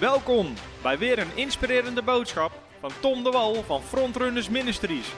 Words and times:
Welkom 0.00 0.54
bij 0.82 0.98
weer 0.98 1.18
een 1.18 1.36
inspirerende 1.36 2.02
boodschap 2.02 2.62
van 2.80 2.90
Tom 3.00 3.24
de 3.24 3.30
Wal 3.30 3.62
van 3.62 3.82
Frontrunners 3.82 4.48
Ministries. 4.48 5.12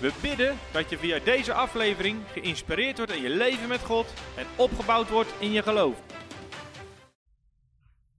We 0.00 0.12
bidden 0.22 0.58
dat 0.72 0.90
je 0.90 0.98
via 0.98 1.18
deze 1.24 1.52
aflevering 1.52 2.18
geïnspireerd 2.32 2.96
wordt 2.96 3.12
in 3.12 3.22
je 3.22 3.28
leven 3.28 3.68
met 3.68 3.80
God 3.80 4.12
en 4.36 4.46
opgebouwd 4.56 5.08
wordt 5.08 5.32
in 5.38 5.52
je 5.52 5.62
geloof. 5.62 5.96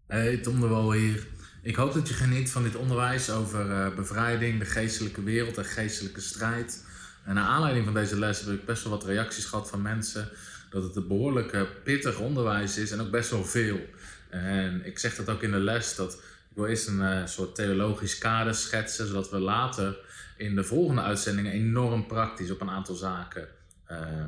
Hey, 0.07 0.37
Tom 0.37 0.59
de 0.59 0.67
Wal 0.67 0.91
hier. 0.91 1.27
Ik 1.61 1.75
hoop 1.75 1.93
dat 1.93 2.07
je 2.07 2.13
geniet 2.13 2.51
van 2.51 2.63
dit 2.63 2.75
onderwijs 2.75 3.29
over 3.29 3.69
uh, 3.69 3.95
bevrijding, 3.95 4.59
de 4.59 4.65
geestelijke 4.65 5.23
wereld 5.23 5.57
en 5.57 5.65
geestelijke 5.65 6.21
strijd. 6.21 6.85
En 7.25 7.35
naar 7.35 7.47
aanleiding 7.47 7.85
van 7.85 7.93
deze 7.93 8.19
les 8.19 8.39
heb 8.39 8.53
ik 8.53 8.65
best 8.65 8.83
wel 8.83 8.91
wat 8.91 9.05
reacties 9.05 9.45
gehad 9.45 9.69
van 9.69 9.81
mensen 9.81 10.29
dat 10.69 10.83
het 10.83 10.95
een 10.95 11.07
behoorlijk 11.07 11.53
uh, 11.53 11.61
pittig 11.83 12.19
onderwijs 12.19 12.77
is 12.77 12.91
en 12.91 12.99
ook 12.99 13.11
best 13.11 13.29
wel 13.29 13.45
veel. 13.45 13.79
En 14.33 14.85
ik 14.85 14.99
zeg 14.99 15.15
dat 15.15 15.29
ook 15.29 15.41
in 15.41 15.51
de 15.51 15.57
les, 15.57 15.95
dat 15.95 16.13
ik 16.49 16.55
wil 16.55 16.65
eerst 16.65 16.87
een 16.87 16.99
uh, 16.99 17.25
soort 17.25 17.55
theologisch 17.55 18.17
kader 18.17 18.55
schetsen, 18.55 19.07
zodat 19.07 19.29
we 19.29 19.39
later 19.39 19.99
in 20.37 20.55
de 20.55 20.63
volgende 20.63 21.01
uitzendingen 21.01 21.51
enorm 21.51 22.07
praktisch 22.07 22.51
op 22.51 22.61
een 22.61 22.69
aantal 22.69 22.95
zaken 22.95 23.47
uh, 23.91 24.23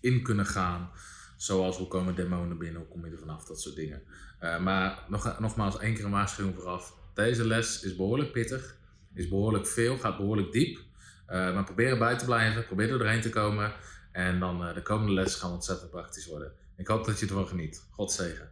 in 0.00 0.22
kunnen 0.22 0.46
gaan. 0.46 0.90
Zoals 1.36 1.76
hoe 1.76 1.88
komen 1.88 2.14
demonen 2.14 2.58
binnen, 2.58 2.80
hoe 2.80 2.90
kom 2.90 3.04
je 3.04 3.12
er 3.12 3.18
vanaf, 3.18 3.44
dat 3.44 3.60
soort 3.60 3.74
dingen. 3.74 4.02
Uh, 4.42 4.58
maar 4.58 4.98
nog, 5.08 5.38
nogmaals, 5.40 5.78
één 5.78 5.94
keer 5.94 6.04
een 6.04 6.10
waarschuwing 6.10 6.56
vooraf. 6.56 6.94
Deze 7.14 7.46
les 7.46 7.82
is 7.82 7.96
behoorlijk 7.96 8.32
pittig, 8.32 8.76
is 9.14 9.28
behoorlijk 9.28 9.66
veel, 9.66 9.98
gaat 9.98 10.16
behoorlijk 10.16 10.52
diep. 10.52 10.78
maar 11.26 11.64
probeer 11.64 11.90
erbij 11.90 12.18
te 12.18 12.24
blijven, 12.24 12.66
probeer 12.66 12.90
er 12.90 12.98
doorheen 12.98 13.20
te 13.20 13.30
komen. 13.30 13.72
En 14.12 14.38
dan 14.40 14.74
de 14.74 14.82
komende 14.82 15.12
les 15.12 15.34
gaan 15.34 15.52
ontzettend 15.52 15.90
praktisch 15.90 16.26
worden. 16.26 16.52
Ik 16.76 16.86
hoop 16.86 17.04
dat 17.04 17.18
je 17.20 17.26
ervan 17.26 17.46
geniet. 17.46 17.84
God 17.90 18.12
zegen. 18.12 18.51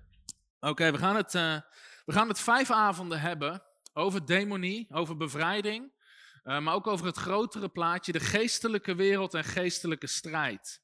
Oké, 0.60 0.92
we, 0.92 0.98
gaan 0.98 1.16
het, 1.16 1.34
uh, 1.34 1.56
we 2.04 2.12
gaan 2.12 2.28
het 2.28 2.40
vijf 2.40 2.70
avonden 2.70 3.20
hebben 3.20 3.62
over 3.92 4.26
demonie, 4.26 4.86
over 4.90 5.16
bevrijding, 5.16 5.92
uh, 6.44 6.58
maar 6.58 6.74
ook 6.74 6.86
over 6.86 7.06
het 7.06 7.16
grotere 7.16 7.68
plaatje, 7.68 8.12
de 8.12 8.20
geestelijke 8.20 8.94
wereld 8.94 9.34
en 9.34 9.44
geestelijke 9.44 10.06
strijd. 10.06 10.80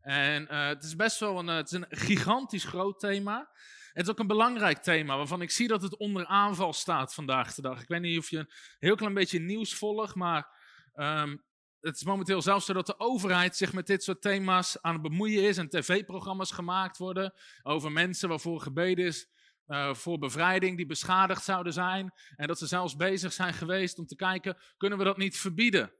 En 0.00 0.42
uh, 0.42 0.66
het 0.66 0.84
is 0.84 0.96
best 0.96 1.20
wel 1.20 1.38
een, 1.38 1.46
het 1.46 1.66
is 1.66 1.72
een 1.72 1.86
gigantisch 1.88 2.64
groot 2.64 3.00
thema. 3.00 3.50
Het 3.92 4.04
is 4.04 4.10
ook 4.10 4.18
een 4.18 4.26
belangrijk 4.26 4.78
thema 4.78 5.16
waarvan 5.16 5.42
ik 5.42 5.50
zie 5.50 5.68
dat 5.68 5.82
het 5.82 5.96
onder 5.96 6.26
aanval 6.26 6.72
staat 6.72 7.14
vandaag 7.14 7.54
de 7.54 7.62
dag. 7.62 7.82
Ik 7.82 7.88
weet 7.88 8.00
niet 8.00 8.18
of 8.18 8.30
je 8.30 8.38
een 8.38 8.50
heel 8.78 8.94
klein 8.94 9.14
beetje 9.14 9.40
nieuws 9.40 9.74
volgt, 9.74 10.14
maar 10.14 10.48
um, 10.94 11.44
het 11.80 11.96
is 11.96 12.04
momenteel 12.04 12.42
zelfs 12.42 12.66
zo 12.66 12.72
dat 12.72 12.86
de 12.86 12.98
overheid 12.98 13.56
zich 13.56 13.72
met 13.72 13.86
dit 13.86 14.02
soort 14.02 14.22
thema's 14.22 14.82
aan 14.82 14.92
het 14.92 15.02
bemoeien 15.02 15.42
is 15.42 15.56
en 15.56 15.68
tv-programma's 15.68 16.50
gemaakt 16.50 16.98
worden 16.98 17.34
over 17.62 17.92
mensen 17.92 18.28
waarvoor 18.28 18.60
gebeden 18.60 19.04
is 19.04 19.28
uh, 19.66 19.94
voor 19.94 20.18
bevrijding 20.18 20.76
die 20.76 20.86
beschadigd 20.86 21.44
zouden 21.44 21.72
zijn. 21.72 22.12
En 22.36 22.46
dat 22.46 22.58
ze 22.58 22.66
zelfs 22.66 22.96
bezig 22.96 23.32
zijn 23.32 23.54
geweest 23.54 23.98
om 23.98 24.06
te 24.06 24.16
kijken, 24.16 24.56
kunnen 24.76 24.98
we 24.98 25.04
dat 25.04 25.16
niet 25.16 25.38
verbieden? 25.38 25.92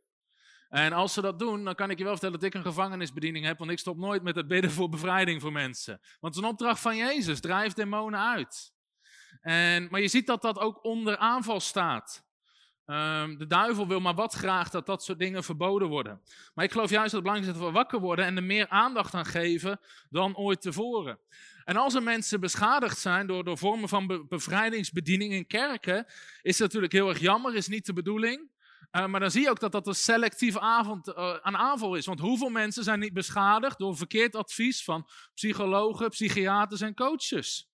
En 0.68 0.92
als 0.92 1.12
ze 1.12 1.20
dat 1.20 1.38
doen, 1.38 1.64
dan 1.64 1.74
kan 1.74 1.90
ik 1.90 1.98
je 1.98 2.04
wel 2.04 2.12
vertellen 2.12 2.38
dat 2.38 2.48
ik 2.48 2.54
een 2.54 2.62
gevangenisbediening 2.62 3.44
heb, 3.44 3.58
want 3.58 3.70
ik 3.70 3.78
stop 3.78 3.96
nooit 3.96 4.22
met 4.22 4.36
het 4.36 4.48
bidden 4.48 4.70
voor 4.70 4.88
bevrijding 4.88 5.40
voor 5.40 5.52
mensen. 5.52 5.98
Want 6.20 6.34
het 6.34 6.34
is 6.34 6.40
een 6.40 6.54
opdracht 6.54 6.80
van 6.80 6.96
Jezus, 6.96 7.40
drijf 7.40 7.72
demonen 7.72 8.20
uit. 8.20 8.72
En, 9.40 9.88
maar 9.90 10.00
je 10.00 10.08
ziet 10.08 10.26
dat 10.26 10.42
dat 10.42 10.58
ook 10.58 10.84
onder 10.84 11.16
aanval 11.16 11.60
staat. 11.60 12.28
Um, 12.90 13.38
de 13.38 13.46
duivel 13.46 13.88
wil 13.88 14.00
maar 14.00 14.14
wat 14.14 14.34
graag 14.34 14.70
dat 14.70 14.86
dat 14.86 15.04
soort 15.04 15.18
dingen 15.18 15.44
verboden 15.44 15.88
worden. 15.88 16.20
Maar 16.54 16.64
ik 16.64 16.72
geloof 16.72 16.90
juist 16.90 17.12
dat 17.12 17.12
het 17.12 17.22
belangrijk 17.22 17.54
is 17.54 17.60
dat 17.60 17.70
we 17.70 17.78
wakker 17.78 18.00
worden 18.00 18.24
en 18.24 18.36
er 18.36 18.42
meer 18.42 18.68
aandacht 18.68 19.14
aan 19.14 19.26
geven 19.26 19.80
dan 20.08 20.36
ooit 20.36 20.60
tevoren. 20.60 21.18
En 21.64 21.76
als 21.76 21.94
er 21.94 22.02
mensen 22.02 22.40
beschadigd 22.40 22.98
zijn 22.98 23.26
door, 23.26 23.44
door 23.44 23.58
vormen 23.58 23.88
van 23.88 24.06
be 24.06 24.26
bevrijdingsbediening 24.28 25.32
in 25.32 25.46
kerken, 25.46 26.06
is 26.42 26.56
dat 26.56 26.66
natuurlijk 26.66 26.92
heel 26.92 27.08
erg 27.08 27.18
jammer, 27.18 27.54
is 27.54 27.68
niet 27.68 27.86
de 27.86 27.92
bedoeling. 27.92 28.50
Uh, 28.92 29.06
maar 29.06 29.20
dan 29.20 29.30
zie 29.30 29.42
je 29.42 29.50
ook 29.50 29.60
dat 29.60 29.72
dat 29.72 29.86
een 29.86 29.94
selectieve 29.94 30.60
avond, 30.60 31.14
aan 31.14 31.56
aanval 31.56 31.94
is. 31.94 32.06
Want 32.06 32.20
hoeveel 32.20 32.48
mensen 32.48 32.84
zijn 32.84 32.98
niet 32.98 33.12
beschadigd 33.12 33.78
door 33.78 33.96
verkeerd 33.96 34.36
advies 34.36 34.84
van 34.84 35.08
psychologen, 35.34 36.08
psychiaters 36.08 36.80
en 36.80 36.94
coaches? 36.94 37.69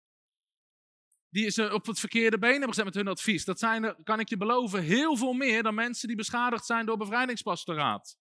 Die 1.36 1.50
ze 1.50 1.72
op 1.72 1.86
het 1.86 2.00
verkeerde 2.00 2.38
been 2.38 2.50
hebben 2.50 2.68
gezet 2.68 2.84
met 2.84 2.94
hun 2.94 3.08
advies. 3.08 3.44
Dat 3.44 3.58
zijn 3.58 3.84
er, 3.84 3.96
kan 4.04 4.20
ik 4.20 4.28
je 4.28 4.36
beloven, 4.36 4.82
heel 4.82 5.16
veel 5.16 5.32
meer 5.32 5.62
dan 5.62 5.74
mensen 5.74 6.08
die 6.08 6.16
beschadigd 6.16 6.66
zijn 6.66 6.86
door 6.86 6.96
bevrijdingspastoraat. 6.96 8.18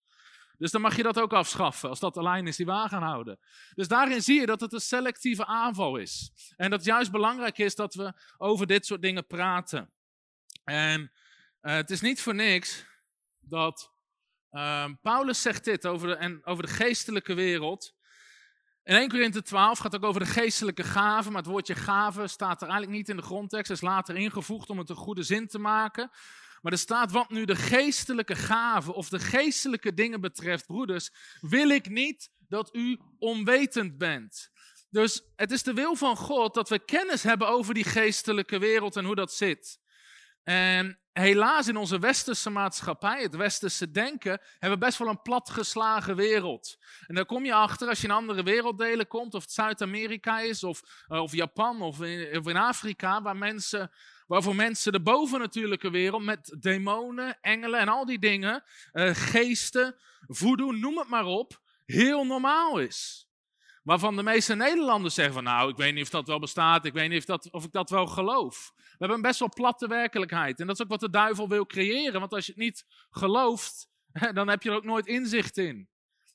Dus 0.57 0.71
dan 0.71 0.81
mag 0.81 0.95
je 0.95 1.03
dat 1.03 1.19
ook 1.19 1.33
afschaffen, 1.33 1.89
als 1.89 1.99
dat 1.99 2.13
de 2.13 2.23
lijn 2.23 2.47
is 2.47 2.55
die 2.55 2.65
we 2.65 2.71
aan 2.71 2.89
gaan 2.89 3.03
houden. 3.03 3.39
Dus 3.73 3.87
daarin 3.87 4.21
zie 4.21 4.39
je 4.39 4.45
dat 4.45 4.61
het 4.61 4.73
een 4.73 4.79
selectieve 4.79 5.45
aanval 5.45 5.97
is. 5.97 6.31
En 6.55 6.69
dat 6.69 6.79
het 6.79 6.87
juist 6.87 7.11
belangrijk 7.11 7.57
is 7.57 7.75
dat 7.75 7.93
we 7.93 8.13
over 8.37 8.67
dit 8.67 8.85
soort 8.85 9.01
dingen 9.01 9.27
praten. 9.27 9.93
En 10.63 11.01
uh, 11.01 11.73
het 11.73 11.89
is 11.89 12.01
niet 12.01 12.21
voor 12.21 12.35
niks 12.35 12.85
dat 13.39 13.93
uh, 14.51 14.89
Paulus 15.01 15.41
zegt 15.41 15.63
dit 15.63 15.87
over 15.87 16.07
de, 16.07 16.15
en 16.15 16.45
over 16.45 16.63
de 16.63 16.71
geestelijke 16.71 17.33
wereld. 17.33 17.95
In 18.83 18.95
1 18.95 19.09
Korinthe 19.09 19.41
12 19.41 19.79
gaat 19.79 19.95
ook 19.95 20.03
over 20.03 20.21
de 20.21 20.27
geestelijke 20.27 20.83
gaven, 20.83 21.31
maar 21.31 21.41
het 21.41 21.51
woordje 21.51 21.75
gave 21.75 22.27
staat 22.27 22.61
er 22.61 22.67
eigenlijk 22.67 22.97
niet 22.97 23.09
in 23.09 23.15
de 23.15 23.21
grondtekst, 23.21 23.71
is 23.71 23.81
later 23.81 24.15
ingevoegd 24.15 24.69
om 24.69 24.77
het 24.77 24.89
een 24.89 24.95
goede 24.95 25.23
zin 25.23 25.47
te 25.47 25.59
maken. 25.59 26.11
Maar 26.61 26.71
er 26.71 26.77
staat, 26.77 27.11
wat 27.11 27.29
nu 27.29 27.45
de 27.45 27.55
geestelijke 27.55 28.35
gaven 28.35 28.93
of 28.93 29.09
de 29.09 29.19
geestelijke 29.19 29.93
dingen 29.93 30.21
betreft, 30.21 30.65
broeders, 30.65 31.09
wil 31.41 31.69
ik 31.69 31.89
niet 31.89 32.31
dat 32.47 32.75
u 32.75 32.99
onwetend 33.19 33.97
bent. 33.97 34.51
Dus 34.89 35.31
het 35.35 35.51
is 35.51 35.63
de 35.63 35.73
wil 35.73 35.95
van 35.95 36.17
God 36.17 36.53
dat 36.53 36.69
we 36.69 36.85
kennis 36.85 37.23
hebben 37.23 37.47
over 37.47 37.73
die 37.73 37.83
geestelijke 37.83 38.59
wereld 38.59 38.95
en 38.95 39.05
hoe 39.05 39.15
dat 39.15 39.33
zit. 39.33 39.79
En 40.43 40.99
helaas 41.13 41.67
in 41.67 41.77
onze 41.77 41.99
westerse 41.99 42.49
maatschappij, 42.49 43.21
het 43.21 43.35
westerse 43.35 43.91
denken, 43.91 44.39
hebben 44.59 44.79
we 44.79 44.85
best 44.85 44.97
wel 44.97 45.07
een 45.07 45.21
platgeslagen 45.21 46.15
wereld. 46.15 46.77
En 47.07 47.15
daar 47.15 47.25
kom 47.25 47.45
je 47.45 47.53
achter 47.53 47.87
als 47.87 48.01
je 48.01 48.07
in 48.07 48.13
andere 48.13 48.43
werelddelen 48.43 49.07
komt, 49.07 49.33
of 49.33 49.41
het 49.41 49.51
Zuid-Amerika 49.51 50.39
is, 50.39 50.63
of, 50.63 50.81
uh, 51.07 51.21
of 51.21 51.31
Japan, 51.31 51.81
of 51.81 52.01
in, 52.01 52.37
of 52.37 52.47
Afrika, 52.47 53.21
waar 53.21 53.37
mensen, 53.37 53.91
waarvoor 54.27 54.55
mensen 54.55 54.91
de 54.91 55.01
bovennatuurlijke 55.01 55.89
wereld 55.89 56.23
met 56.23 56.55
demonen, 56.59 57.37
engelen 57.41 57.79
en 57.79 57.87
al 57.87 58.05
die 58.05 58.19
dingen, 58.19 58.63
uh, 58.93 59.09
geesten, 59.13 59.95
voodoo, 60.27 60.71
noem 60.71 60.97
het 60.97 61.07
maar 61.07 61.25
op, 61.25 61.61
heel 61.85 62.25
normaal 62.25 62.79
is. 62.79 63.27
Waarvan 63.83 64.15
de 64.15 64.23
meeste 64.23 64.55
Nederlanders 64.55 65.13
zeggen 65.13 65.33
van 65.33 65.43
nou, 65.43 65.69
ik 65.69 65.77
weet 65.77 65.93
niet 65.93 66.03
of 66.03 66.09
dat 66.09 66.27
wel 66.27 66.39
bestaat, 66.39 66.85
ik 66.85 66.93
weet 66.93 67.09
niet 67.09 67.19
of, 67.19 67.25
dat, 67.25 67.51
of 67.51 67.63
ik 67.63 67.71
dat 67.71 67.89
wel 67.89 68.07
geloof. 68.07 68.71
We 68.75 68.83
hebben 68.97 69.17
een 69.17 69.23
best 69.23 69.39
wel 69.39 69.49
platte 69.49 69.87
werkelijkheid. 69.87 70.59
En 70.59 70.67
dat 70.67 70.75
is 70.75 70.81
ook 70.81 70.91
wat 70.91 70.99
de 70.99 71.09
duivel 71.09 71.49
wil 71.49 71.65
creëren. 71.65 72.19
Want 72.19 72.33
als 72.33 72.45
je 72.45 72.51
het 72.51 72.61
niet 72.61 72.85
gelooft, 73.09 73.89
dan 74.33 74.47
heb 74.47 74.63
je 74.63 74.69
er 74.69 74.75
ook 74.75 74.83
nooit 74.83 75.07
inzicht 75.07 75.57
in. 75.57 75.89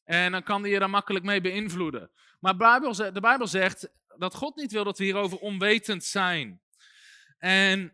En 0.04 0.32
dan 0.32 0.42
kan 0.42 0.62
hij 0.62 0.70
je 0.70 0.78
daar 0.78 0.90
makkelijk 0.90 1.24
mee 1.24 1.40
beïnvloeden. 1.40 2.10
Maar 2.40 2.52
de 2.52 3.20
Bijbel, 3.20 3.46
zegt 3.46 3.90
dat 4.16 4.34
God 4.34 4.56
niet 4.56 4.72
wil 4.72 4.84
dat 4.84 4.98
we 4.98 5.04
hierover 5.04 5.38
onwetend 5.38 6.04
zijn. 6.04 6.60
En 7.38 7.92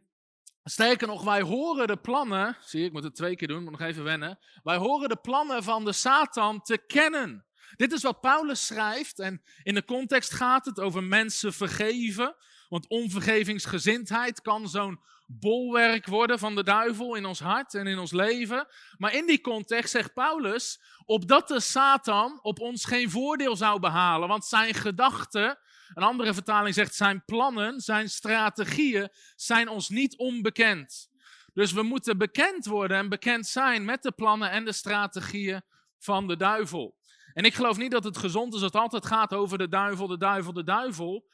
sterker 0.65 1.07
nog, 1.07 1.25
wij 1.25 1.43
horen 1.43 1.87
de 1.87 1.97
plannen. 1.97 2.57
Zie 2.61 2.85
ik 2.85 2.93
moet 2.93 3.05
het 3.05 3.15
twee 3.15 3.37
keer 3.37 3.49
doen, 3.49 3.63
moet 3.63 3.79
nog 3.79 3.81
even 3.81 4.05
wennen. 4.05 4.39
Wij 4.63 4.77
horen 4.77 5.09
de 5.09 5.17
plannen 5.17 5.63
van 5.63 5.85
de 5.85 5.93
Satan 5.93 6.63
te 6.63 6.79
kennen. 6.79 7.47
Dit 7.77 7.93
is 7.93 8.03
wat 8.03 8.21
Paulus 8.21 8.67
schrijft 8.67 9.19
en 9.19 9.43
in 9.63 9.75
de 9.75 9.85
context 9.85 10.33
gaat 10.33 10.65
het 10.65 10.81
over 10.81 11.03
mensen 11.03 11.53
vergeven. 11.53 12.37
Want 12.69 12.89
onvergevingsgezindheid 12.89 14.41
kan 14.41 14.69
zo'n 14.69 15.01
bolwerk 15.27 16.07
worden 16.07 16.39
van 16.39 16.55
de 16.55 16.63
duivel 16.63 17.15
in 17.15 17.25
ons 17.25 17.41
hart 17.41 17.75
en 17.75 17.87
in 17.87 17.99
ons 17.99 18.13
leven. 18.13 18.67
Maar 18.99 19.15
in 19.15 19.27
die 19.27 19.41
context 19.41 19.91
zegt 19.91 20.15
Paulus, 20.15 20.81
opdat 21.05 21.49
de 21.49 21.61
Satan 21.61 22.39
op 22.43 22.61
ons 22.61 22.85
geen 22.85 23.11
voordeel 23.11 23.57
zou 23.57 23.81
behalen. 23.81 24.29
Want 24.29 24.45
zijn 24.45 24.75
gedachten, 24.75 25.59
een 25.95 26.03
andere 26.03 26.35
vertaling 26.35 26.75
zegt 26.75 26.95
zijn 26.95 27.25
plannen, 27.25 27.81
zijn 27.81 28.09
strategieën, 28.09 29.09
zijn 29.37 29.69
ons 29.69 29.89
niet 29.89 30.17
onbekend. 30.17 31.13
Dus 31.53 31.73
we 31.73 31.83
moeten 31.83 32.19
bekend 32.19 32.67
worden 32.67 32.97
en 32.97 33.09
bekend 33.09 33.47
zijn 33.47 33.85
met 33.85 34.03
de 34.03 34.13
plannen 34.13 34.51
en 34.51 34.65
de 34.65 34.73
strategieën 34.73 35.63
van 35.99 36.27
de 36.27 36.37
duivel. 36.37 36.97
En 37.35 37.45
ik 37.45 37.55
geloof 37.55 37.77
niet 37.77 37.91
dat 37.91 38.05
het 38.05 38.19
gezond 38.19 38.55
is 38.55 38.61
dat 38.61 38.73
het 38.73 38.83
altijd 38.83 39.07
gaat 39.07 39.35
over 39.35 39.59
de 39.59 39.69
duivel, 39.69 40.07
de 40.07 40.19
duivel, 40.19 40.53
de 40.53 40.65
duivel. 40.65 41.27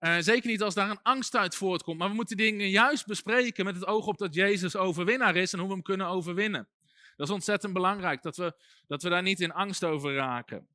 Uh, 0.00 0.16
zeker 0.18 0.50
niet 0.50 0.62
als 0.62 0.74
daar 0.74 0.90
een 0.90 1.02
angst 1.02 1.36
uit 1.36 1.54
voortkomt. 1.54 1.98
Maar 1.98 2.08
we 2.08 2.14
moeten 2.14 2.36
dingen 2.36 2.68
juist 2.68 3.06
bespreken 3.06 3.64
met 3.64 3.74
het 3.74 3.86
oog 3.86 4.06
op 4.06 4.18
dat 4.18 4.34
Jezus 4.34 4.76
overwinnaar 4.76 5.36
is 5.36 5.52
en 5.52 5.58
hoe 5.58 5.68
we 5.68 5.74
hem 5.74 5.82
kunnen 5.82 6.06
overwinnen. 6.06 6.68
Dat 7.16 7.28
is 7.28 7.34
ontzettend 7.34 7.72
belangrijk, 7.72 8.22
dat 8.22 8.36
we, 8.36 8.54
dat 8.86 9.02
we 9.02 9.08
daar 9.08 9.22
niet 9.22 9.40
in 9.40 9.52
angst 9.52 9.84
over 9.84 10.14
raken. 10.14 10.68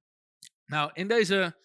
Nou, 0.65 0.91
in 0.93 1.07
deze 1.07 1.57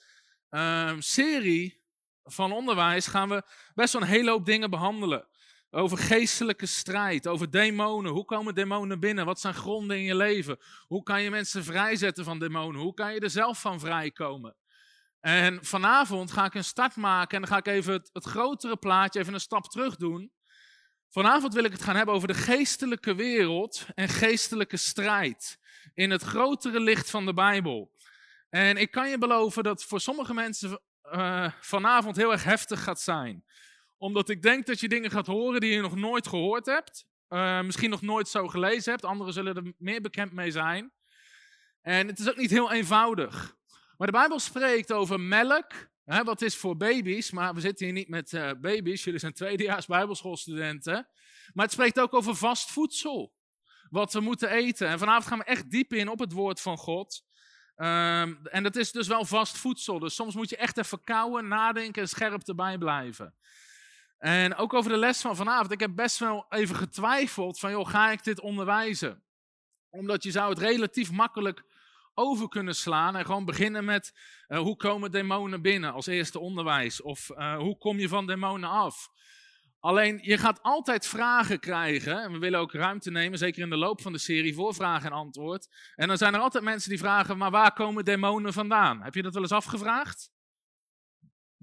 uh, 0.51 0.93
serie 0.99 1.83
van 2.25 2.53
onderwijs 2.53 3.07
gaan 3.07 3.29
we 3.29 3.43
best 3.75 3.93
wel 3.93 4.03
een 4.03 4.09
hele 4.09 4.31
hoop 4.31 4.47
dingen 4.47 4.71
behandelen. 4.71 5.27
Over 5.75 5.99
geestelijke 5.99 6.67
strijd, 6.67 7.27
over 7.27 7.51
demonen. 7.51 8.13
Hoe 8.13 8.25
komen 8.25 8.55
demonen 8.55 9.01
binnen? 9.01 9.25
Wat 9.25 9.41
zijn 9.41 9.55
gronden 9.55 9.97
in 9.97 10.03
je 10.03 10.15
leven? 10.15 10.59
Hoe 10.87 11.03
kan 11.03 11.23
je 11.23 11.31
mensen 11.31 11.65
vrijzetten 11.65 12.25
van 12.25 12.39
demonen? 12.39 12.81
Hoe 12.81 12.95
kan 12.95 13.15
je 13.15 13.21
er 13.21 13.31
zelf 13.31 13.61
van 13.61 13.81
vrijkomen? 13.81 14.57
En 15.21 15.65
vanavond 15.65 16.33
ga 16.33 16.45
ik 16.45 16.55
een 16.55 16.65
start 16.65 16.97
maken 16.97 17.35
en 17.35 17.43
dan 17.43 17.51
ga 17.51 17.57
ik 17.57 17.67
even 17.67 17.93
het, 18.13 18.25
grotere 18.25 18.77
plaatje, 18.77 19.21
even 19.21 19.35
een 19.35 19.41
stap 19.41 19.65
terug 19.65 19.97
doen. 19.97 20.33
Vanavond 21.11 21.55
wil 21.55 21.65
ik 21.65 21.73
het 21.73 21.83
gaan 21.83 21.97
hebben 21.97 22.15
over 22.15 22.29
de 22.29 22.35
geestelijke 22.35 23.15
wereld 23.15 23.87
en 23.95 24.09
geestelijke 24.09 24.77
strijd. 24.77 25.59
In 25.95 26.11
het 26.11 26.23
grotere 26.23 26.81
licht 26.81 27.11
van 27.11 27.27
de 27.27 27.35
Bijbel. 27.35 27.93
En 28.49 28.77
ik 28.77 28.91
kan 28.91 29.09
je 29.09 29.19
beloven 29.19 29.63
dat 29.63 29.85
voor 29.85 30.01
sommige 30.01 30.35
mensen 30.35 30.81
uh, 31.13 31.53
vanavond 31.61 32.17
heel 32.17 32.33
erg 32.33 32.45
heftig 32.45 32.83
gaat 32.83 33.01
zijn. 33.01 33.45
Omdat 34.03 34.29
ik 34.29 34.43
denk 34.43 34.67
dat 34.67 34.81
je 34.81 34.89
dingen 34.89 35.11
gaat 35.11 35.27
horen 35.27 35.61
die 35.61 35.73
je 35.73 35.81
nog 35.81 35.97
nooit 35.97 36.27
gehoord 36.27 36.67
hebt. 36.67 37.07
Uh, 37.29 37.63
misschien 37.63 37.91
nog 37.91 38.03
nooit 38.03 38.29
zo 38.29 38.49
gelezen 38.49 38.91
hebt. 38.91 39.05
Anderen 39.05 39.33
zullen 39.33 39.57
er 39.57 39.73
meer 39.79 40.01
bekend 40.01 40.33
mee 40.33 40.51
zijn. 40.51 40.93
En 41.83 42.07
het 42.07 42.19
is 42.19 42.29
ook 42.29 42.37
niet 42.37 42.51
heel 42.51 42.73
eenvoudig. 42.73 43.57
Maar 43.97 44.07
de 44.07 44.13
Bijbel 44.13 44.39
spreekt 44.39 44.93
over 44.93 45.21
melk, 45.21 45.73
hè, 46.05 46.25
wat 46.25 46.43
is 46.43 46.57
voor 46.57 46.77
baby's. 46.77 47.31
Maar 47.31 47.55
we 47.55 47.61
zitten 47.61 47.85
hier 47.85 47.95
niet 47.95 48.09
met 48.09 48.33
uh, 48.33 48.51
baby's, 48.61 49.05
jullie 49.05 49.21
zijn 49.21 49.33
tweedejaars 49.33 49.87
Bijbelschoolstudenten. 49.87 51.09
Maar 51.53 51.65
het 51.65 51.75
spreekt 51.75 52.01
ook 52.01 52.15
over 52.15 52.37
vast 52.37 52.71
voedsel, 52.71 53.35
wat 53.91 54.13
we 54.13 54.21
moeten 54.21 54.51
eten. 54.51 54.89
En 54.89 54.99
vanavond 54.99 55.27
gaan 55.27 55.39
we 55.39 55.45
echt 55.45 55.71
diep 55.71 55.93
in 55.93 56.09
op 56.09 56.19
het 56.19 56.33
woord 56.33 56.61
van 56.61 56.77
God. 56.77 57.23
Um, 57.77 58.47
en 58.47 58.63
dat 58.63 58.77
is 58.77 58.93
dus 58.93 59.07
wel 59.07 59.25
vast 59.25 59.59
voedsel. 59.59 59.99
Dus 59.99 60.15
soms 60.15 60.35
moet 60.35 60.51
je 60.51 60.57
echt 60.57 60.79
even 60.79 61.05
kouwen, 61.05 61.49
nadenken 61.49 62.03
en 62.03 62.09
scherp 62.09 62.49
erbij 62.49 62.79
blijven. 62.79 63.35
En 64.23 64.55
ook 64.55 64.75
over 64.75 64.91
de 64.91 64.97
les 64.97 65.21
van 65.21 65.37
vanavond. 65.37 65.73
Ik 65.73 65.81
heb 65.81 65.95
best 65.95 66.19
wel 66.19 66.47
even 66.49 66.77
getwijfeld 66.77 67.59
van, 67.59 67.71
joh, 67.71 67.89
ga 67.89 68.11
ik 68.11 68.25
dit 68.25 68.41
onderwijzen? 68.41 69.23
Omdat 69.91 70.23
je 70.23 70.31
zou 70.31 70.49
het 70.49 70.59
relatief 70.59 71.11
makkelijk 71.11 71.65
over 72.15 72.49
kunnen 72.49 72.75
slaan 72.75 73.17
en 73.17 73.25
gewoon 73.25 73.45
beginnen 73.45 73.85
met 73.85 74.19
uh, 74.49 74.59
hoe 74.59 74.77
komen 74.77 75.11
demonen 75.11 75.63
binnen 75.63 75.93
als 75.93 76.07
eerste 76.07 76.39
onderwijs? 76.39 77.03
Of 77.03 77.31
uh, 77.31 77.57
hoe 77.57 77.79
kom 77.79 77.99
je 77.99 78.09
van 78.09 78.27
demonen 78.27 78.69
af? 78.69 79.09
Alleen 79.81 80.19
je 80.23 80.39
gaat 80.39 80.63
altijd 80.63 81.07
vragen 81.07 81.61
krijgen. 81.61 82.23
En 82.23 82.33
we 82.33 82.39
willen 82.39 82.61
ook 82.61 82.73
ruimte 82.73 83.11
nemen, 83.11 83.39
zeker 83.39 83.63
in 83.63 83.71
de 83.71 83.77
loop 83.77 84.01
van 84.01 84.13
de 84.13 84.19
serie, 84.19 84.55
voor 84.55 84.75
vraag 84.75 85.05
en 85.05 85.13
antwoord. 85.13 85.69
En 85.95 86.09
dan 86.09 86.17
zijn 86.17 86.35
er 86.35 86.41
altijd 86.41 86.65
mensen 86.65 86.91
die 86.91 86.99
vragen: 86.99 87.39
maar 87.39 87.51
waar 87.51 87.73
komen 87.73 88.05
demonen 88.05 88.53
vandaan? 88.53 89.03
Heb 89.03 89.15
je 89.15 89.23
dat 89.23 89.35
wel 89.35 89.43
eens 89.43 89.53
afgevraagd? 89.53 90.31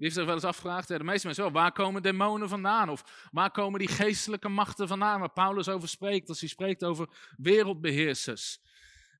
Wie 0.00 0.08
heeft 0.08 0.18
zich 0.18 0.28
wel 0.28 0.34
eens 0.34 0.50
afgevraagd? 0.54 0.88
De 0.88 1.04
meeste 1.04 1.26
mensen 1.26 1.44
wel. 1.44 1.52
Waar 1.52 1.72
komen 1.72 2.02
demonen 2.02 2.48
vandaan? 2.48 2.88
Of 2.88 3.28
waar 3.30 3.50
komen 3.50 3.78
die 3.78 3.88
geestelijke 3.88 4.48
machten 4.48 4.88
vandaan? 4.88 5.20
Waar 5.20 5.32
Paulus 5.32 5.68
over 5.68 5.88
spreekt, 5.88 6.28
als 6.28 6.40
hij 6.40 6.48
spreekt 6.48 6.84
over 6.84 7.08
wereldbeheersers. 7.36 8.58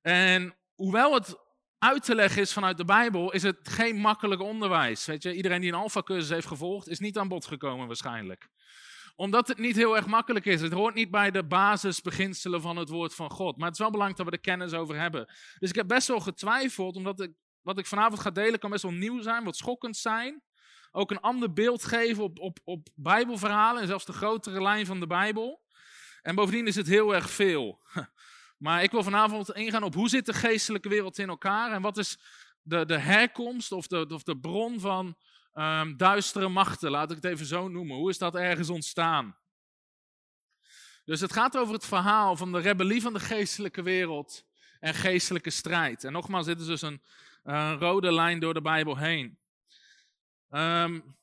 En 0.01 0.55
hoewel 0.75 1.13
het 1.13 1.35
uit 1.77 2.03
te 2.03 2.15
leggen 2.15 2.41
is 2.41 2.53
vanuit 2.53 2.77
de 2.77 2.85
Bijbel, 2.85 3.31
is 3.31 3.43
het 3.43 3.57
geen 3.61 3.95
makkelijk 3.95 4.41
onderwijs. 4.41 5.05
Weet 5.05 5.23
je, 5.23 5.35
iedereen 5.35 5.61
die 5.61 5.71
een 5.71 5.77
alfa-cursus 5.77 6.29
heeft 6.29 6.47
gevolgd, 6.47 6.87
is 6.87 6.99
niet 6.99 7.17
aan 7.17 7.27
bod 7.27 7.45
gekomen 7.45 7.87
waarschijnlijk 7.87 8.49
omdat 9.15 9.47
het 9.47 9.57
niet 9.57 9.75
heel 9.75 9.95
erg 9.95 10.05
makkelijk 10.05 10.45
is. 10.45 10.61
Het 10.61 10.71
hoort 10.71 10.95
niet 10.95 11.11
bij 11.11 11.31
de 11.31 11.43
basisbeginselen 11.43 12.61
van 12.61 12.77
het 12.77 12.89
woord 12.89 13.15
van 13.15 13.29
God. 13.29 13.57
Maar 13.57 13.65
het 13.65 13.73
is 13.73 13.79
wel 13.79 13.91
belangrijk 13.91 14.23
dat 14.23 14.29
we 14.29 14.37
er 14.37 14.57
kennis 14.57 14.73
over 14.73 14.99
hebben. 14.99 15.25
Dus 15.59 15.69
ik 15.69 15.75
heb 15.75 15.87
best 15.87 16.07
wel 16.07 16.19
getwijfeld, 16.19 16.95
omdat 16.95 17.29
wat 17.61 17.77
ik 17.77 17.85
vanavond 17.85 18.21
ga 18.21 18.31
delen 18.31 18.59
kan 18.59 18.69
best 18.69 18.83
wel 18.83 18.91
nieuw 18.91 19.21
zijn, 19.21 19.43
wat 19.43 19.55
schokkend 19.55 19.97
zijn. 19.97 20.41
Ook 20.91 21.11
een 21.11 21.19
ander 21.19 21.53
beeld 21.53 21.85
geven 21.85 22.23
op, 22.23 22.39
op, 22.39 22.59
op 22.63 22.87
Bijbelverhalen 22.95 23.81
en 23.81 23.87
zelfs 23.87 24.05
de 24.05 24.13
grotere 24.13 24.61
lijn 24.61 24.85
van 24.85 24.99
de 24.99 25.07
Bijbel. 25.07 25.61
En 26.21 26.35
bovendien 26.35 26.67
is 26.67 26.75
het 26.75 26.87
heel 26.87 27.15
erg 27.15 27.29
veel. 27.29 27.79
Maar 28.57 28.83
ik 28.83 28.91
wil 28.91 29.03
vanavond 29.03 29.53
ingaan 29.53 29.83
op 29.83 29.93
hoe 29.93 30.09
zit 30.09 30.25
de 30.25 30.33
geestelijke 30.33 30.89
wereld 30.89 31.17
in 31.17 31.29
elkaar 31.29 31.71
en 31.71 31.81
wat 31.81 31.97
is 31.97 32.19
de, 32.61 32.85
de 32.85 32.97
herkomst 32.97 33.71
of 33.71 33.87
de, 33.87 34.05
of 34.09 34.23
de 34.23 34.37
bron 34.37 34.79
van 34.79 35.15
um, 35.53 35.97
duistere 35.97 36.49
machten, 36.49 36.91
laat 36.91 37.09
ik 37.09 37.15
het 37.15 37.25
even 37.25 37.45
zo 37.45 37.67
noemen. 37.67 37.97
Hoe 37.97 38.09
is 38.09 38.17
dat 38.17 38.35
ergens 38.35 38.69
ontstaan? 38.69 39.37
Dus 41.05 41.21
het 41.21 41.33
gaat 41.33 41.57
over 41.57 41.73
het 41.73 41.85
verhaal 41.85 42.35
van 42.35 42.51
de 42.51 42.59
rebellie 42.59 43.01
van 43.01 43.13
de 43.13 43.19
geestelijke 43.19 43.81
wereld 43.81 44.45
en 44.79 44.93
geestelijke 44.93 45.49
strijd. 45.49 46.03
En 46.03 46.11
nogmaals, 46.11 46.45
dit 46.45 46.59
is 46.59 46.65
dus 46.65 46.81
een, 46.81 47.01
een 47.43 47.77
rode 47.77 48.13
lijn 48.13 48.39
door 48.39 48.53
de 48.53 48.61
Bijbel 48.61 48.97
heen. 48.97 49.37
Um, 50.51 51.15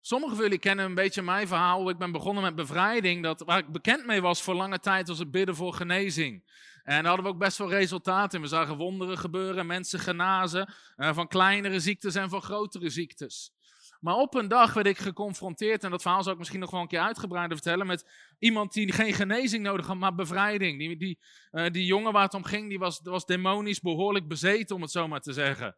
sommigen 0.00 0.34
van 0.36 0.44
jullie 0.44 0.58
kennen 0.58 0.84
een 0.84 0.94
beetje 0.94 1.22
mijn 1.22 1.48
verhaal. 1.48 1.90
Ik 1.90 1.98
ben 1.98 2.12
begonnen 2.12 2.42
met 2.42 2.54
bevrijding. 2.54 3.22
Dat, 3.22 3.40
waar 3.40 3.58
ik 3.58 3.72
bekend 3.72 4.06
mee 4.06 4.20
was 4.20 4.42
voor 4.42 4.54
lange 4.54 4.78
tijd 4.78 5.08
was 5.08 5.18
het 5.18 5.30
bidden 5.30 5.56
voor 5.56 5.74
genezing. 5.74 6.44
En 6.82 6.94
daar 6.94 7.06
hadden 7.06 7.24
we 7.24 7.30
ook 7.32 7.38
best 7.38 7.58
wel 7.58 7.70
resultaten 7.70 8.36
in. 8.36 8.44
We 8.44 8.50
zagen 8.50 8.76
wonderen 8.76 9.18
gebeuren, 9.18 9.66
mensen 9.66 9.98
genazen. 9.98 10.74
Uh, 10.96 11.14
van 11.14 11.28
kleinere 11.28 11.80
ziektes 11.80 12.14
en 12.14 12.28
van 12.28 12.42
grotere 12.42 12.90
ziektes. 12.90 13.54
Maar 14.00 14.14
op 14.14 14.34
een 14.34 14.48
dag 14.48 14.72
werd 14.72 14.86
ik 14.86 14.98
geconfronteerd, 14.98 15.84
en 15.84 15.90
dat 15.90 16.02
verhaal 16.02 16.22
zou 16.22 16.32
ik 16.32 16.38
misschien 16.38 16.60
nog 16.60 16.70
wel 16.70 16.80
een 16.80 16.88
keer 16.88 17.00
uitgebreider 17.00 17.56
vertellen, 17.56 17.86
met 17.86 18.10
iemand 18.38 18.72
die 18.72 18.92
geen 18.92 19.12
genezing 19.12 19.62
nodig 19.62 19.86
had, 19.86 19.96
maar 19.96 20.14
bevrijding. 20.14 20.78
Die, 20.78 20.96
die, 20.96 21.18
uh, 21.52 21.70
die 21.70 21.84
jongen 21.84 22.12
waar 22.12 22.22
het 22.22 22.34
om 22.34 22.44
ging, 22.44 22.68
die 22.68 22.78
was, 22.78 23.00
was 23.02 23.26
demonisch 23.26 23.80
behoorlijk 23.80 24.28
bezeten, 24.28 24.76
om 24.76 24.82
het 24.82 24.90
zo 24.90 25.08
maar 25.08 25.20
te 25.20 25.32
zeggen. 25.32 25.74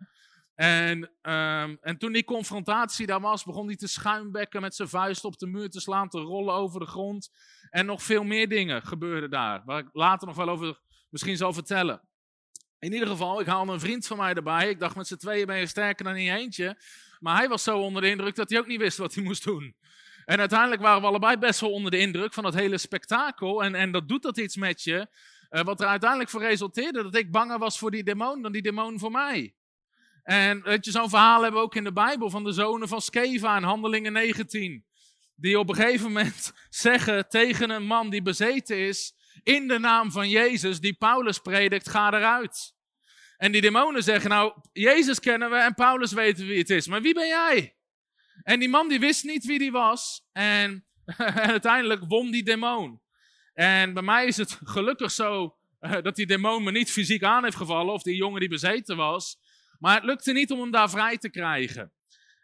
En, 0.59 1.11
um, 1.23 1.79
en 1.81 1.99
toen 1.99 2.13
die 2.13 2.25
confrontatie 2.25 3.07
daar 3.07 3.21
was, 3.21 3.45
begon 3.45 3.67
hij 3.67 3.77
te 3.77 3.87
schuimbekken 3.87 4.61
met 4.61 4.75
zijn 4.75 4.89
vuist 4.89 5.25
op 5.25 5.39
de 5.39 5.47
muur 5.47 5.71
te 5.71 5.81
slaan, 5.81 6.09
te 6.09 6.19
rollen 6.19 6.55
over 6.55 6.81
de 6.81 6.87
grond. 6.87 7.31
En 7.71 7.87
nog 7.87 8.03
veel 8.03 8.25
meer 8.25 8.49
dingen 8.49 8.83
gebeurden 8.83 9.31
daar, 9.31 9.63
waar 9.65 9.79
ik 9.79 9.89
later 9.93 10.27
nog 10.27 10.37
wel 10.37 10.49
over 10.49 10.81
misschien 11.09 11.37
zal 11.37 11.53
vertellen. 11.53 12.01
In 12.79 12.93
ieder 12.93 13.09
geval, 13.09 13.41
ik 13.41 13.47
haalde 13.47 13.73
een 13.73 13.81
vriend 13.81 14.07
van 14.07 14.17
mij 14.17 14.35
erbij. 14.35 14.69
Ik 14.69 14.79
dacht, 14.79 14.97
met 14.97 15.07
z'n 15.07 15.17
tweeën 15.17 15.47
ben 15.47 15.59
je 15.59 15.67
sterker 15.67 16.05
dan 16.05 16.17
in 16.17 16.23
je 16.23 16.37
eentje. 16.37 16.83
Maar 17.19 17.37
hij 17.37 17.49
was 17.49 17.63
zo 17.63 17.79
onder 17.79 18.03
de 18.03 18.11
indruk 18.11 18.35
dat 18.35 18.51
hij 18.51 18.59
ook 18.59 18.67
niet 18.67 18.81
wist 18.81 18.99
wat 18.99 19.15
hij 19.15 19.25
moest 19.25 19.45
doen. 19.45 19.77
En 20.25 20.39
uiteindelijk 20.39 20.83
waren 20.83 21.01
we 21.01 21.07
allebei 21.07 21.37
best 21.37 21.61
wel 21.61 21.73
onder 21.73 21.91
de 21.91 21.99
indruk 21.99 22.35
van 22.35 22.43
dat 22.43 22.55
hele 22.55 22.79
spektakel. 22.79 23.65
En, 23.65 23.75
en 23.75 23.93
dat 23.93 24.09
doet 24.09 24.23
dat 24.23 24.39
iets 24.39 24.57
met 24.57 24.83
je. 24.83 25.09
Uh, 25.51 25.63
wat 25.63 25.81
er 25.81 25.87
uiteindelijk 25.87 26.31
voor 26.31 26.41
resulteerde 26.41 27.03
dat 27.03 27.17
ik 27.17 27.31
banger 27.31 27.59
was 27.59 27.79
voor 27.79 27.91
die 27.91 28.05
demon 28.05 28.43
dan 28.43 28.53
die 28.53 28.63
demon 28.63 28.99
voor 28.99 29.11
mij. 29.11 29.55
En 30.29 30.63
weet 30.63 30.85
je, 30.85 30.91
zo'n 30.91 31.09
verhaal 31.09 31.43
hebben 31.43 31.61
we 31.61 31.67
ook 31.67 31.75
in 31.75 31.85
de 31.85 31.93
Bijbel 31.93 32.31
van 32.31 32.45
de 32.45 32.53
zonen 32.53 32.89
van 32.89 33.01
Skeva 33.01 33.57
in 33.57 33.63
Handelingen 33.63 34.13
19. 34.13 34.85
Die 35.35 35.59
op 35.59 35.69
een 35.69 35.75
gegeven 35.75 36.07
moment 36.07 36.53
zeggen 36.69 37.29
tegen 37.29 37.71
een 37.71 37.85
man 37.85 38.11
die 38.11 38.23
bezeten 38.23 38.79
is, 38.79 39.15
in 39.43 39.69
de 39.69 39.79
naam 39.79 40.11
van 40.11 40.29
Jezus, 40.29 40.81
die 40.81 40.93
Paulus 40.93 41.39
predikt, 41.39 41.89
ga 41.89 42.13
eruit. 42.13 42.75
En 43.37 43.53
die 43.53 43.61
demonen 43.61 44.03
zeggen, 44.03 44.31
nou, 44.31 44.53
Jezus 44.73 45.21
kennen 45.21 45.51
we 45.51 45.57
en 45.57 45.75
Paulus 45.75 46.13
weten 46.13 46.47
wie 46.47 46.59
het 46.59 46.71
is. 46.71 46.87
Maar 46.87 47.03
wie 47.03 47.15
ben 47.15 47.27
jij? 47.27 47.77
En 48.43 48.59
die 48.59 48.69
man 48.69 48.89
die 48.89 49.01
wist 49.01 49.25
niet 49.25 49.47
wie 49.47 49.59
die 49.59 49.73
was. 49.73 50.27
En, 50.33 50.87
uiteindelijk 51.55 52.05
won 52.09 52.31
die 52.31 52.45
demon. 52.45 53.01
En 53.55 53.95
bij 53.95 54.03
mij 54.03 54.27
is 54.27 54.37
het 54.37 54.59
gelukkig 54.65 55.11
zo 55.11 55.57
uh, 55.81 56.03
dat 56.03 56.17
die 56.17 56.27
demon 56.27 56.63
me 56.63 56.71
niet 56.71 56.91
fysiek 56.91 57.23
aan 57.23 57.45
heeft 57.45 57.57
gevallen. 57.57 57.95
Of 57.95 58.03
die 58.03 58.17
jongen 58.17 58.41
die 58.41 58.49
bezeten 58.49 58.97
was. 58.97 59.39
Maar 59.79 59.95
het 59.95 60.05
lukte 60.05 60.33
niet 60.33 60.51
om 60.51 60.61
hem 60.61 60.71
daar 60.71 60.91
vrij 60.91 61.19
te 61.19 61.31
krijgen. 61.31 61.93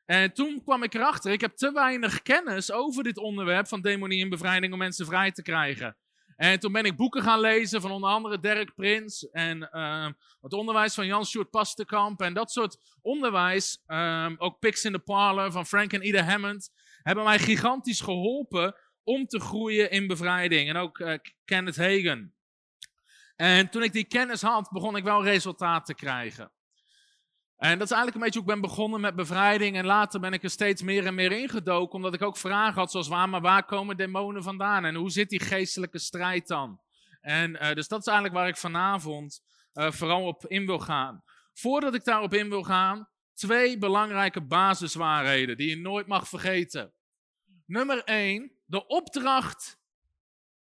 En 0.06 0.32
toen 0.32 0.62
kwam 0.62 0.82
ik 0.82 0.94
erachter, 0.94 1.32
ik 1.32 1.40
heb 1.40 1.56
te 1.56 1.72
weinig 1.72 2.22
kennis 2.22 2.72
over 2.72 3.02
dit 3.02 3.18
onderwerp 3.18 3.68
van 3.68 3.80
demonie 3.80 4.22
en 4.22 4.28
bevrijding 4.28 4.72
om 4.72 4.78
mensen 4.78 5.06
vrij 5.06 5.32
te 5.32 5.42
krijgen. 5.42 5.96
En 6.36 6.60
toen 6.60 6.72
ben 6.72 6.84
ik 6.84 6.96
boeken 6.96 7.22
gaan 7.22 7.40
lezen 7.40 7.80
van 7.80 7.90
onder 7.90 8.10
andere 8.10 8.38
Dirk 8.38 8.74
Prins 8.74 9.30
en 9.30 9.68
uh, 9.72 10.08
het 10.40 10.52
onderwijs 10.52 10.94
van 10.94 11.06
Jan 11.06 11.26
Sjoerd 11.26 11.50
Pastekamp 11.50 12.20
en 12.20 12.34
dat 12.34 12.50
soort 12.50 12.78
onderwijs. 13.02 13.82
Um, 13.86 14.34
ook 14.38 14.58
Pix 14.58 14.84
in 14.84 14.92
the 14.92 14.98
Parlor 14.98 15.52
van 15.52 15.66
Frank 15.66 15.92
en 15.92 16.06
Ida 16.06 16.22
Hammond 16.22 16.70
hebben 17.02 17.24
mij 17.24 17.38
gigantisch 17.38 18.00
geholpen 18.00 18.76
om 19.04 19.26
te 19.26 19.40
groeien 19.40 19.90
in 19.90 20.06
bevrijding. 20.06 20.68
En 20.68 20.76
ook 20.76 20.98
uh, 20.98 21.14
Kenneth 21.44 21.76
Hagen. 21.76 22.34
En 23.36 23.70
toen 23.70 23.82
ik 23.82 23.92
die 23.92 24.04
kennis 24.04 24.42
had, 24.42 24.70
begon 24.70 24.96
ik 24.96 25.04
wel 25.04 25.24
resultaat 25.24 25.86
te 25.86 25.94
krijgen. 25.94 26.52
En 27.56 27.78
dat 27.78 27.90
is 27.90 27.94
eigenlijk 27.96 28.14
een 28.14 28.20
beetje 28.20 28.40
hoe 28.40 28.48
ik 28.48 28.60
ben 28.60 28.70
begonnen 28.70 29.00
met 29.00 29.14
bevrijding. 29.14 29.76
En 29.76 29.84
later 29.84 30.20
ben 30.20 30.32
ik 30.32 30.42
er 30.42 30.50
steeds 30.50 30.82
meer 30.82 31.06
en 31.06 31.14
meer 31.14 31.32
ingedoken, 31.32 31.94
omdat 31.94 32.14
ik 32.14 32.22
ook 32.22 32.36
vragen 32.36 32.74
had 32.74 32.90
zoals 32.90 33.08
waar, 33.08 33.28
maar 33.28 33.40
waar 33.40 33.64
komen 33.64 33.96
demonen 33.96 34.42
vandaan? 34.42 34.84
En 34.84 34.94
hoe 34.94 35.10
zit 35.10 35.28
die 35.28 35.40
geestelijke 35.40 35.98
strijd 35.98 36.46
dan? 36.46 36.80
En 37.20 37.50
uh, 37.50 37.72
dus 37.72 37.88
dat 37.88 38.00
is 38.00 38.06
eigenlijk 38.06 38.36
waar 38.36 38.48
ik 38.48 38.56
vanavond 38.56 39.42
uh, 39.74 39.90
vooral 39.90 40.26
op 40.26 40.46
in 40.46 40.66
wil 40.66 40.78
gaan. 40.78 41.22
Voordat 41.52 41.94
ik 41.94 42.04
daarop 42.04 42.34
in 42.34 42.48
wil 42.48 42.62
gaan, 42.62 43.08
twee 43.34 43.78
belangrijke 43.78 44.46
basiswaarheden 44.46 45.56
die 45.56 45.68
je 45.68 45.76
nooit 45.76 46.06
mag 46.06 46.28
vergeten. 46.28 46.94
Nummer 47.66 48.04
één, 48.04 48.52
de 48.64 48.86
opdracht 48.86 49.78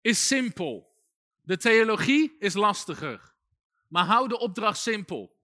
is 0.00 0.26
simpel. 0.26 0.96
De 1.40 1.56
theologie 1.56 2.36
is 2.38 2.54
lastiger. 2.54 3.34
Maar 3.88 4.04
hou 4.04 4.28
de 4.28 4.38
opdracht 4.38 4.78
simpel. 4.78 5.36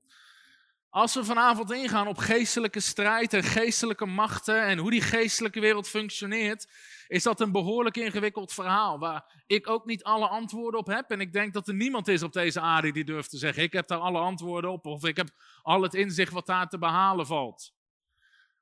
Als 0.98 1.14
we 1.14 1.24
vanavond 1.24 1.72
ingaan 1.72 2.06
op 2.06 2.18
geestelijke 2.18 2.80
strijd 2.80 3.32
en 3.32 3.42
geestelijke 3.42 4.06
machten 4.06 4.62
en 4.62 4.78
hoe 4.78 4.90
die 4.90 5.00
geestelijke 5.00 5.60
wereld 5.60 5.88
functioneert, 5.88 6.68
is 7.08 7.22
dat 7.22 7.40
een 7.40 7.52
behoorlijk 7.52 7.96
ingewikkeld 7.96 8.52
verhaal 8.52 8.98
waar 8.98 9.42
ik 9.46 9.68
ook 9.68 9.86
niet 9.86 10.04
alle 10.04 10.28
antwoorden 10.28 10.80
op 10.80 10.86
heb. 10.86 11.10
En 11.10 11.20
ik 11.20 11.32
denk 11.32 11.52
dat 11.52 11.68
er 11.68 11.74
niemand 11.74 12.08
is 12.08 12.22
op 12.22 12.32
deze 12.32 12.60
aarde 12.60 12.92
die 12.92 13.04
durft 13.04 13.30
te 13.30 13.38
zeggen: 13.38 13.62
ik 13.62 13.72
heb 13.72 13.88
daar 13.88 13.98
alle 13.98 14.18
antwoorden 14.18 14.70
op 14.70 14.86
of 14.86 15.04
ik 15.04 15.16
heb 15.16 15.28
al 15.62 15.82
het 15.82 15.94
inzicht 15.94 16.32
wat 16.32 16.46
daar 16.46 16.68
te 16.68 16.78
behalen 16.78 17.26
valt. 17.26 17.72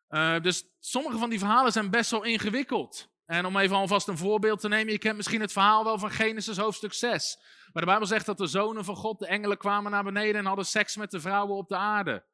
Uh, 0.09 0.41
dus 0.41 0.65
sommige 0.81 1.19
van 1.19 1.31
die 1.31 1.39
verhalen 1.39 1.73
zijn 1.73 1.91
best 1.91 2.11
wel 2.11 2.25
ingewikkeld. 2.25 3.09
En 3.27 3.47
om 3.47 3.57
even 3.57 3.77
alvast 3.77 4.09
een 4.09 4.19
voorbeeld 4.19 4.61
te 4.61 4.69
nemen, 4.69 4.93
je 4.93 4.99
kent 4.99 5.17
misschien 5.17 5.41
het 5.41 5.53
verhaal 5.53 5.85
wel 5.85 5.99
van 5.99 6.11
Genesis 6.11 6.57
hoofdstuk 6.57 6.93
6. 6.93 7.39
Maar 7.73 7.83
de 7.83 7.91
Bijbel 7.91 8.07
zegt 8.07 8.27
dat 8.27 8.39
de 8.39 8.47
zonen 8.47 8.85
van 8.85 8.97
God, 8.97 9.19
de 9.19 9.27
engelen, 9.27 9.59
kwamen 9.59 9.91
naar 9.91 10.05
beneden 10.05 10.41
en 10.41 10.47
hadden 10.47 10.67
seks 10.67 10.97
met 10.97 11.11
de 11.11 11.21
vrouwen 11.21 11.57
op 11.57 11.69
de 11.69 11.77
aarde. 11.77 12.25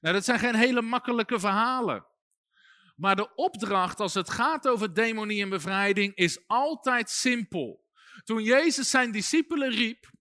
Nou, 0.00 0.14
dat 0.14 0.24
zijn 0.24 0.38
geen 0.38 0.54
hele 0.54 0.82
makkelijke 0.82 1.40
verhalen. 1.40 2.06
Maar 2.96 3.16
de 3.16 3.34
opdracht 3.34 4.00
als 4.00 4.14
het 4.14 4.30
gaat 4.30 4.68
over 4.68 4.94
demonie 4.94 5.42
en 5.42 5.48
bevrijding 5.48 6.14
is 6.14 6.44
altijd 6.46 7.10
simpel. 7.10 7.84
Toen 8.24 8.42
Jezus 8.42 8.90
zijn 8.90 9.12
discipelen 9.12 9.70
riep, 9.70 10.12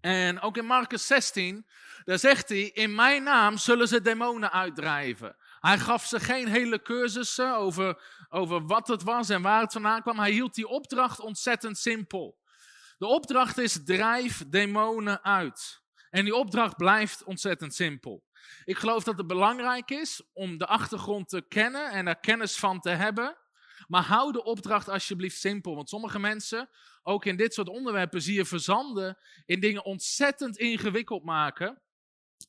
en 0.00 0.40
ook 0.40 0.56
in 0.56 0.66
Marcus 0.66 1.06
16, 1.06 1.66
daar 2.04 2.18
zegt 2.18 2.48
hij, 2.48 2.62
in 2.62 2.94
mijn 2.94 3.22
naam 3.22 3.56
zullen 3.56 3.88
ze 3.88 4.02
demonen 4.02 4.52
uitdrijven. 4.52 5.36
Hij 5.60 5.78
gaf 5.78 6.04
ze 6.04 6.20
geen 6.20 6.48
hele 6.48 6.82
cursussen 6.82 7.56
over, 7.56 8.02
over 8.28 8.66
wat 8.66 8.88
het 8.88 9.02
was 9.02 9.28
en 9.28 9.42
waar 9.42 9.60
het 9.60 9.72
vandaan 9.72 10.02
kwam. 10.02 10.18
Hij 10.18 10.30
hield 10.30 10.54
die 10.54 10.68
opdracht 10.68 11.20
ontzettend 11.20 11.78
simpel. 11.78 12.38
De 12.98 13.06
opdracht 13.06 13.58
is 13.58 13.84
drijf 13.84 14.44
demonen 14.48 15.24
uit. 15.24 15.82
En 16.10 16.24
die 16.24 16.34
opdracht 16.34 16.76
blijft 16.76 17.24
ontzettend 17.24 17.74
simpel. 17.74 18.24
Ik 18.64 18.78
geloof 18.78 19.04
dat 19.04 19.18
het 19.18 19.26
belangrijk 19.26 19.90
is 19.90 20.22
om 20.32 20.58
de 20.58 20.66
achtergrond 20.66 21.28
te 21.28 21.44
kennen 21.48 21.90
en 21.90 22.06
er 22.06 22.18
kennis 22.18 22.56
van 22.56 22.80
te 22.80 22.90
hebben. 22.90 23.36
Maar 23.86 24.02
hou 24.02 24.32
de 24.32 24.44
opdracht 24.44 24.88
alsjeblieft 24.88 25.38
simpel. 25.38 25.74
Want 25.74 25.88
sommige 25.88 26.18
mensen, 26.18 26.68
ook 27.02 27.24
in 27.24 27.36
dit 27.36 27.54
soort 27.54 27.68
onderwerpen, 27.68 28.22
zie 28.22 28.34
je 28.34 28.44
verzanden 28.44 29.18
in 29.46 29.60
dingen 29.60 29.84
ontzettend 29.84 30.56
ingewikkeld 30.56 31.24
maken. 31.24 31.82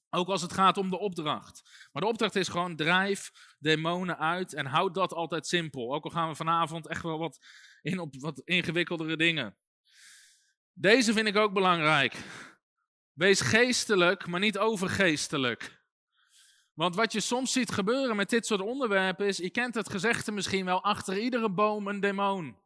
Ook 0.09 0.27
als 0.27 0.41
het 0.41 0.53
gaat 0.53 0.77
om 0.77 0.89
de 0.89 0.99
opdracht. 0.99 1.87
Maar 1.91 2.01
de 2.01 2.07
opdracht 2.07 2.35
is 2.35 2.47
gewoon 2.47 2.75
drijf 2.75 3.31
demonen 3.59 4.17
uit 4.17 4.53
en 4.53 4.65
houd 4.65 4.93
dat 4.93 5.13
altijd 5.13 5.47
simpel. 5.47 5.93
Ook 5.93 6.03
al 6.03 6.09
gaan 6.09 6.29
we 6.29 6.35
vanavond 6.35 6.87
echt 6.87 7.03
wel 7.03 7.19
wat 7.19 7.45
in 7.81 7.99
op 7.99 8.15
wat 8.19 8.39
ingewikkeldere 8.39 9.17
dingen. 9.17 9.57
Deze 10.73 11.13
vind 11.13 11.27
ik 11.27 11.35
ook 11.35 11.53
belangrijk. 11.53 12.15
Wees 13.13 13.41
geestelijk, 13.41 14.27
maar 14.27 14.39
niet 14.39 14.57
overgeestelijk. 14.57 15.77
Want 16.73 16.95
wat 16.95 17.11
je 17.11 17.19
soms 17.19 17.51
ziet 17.51 17.71
gebeuren 17.71 18.15
met 18.15 18.29
dit 18.29 18.45
soort 18.45 18.61
onderwerpen 18.61 19.27
is, 19.27 19.37
je 19.37 19.49
kent 19.49 19.75
het 19.75 19.89
gezegde 19.89 20.31
misschien 20.31 20.65
wel, 20.65 20.83
achter 20.83 21.17
iedere 21.17 21.51
boom 21.51 21.87
een 21.87 21.99
demon. 21.99 22.57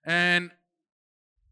En 0.00 0.58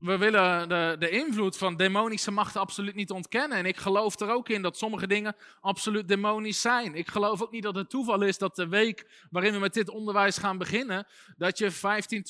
we 0.02 0.18
willen 0.18 0.68
de, 0.68 0.96
de 0.98 1.10
invloed 1.10 1.56
van 1.56 1.76
demonische 1.76 2.30
machten 2.30 2.60
absoluut 2.60 2.94
niet 2.94 3.10
ontkennen. 3.10 3.58
En 3.58 3.66
ik 3.66 3.76
geloof 3.76 4.20
er 4.20 4.30
ook 4.30 4.48
in 4.48 4.62
dat 4.62 4.78
sommige 4.78 5.06
dingen 5.06 5.36
absoluut 5.60 6.08
demonisch 6.08 6.60
zijn. 6.60 6.94
Ik 6.94 7.08
geloof 7.08 7.42
ook 7.42 7.50
niet 7.50 7.62
dat 7.62 7.74
het 7.74 7.90
toeval 7.90 8.22
is 8.22 8.38
dat 8.38 8.56
de 8.56 8.68
week 8.68 9.26
waarin 9.30 9.52
we 9.52 9.58
met 9.58 9.74
dit 9.74 9.88
onderwijs 9.88 10.38
gaan 10.38 10.58
beginnen, 10.58 11.06
dat 11.36 11.58
je 11.58 11.70
15, 11.70 12.24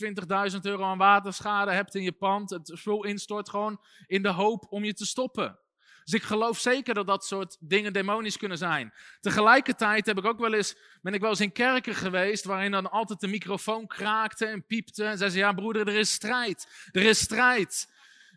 20.000 0.53 0.59
euro 0.63 0.85
aan 0.85 0.99
waterschade 0.99 1.73
hebt 1.73 1.95
in 1.95 2.03
je 2.03 2.13
pand, 2.13 2.51
het 2.51 2.71
spul 2.75 3.05
instort 3.05 3.49
gewoon 3.49 3.81
in 4.07 4.23
de 4.23 4.33
hoop 4.33 4.67
om 4.71 4.85
je 4.85 4.95
te 4.95 5.07
stoppen. 5.07 5.59
Dus 6.05 6.15
ik 6.15 6.23
geloof 6.23 6.59
zeker 6.59 6.95
dat 6.95 7.07
dat 7.07 7.25
soort 7.25 7.57
dingen 7.61 7.93
demonisch 7.93 8.37
kunnen 8.37 8.59
zijn. 8.59 8.93
Tegelijkertijd 9.21 10.07
heb 10.07 10.19
ik 10.19 10.25
ook 10.25 10.39
wel 10.39 10.55
eens, 10.55 10.77
ben 11.03 11.15
ik 11.15 11.21
wel 11.21 11.31
eens 11.31 11.41
in 11.41 11.53
kerken 11.53 11.95
geweest 11.95 12.45
waarin 12.45 12.71
dan 12.71 12.91
altijd 12.91 13.21
de 13.21 13.27
microfoon 13.29 13.87
kraakte 13.87 14.47
en 14.47 14.67
piepte. 14.67 15.05
En 15.05 15.19
zei 15.19 15.31
ze, 15.31 15.39
ja 15.39 15.53
broeder, 15.53 15.89
er 15.89 15.97
is 15.97 16.13
strijd. 16.13 16.89
Er 16.93 17.03
is 17.03 17.19
strijd. 17.19 17.91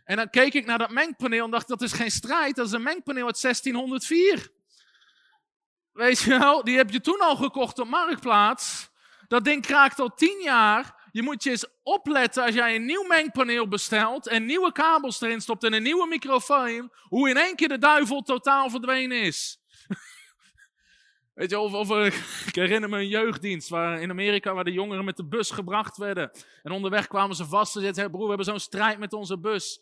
En 0.03 0.15
dan 0.15 0.29
keek 0.29 0.53
ik 0.53 0.65
naar 0.65 0.77
dat 0.77 0.89
mengpaneel 0.89 1.45
en 1.45 1.51
dacht, 1.51 1.67
dat 1.67 1.81
is 1.81 1.93
geen 1.93 2.11
strijd, 2.11 2.55
dat 2.55 2.65
is 2.65 2.71
een 2.71 2.83
mengpaneel 2.83 3.25
uit 3.25 3.41
1604. 3.41 4.51
Weet 5.91 6.19
je 6.19 6.39
wel, 6.39 6.63
die 6.63 6.77
heb 6.77 6.89
je 6.89 7.01
toen 7.01 7.19
al 7.19 7.35
gekocht 7.35 7.79
op 7.79 7.87
Marktplaats. 7.87 8.89
Dat 9.27 9.43
ding 9.43 9.65
kraakt 9.65 9.99
al 9.99 10.13
tien 10.13 10.41
jaar. 10.43 11.04
Je 11.15 11.23
moet 11.23 11.43
je 11.43 11.49
eens 11.49 11.67
opletten 11.83 12.43
als 12.43 12.53
jij 12.53 12.75
een 12.75 12.85
nieuw 12.85 13.03
mengpaneel 13.03 13.67
bestelt 13.67 14.27
en 14.27 14.45
nieuwe 14.45 14.71
kabels 14.71 15.21
erin 15.21 15.41
stopt 15.41 15.63
en 15.63 15.73
een 15.73 15.83
nieuwe 15.83 16.07
microfoon, 16.07 16.91
hoe 17.03 17.29
in 17.29 17.37
één 17.37 17.55
keer 17.55 17.67
de 17.67 17.77
duivel 17.77 18.21
totaal 18.21 18.69
verdwenen 18.69 19.21
is. 19.21 19.59
Weet 21.33 21.49
je, 21.49 21.59
of, 21.59 21.73
of 21.73 21.89
ik 22.47 22.55
herinner 22.55 22.89
me 22.89 22.97
een 22.97 23.07
jeugddienst 23.07 23.69
waar, 23.69 24.01
in 24.01 24.09
Amerika 24.09 24.53
waar 24.53 24.63
de 24.63 24.71
jongeren 24.71 25.05
met 25.05 25.17
de 25.17 25.25
bus 25.25 25.51
gebracht 25.51 25.97
werden. 25.97 26.31
En 26.63 26.71
onderweg 26.71 27.07
kwamen 27.07 27.35
ze 27.35 27.45
vast 27.45 27.75
en 27.75 27.81
zeiden, 27.81 28.11
broer, 28.11 28.21
we 28.21 28.27
hebben 28.27 28.45
zo'n 28.45 28.59
strijd 28.59 28.99
met 28.99 29.13
onze 29.13 29.39
bus. 29.39 29.81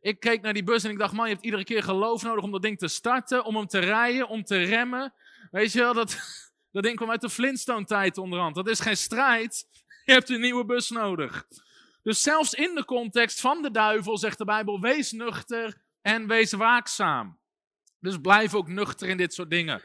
Ik 0.00 0.20
keek 0.20 0.42
naar 0.42 0.52
die 0.52 0.64
bus 0.64 0.84
en 0.84 0.90
ik 0.90 0.98
dacht, 0.98 1.12
man, 1.12 1.26
je 1.26 1.32
hebt 1.32 1.44
iedere 1.44 1.64
keer 1.64 1.82
geloof 1.82 2.22
nodig 2.22 2.44
om 2.44 2.52
dat 2.52 2.62
ding 2.62 2.78
te 2.78 2.88
starten, 2.88 3.44
om 3.44 3.56
hem 3.56 3.66
te 3.66 3.78
rijden, 3.78 4.28
om 4.28 4.44
te 4.44 4.56
remmen. 4.56 5.14
Weet 5.50 5.72
je 5.72 5.78
wel, 5.78 5.94
dat, 5.94 6.18
dat 6.72 6.82
ding 6.82 6.96
kwam 6.96 7.10
uit 7.10 7.20
de 7.20 7.30
Flintstone-tijd 7.30 8.18
onderhand. 8.18 8.54
Dat 8.54 8.68
is 8.68 8.80
geen 8.80 8.96
strijd, 8.96 9.66
je 10.04 10.12
hebt 10.12 10.28
een 10.28 10.40
nieuwe 10.40 10.64
bus 10.64 10.90
nodig. 10.90 11.46
Dus 12.02 12.22
zelfs 12.22 12.54
in 12.54 12.74
de 12.74 12.84
context 12.84 13.40
van 13.40 13.62
de 13.62 13.70
duivel 13.70 14.18
zegt 14.18 14.38
de 14.38 14.44
Bijbel: 14.44 14.80
wees 14.80 15.12
nuchter 15.12 15.82
en 16.02 16.26
wees 16.26 16.52
waakzaam. 16.52 17.38
Dus 18.00 18.16
blijf 18.20 18.54
ook 18.54 18.68
nuchter 18.68 19.08
in 19.08 19.16
dit 19.16 19.34
soort 19.34 19.50
dingen. 19.50 19.82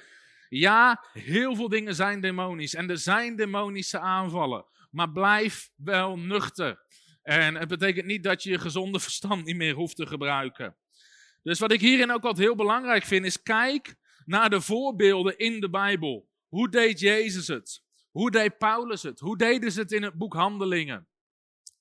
Ja, 0.50 1.04
heel 1.14 1.56
veel 1.56 1.70
dingen 1.70 1.96
zijn 1.96 2.22
demonisch 2.22 2.74
en 2.74 2.90
er 2.90 2.98
zijn 2.98 3.36
demonische 3.36 4.00
aanvallen. 4.00 4.66
Maar 4.92 5.12
blijf 5.12 5.70
wel 5.76 6.18
nuchter. 6.18 6.84
En 7.22 7.56
het 7.56 7.68
betekent 7.68 8.06
niet 8.06 8.24
dat 8.24 8.44
je 8.44 8.50
je 8.50 8.60
gezonde 8.60 9.00
verstand 9.00 9.46
niet 9.46 9.56
meer 9.56 9.74
hoeft 9.74 9.96
te 9.96 10.06
gebruiken. 10.06 10.76
Dus 11.44 11.60
wat 11.60 11.72
ik 11.72 11.82
hierin 11.82 12.12
ook 12.12 12.24
altijd 12.24 12.48
heel 12.48 12.56
belangrijk 12.56 13.04
vind, 13.04 13.26
is 13.26 13.42
kijk 13.42 13.96
naar 14.26 14.50
de 14.50 14.62
voorbeelden 14.62 15.38
in 15.38 15.60
de 15.60 15.70
Bijbel. 15.70 16.30
Hoe 16.48 16.70
deed 16.70 17.00
Jezus 17.00 17.48
het? 17.48 17.84
Hoe 18.16 18.32
deed 18.32 18.58
Paulus 18.58 19.04
het? 19.04 19.20
Hoe 19.20 19.38
deden 19.38 19.72
ze 19.72 19.80
het 19.80 19.92
in 19.92 20.04
het 20.04 20.14
boek 20.14 20.34
Handelingen? 20.34 21.08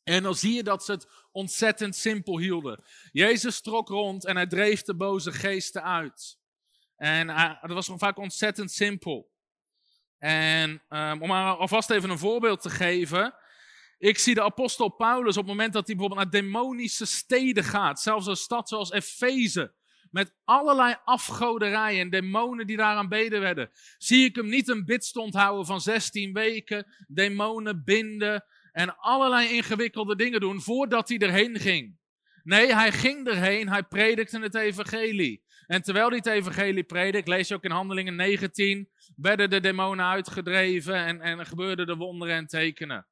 En 0.02 0.22
dan 0.22 0.34
zie 0.34 0.54
je 0.54 0.62
dat 0.62 0.84
ze 0.84 0.92
het 0.92 1.08
ontzettend 1.32 1.96
simpel 1.96 2.38
hielden. 2.38 2.84
Jezus 3.12 3.60
trok 3.60 3.88
rond 3.88 4.24
en 4.24 4.36
hij 4.36 4.46
dreef 4.46 4.82
de 4.82 4.94
boze 4.94 5.32
geesten 5.32 5.82
uit. 5.82 6.38
En 6.96 7.26
dat 7.60 7.70
was 7.70 7.84
gewoon 7.84 7.98
vaak 7.98 8.18
ontzettend 8.18 8.72
simpel. 8.72 9.30
En 10.18 10.82
um, 10.88 11.22
om 11.22 11.30
alvast 11.30 11.90
even 11.90 12.10
een 12.10 12.18
voorbeeld 12.18 12.62
te 12.62 12.70
geven. 12.70 13.34
Ik 13.98 14.18
zie 14.18 14.34
de 14.34 14.42
apostel 14.42 14.88
Paulus 14.88 15.36
op 15.36 15.42
het 15.42 15.56
moment 15.56 15.72
dat 15.72 15.86
hij 15.86 15.96
bijvoorbeeld 15.96 16.32
naar 16.32 16.42
demonische 16.42 17.06
steden 17.06 17.64
gaat. 17.64 18.00
Zelfs 18.00 18.26
een 18.26 18.36
stad 18.36 18.68
zoals 18.68 18.90
Efeze. 18.90 19.74
Met 20.14 20.34
allerlei 20.44 20.96
afgoderijen 21.04 22.00
en 22.00 22.10
demonen 22.10 22.66
die 22.66 22.76
daaraan 22.76 23.08
beden 23.08 23.40
werden. 23.40 23.70
Zie 23.98 24.24
ik 24.24 24.36
hem 24.36 24.48
niet 24.48 24.68
een 24.68 24.84
bidstond 24.84 25.34
houden 25.34 25.66
van 25.66 25.80
16 25.80 26.32
weken, 26.32 26.86
demonen 27.08 27.84
binden 27.84 28.44
en 28.72 28.96
allerlei 28.96 29.48
ingewikkelde 29.48 30.16
dingen 30.16 30.40
doen 30.40 30.60
voordat 30.60 31.08
hij 31.08 31.18
erheen 31.18 31.58
ging. 31.58 31.98
Nee, 32.42 32.74
hij 32.74 32.92
ging 32.92 33.26
erheen, 33.26 33.68
hij 33.68 33.82
predikte 33.82 34.40
het 34.40 34.54
evangelie. 34.54 35.42
En 35.66 35.82
terwijl 35.82 36.08
hij 36.08 36.16
het 36.16 36.26
evangelie 36.26 36.84
predikt, 36.84 37.28
lees 37.28 37.48
je 37.48 37.54
ook 37.54 37.64
in 37.64 37.70
Handelingen 37.70 38.16
19, 38.16 38.88
werden 39.16 39.50
de 39.50 39.60
demonen 39.60 40.06
uitgedreven 40.06 40.94
en, 40.94 41.20
en 41.20 41.46
gebeurden 41.46 41.86
de 41.86 41.96
wonderen 41.96 42.34
en 42.34 42.46
tekenen. 42.46 43.06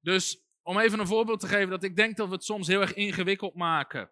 Dus 0.00 0.44
om 0.62 0.78
even 0.78 0.98
een 0.98 1.06
voorbeeld 1.06 1.40
te 1.40 1.48
geven, 1.48 1.70
dat 1.70 1.84
ik 1.84 1.96
denk 1.96 2.16
dat 2.16 2.28
we 2.28 2.34
het 2.34 2.44
soms 2.44 2.66
heel 2.66 2.80
erg 2.80 2.94
ingewikkeld 2.94 3.54
maken. 3.54 4.10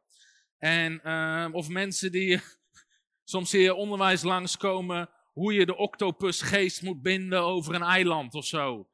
En, 0.59 1.01
uh, 1.05 1.49
of 1.53 1.69
mensen 1.69 2.13
die 2.13 2.41
soms 3.25 3.53
hier 3.53 3.75
onderwijs 3.75 4.23
langskomen 4.23 5.11
hoe 5.33 5.55
je 5.55 5.67
de 5.67 5.77
octopusgeest 5.77 6.83
moet 6.83 7.03
binden 7.03 7.41
over 7.41 7.75
een 7.75 7.83
eiland 7.83 8.35
of 8.35 8.45
zo. 8.45 8.89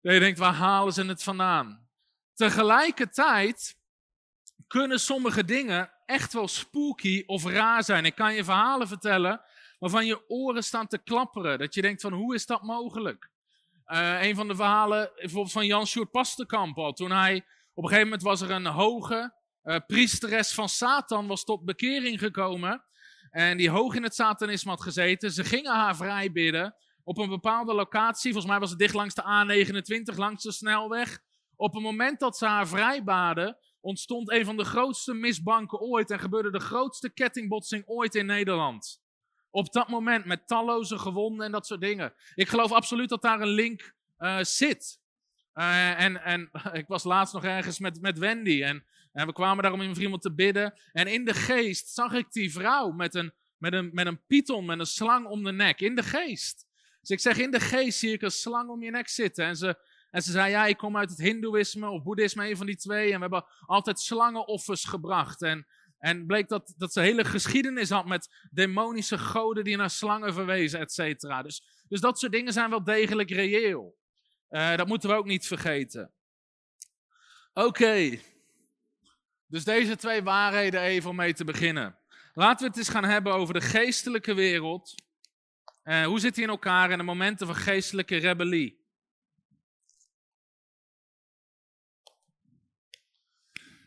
Je 0.00 0.18
denkt, 0.18 0.38
waar 0.38 0.54
halen 0.54 0.92
ze 0.92 1.04
het 1.04 1.22
vandaan? 1.22 1.88
Tegelijkertijd 2.34 3.76
kunnen 4.66 5.00
sommige 5.00 5.44
dingen 5.44 5.90
echt 6.06 6.32
wel 6.32 6.48
spooky 6.48 7.22
of 7.26 7.44
raar 7.44 7.84
zijn. 7.84 8.04
Ik 8.04 8.14
kan 8.14 8.34
je 8.34 8.44
verhalen 8.44 8.88
vertellen 8.88 9.40
waarvan 9.78 10.06
je 10.06 10.28
oren 10.28 10.64
staan 10.64 10.86
te 10.86 10.98
klapperen. 10.98 11.58
Dat 11.58 11.74
je 11.74 11.82
denkt 11.82 12.00
van, 12.00 12.12
hoe 12.12 12.34
is 12.34 12.46
dat 12.46 12.62
mogelijk? 12.62 13.30
Uh, 13.86 14.22
een 14.22 14.34
van 14.34 14.48
de 14.48 14.54
verhalen 14.54 15.10
bijvoorbeeld 15.14 15.52
van 15.52 15.66
Jan 15.66 15.86
Sjoerd 15.86 16.10
Pasterkamp 16.10 16.78
al. 16.78 16.92
Toen 16.92 17.10
hij, 17.10 17.36
op 17.74 17.82
een 17.82 17.88
gegeven 17.88 18.02
moment 18.02 18.22
was 18.22 18.40
er 18.40 18.50
een 18.50 18.66
hoge 18.66 19.34
uh, 19.68 19.76
priesteres 19.86 20.54
van 20.54 20.68
Satan 20.68 21.26
was 21.26 21.44
tot 21.44 21.64
bekering 21.64 22.18
gekomen. 22.18 22.84
En 23.30 23.56
die 23.56 23.70
hoog 23.70 23.94
in 23.94 24.02
het 24.02 24.14
satanisme 24.14 24.70
had 24.70 24.82
gezeten. 24.82 25.30
Ze 25.30 25.44
gingen 25.44 25.74
haar 25.74 25.96
vrij 25.96 26.32
bidden 26.32 26.74
op 27.04 27.18
een 27.18 27.28
bepaalde 27.28 27.74
locatie. 27.74 28.32
Volgens 28.32 28.52
mij 28.52 28.60
was 28.60 28.70
het 28.70 28.78
dicht 28.78 28.94
langs 28.94 29.14
de 29.14 29.22
A29, 29.22 30.16
langs 30.16 30.42
de 30.42 30.52
snelweg. 30.52 31.18
Op 31.56 31.74
het 31.74 31.82
moment 31.82 32.20
dat 32.20 32.36
ze 32.36 32.46
haar 32.46 32.68
vrij 32.68 33.04
baden, 33.04 33.58
ontstond 33.80 34.30
een 34.30 34.44
van 34.44 34.56
de 34.56 34.64
grootste 34.64 35.14
misbanken 35.14 35.80
ooit. 35.80 36.10
En 36.10 36.20
gebeurde 36.20 36.50
de 36.50 36.60
grootste 36.60 37.10
kettingbotsing 37.10 37.82
ooit 37.86 38.14
in 38.14 38.26
Nederland. 38.26 39.00
Op 39.50 39.72
dat 39.72 39.88
moment 39.88 40.24
met 40.24 40.46
talloze 40.46 40.98
gewonden 40.98 41.46
en 41.46 41.52
dat 41.52 41.66
soort 41.66 41.80
dingen. 41.80 42.14
Ik 42.34 42.48
geloof 42.48 42.72
absoluut 42.72 43.08
dat 43.08 43.22
daar 43.22 43.40
een 43.40 43.48
link 43.48 43.94
uh, 44.18 44.38
zit. 44.40 45.00
Uh, 45.54 46.00
en, 46.00 46.22
en 46.24 46.50
ik 46.72 46.86
was 46.86 47.04
laatst 47.04 47.34
nog 47.34 47.44
ergens 47.44 47.78
met, 47.78 48.00
met 48.00 48.18
Wendy. 48.18 48.62
En 48.62 48.84
en 49.18 49.26
we 49.26 49.32
kwamen 49.32 49.62
daarom 49.62 49.80
in 49.80 50.00
iemand 50.00 50.22
te 50.22 50.34
bidden. 50.34 50.80
En 50.92 51.06
in 51.06 51.24
de 51.24 51.34
geest 51.34 51.88
zag 51.88 52.12
ik 52.12 52.32
die 52.32 52.52
vrouw 52.52 52.90
met 52.90 53.14
een, 53.14 53.32
met, 53.56 53.72
een, 53.72 53.90
met 53.92 54.06
een 54.06 54.24
python, 54.26 54.64
met 54.64 54.78
een 54.78 54.86
slang 54.86 55.26
om 55.26 55.44
de 55.44 55.52
nek. 55.52 55.80
In 55.80 55.94
de 55.94 56.02
geest. 56.02 56.66
Dus 57.00 57.10
ik 57.10 57.20
zeg, 57.20 57.38
in 57.38 57.50
de 57.50 57.60
geest 57.60 57.98
zie 57.98 58.12
ik 58.12 58.22
een 58.22 58.30
slang 58.30 58.70
om 58.70 58.82
je 58.82 58.90
nek 58.90 59.08
zitten. 59.08 59.44
En 59.44 59.56
ze, 59.56 59.86
en 60.10 60.22
ze 60.22 60.30
zei, 60.30 60.50
ja, 60.50 60.66
ik 60.66 60.76
kom 60.76 60.96
uit 60.96 61.10
het 61.10 61.18
hindoeïsme 61.18 61.90
of 61.90 62.02
boeddhisme, 62.02 62.48
een 62.48 62.56
van 62.56 62.66
die 62.66 62.76
twee. 62.76 63.04
En 63.04 63.14
we 63.14 63.20
hebben 63.20 63.46
altijd 63.66 64.00
slangenoffers 64.00 64.84
gebracht. 64.84 65.42
En, 65.42 65.66
en 65.98 66.26
bleek 66.26 66.48
dat, 66.48 66.74
dat 66.76 66.92
ze 66.92 67.00
hele 67.00 67.24
geschiedenis 67.24 67.90
had 67.90 68.06
met 68.06 68.48
demonische 68.50 69.18
goden 69.18 69.64
die 69.64 69.76
naar 69.76 69.90
slangen 69.90 70.34
verwezen, 70.34 70.80
et 70.80 70.92
cetera. 70.92 71.42
Dus, 71.42 71.84
dus 71.88 72.00
dat 72.00 72.18
soort 72.18 72.32
dingen 72.32 72.52
zijn 72.52 72.70
wel 72.70 72.84
degelijk 72.84 73.30
reëel. 73.30 73.96
Uh, 74.50 74.76
dat 74.76 74.86
moeten 74.86 75.08
we 75.08 75.16
ook 75.16 75.26
niet 75.26 75.46
vergeten. 75.46 76.12
Oké. 77.52 78.18
Dus 79.48 79.64
deze 79.64 79.96
twee 79.96 80.22
waarheden 80.22 80.80
even 80.80 81.10
om 81.10 81.16
mee 81.16 81.34
te 81.34 81.44
beginnen. 81.44 81.98
Laten 82.34 82.58
we 82.58 82.66
het 82.66 82.76
eens 82.78 82.88
gaan 82.88 83.04
hebben 83.04 83.34
over 83.34 83.54
de 83.54 83.60
geestelijke 83.60 84.34
wereld. 84.34 84.94
Uh, 85.84 86.04
hoe 86.04 86.20
zit 86.20 86.34
die 86.34 86.44
in 86.44 86.50
elkaar 86.50 86.90
in 86.90 86.98
de 86.98 87.04
momenten 87.04 87.46
van 87.46 87.56
geestelijke 87.56 88.16
rebellie? 88.16 88.86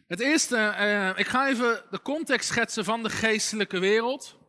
Het 0.07 0.19
eerste, 0.19 0.55
uh, 0.55 1.19
ik 1.19 1.27
ga 1.27 1.47
even 1.47 1.83
de 1.89 2.01
context 2.01 2.49
schetsen 2.49 2.85
van 2.85 3.03
de 3.03 3.09
geestelijke 3.09 3.79
wereld. 3.79 4.39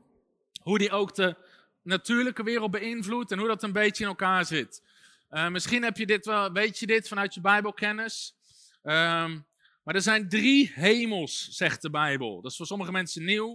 Hoe 0.63 0.79
die 0.79 0.91
ook 0.91 1.15
de 1.15 1.37
natuurlijke 1.83 2.43
wereld 2.43 2.71
beïnvloedt 2.71 3.31
en 3.31 3.39
hoe 3.39 3.49
dat 3.49 3.63
een 3.63 3.73
beetje 3.73 4.03
in 4.03 4.09
elkaar 4.09 4.45
zit. 4.45 4.83
Uh, 5.31 5.49
misschien 5.49 5.83
heb 5.83 5.97
je 5.97 6.07
dit 6.07 6.25
wel, 6.27 6.53
weet 6.53 6.79
je 6.79 6.87
dit 6.87 7.09
vanuit 7.09 7.35
je 7.35 7.41
Bijbelkennis. 7.41 8.35
Um, 8.83 9.47
maar 9.83 9.95
er 9.95 10.03
zijn 10.03 10.29
drie 10.29 10.73
hemels, 10.75 11.49
zegt 11.49 11.83
de 11.83 11.91
Bijbel. 11.91 12.41
Dat 12.41 12.51
is 12.51 12.57
voor 12.57 12.67
sommige 12.67 12.93
mensen 12.93 13.25
nieuw. 13.25 13.51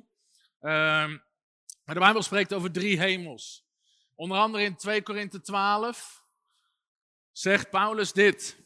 Um, 0.62 1.26
maar 1.84 1.96
de 1.96 2.00
Bijbel 2.00 2.22
spreekt 2.22 2.54
over 2.54 2.72
drie 2.72 3.00
hemels. 3.00 3.66
Onder 4.16 4.38
andere 4.38 4.64
in 4.64 4.76
2 4.76 5.04
Korinthe 5.04 5.42
12 5.42 6.24
zegt 7.32 7.70
Paulus 7.70 8.14
dit. 8.14 8.58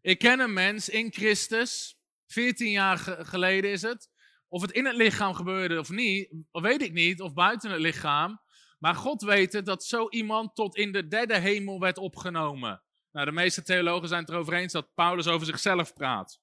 Ik 0.00 0.18
ken 0.18 0.40
een 0.40 0.52
mens 0.52 0.88
in 0.88 1.12
Christus, 1.12 1.98
14 2.26 2.70
jaar 2.70 2.98
geleden 2.98 3.70
is 3.70 3.82
het. 3.82 4.08
Of 4.48 4.62
het 4.62 4.70
in 4.70 4.86
het 4.86 4.96
lichaam 4.96 5.34
gebeurde 5.34 5.78
of 5.78 5.90
niet, 5.90 6.34
weet 6.50 6.82
ik 6.82 6.92
niet, 6.92 7.20
of 7.20 7.32
buiten 7.32 7.70
het 7.70 7.80
lichaam. 7.80 8.40
Maar 8.78 8.94
God 8.94 9.22
weet 9.22 9.52
het 9.52 9.66
dat 9.66 9.84
zo 9.84 10.08
iemand 10.08 10.54
tot 10.54 10.76
in 10.76 10.92
de 10.92 11.08
derde 11.08 11.38
hemel 11.38 11.80
werd 11.80 11.98
opgenomen. 11.98 12.82
Nou, 13.12 13.26
de 13.26 13.32
meeste 13.32 13.62
theologen 13.62 14.08
zijn 14.08 14.20
het 14.20 14.30
erover 14.30 14.52
eens 14.52 14.72
dat 14.72 14.94
Paulus 14.94 15.26
over 15.26 15.46
zichzelf 15.46 15.92
praat. 15.92 16.40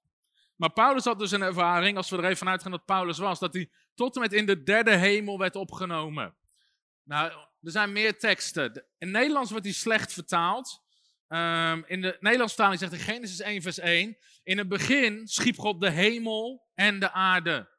Maar 0.58 0.72
Paulus 0.72 1.04
had 1.04 1.20
dus 1.20 1.32
een 1.32 1.42
ervaring, 1.42 1.98
als 1.98 2.10
we 2.10 2.18
er 2.18 2.24
even 2.24 2.38
vanuit 2.38 2.62
gaan 2.62 2.72
dat 2.72 2.86
Paulus 2.86 3.18
was, 3.18 3.40
dat 3.40 3.54
hij 3.54 3.70
tot 3.96 4.16
en 4.16 4.22
met 4.22 4.34
in 4.34 4.46
de 4.46 4.64
derde 4.64 4.96
hemel 4.96 5.38
werd 5.38 5.56
opgenomen. 5.56 6.36
Nou, 7.04 7.32
er 7.62 7.72
zijn 7.72 7.92
meer 7.92 8.18
teksten. 8.18 8.86
In 8.98 9.12
Nederlands 9.12 9.52
wordt 9.52 9.66
hij 9.66 9.74
slecht 9.74 10.14
vertaald. 10.14 10.86
Um, 11.28 11.84
in 11.86 12.02
de 12.02 12.18
Nederlandse 12.20 12.56
vertaling 12.56 12.80
zegt 12.80 12.94
in 12.94 13.00
Genesis 13.00 13.40
1 13.40 13.62
vers 13.62 13.80
1, 13.80 14.18
in 14.44 14.58
het 14.58 14.68
begin 14.68 15.28
schiep 15.28 15.58
God 15.58 15.82
de 15.82 15.90
hemel 15.90 16.68
en 16.74 17.00
de 17.00 17.12
aarde. 17.12 17.70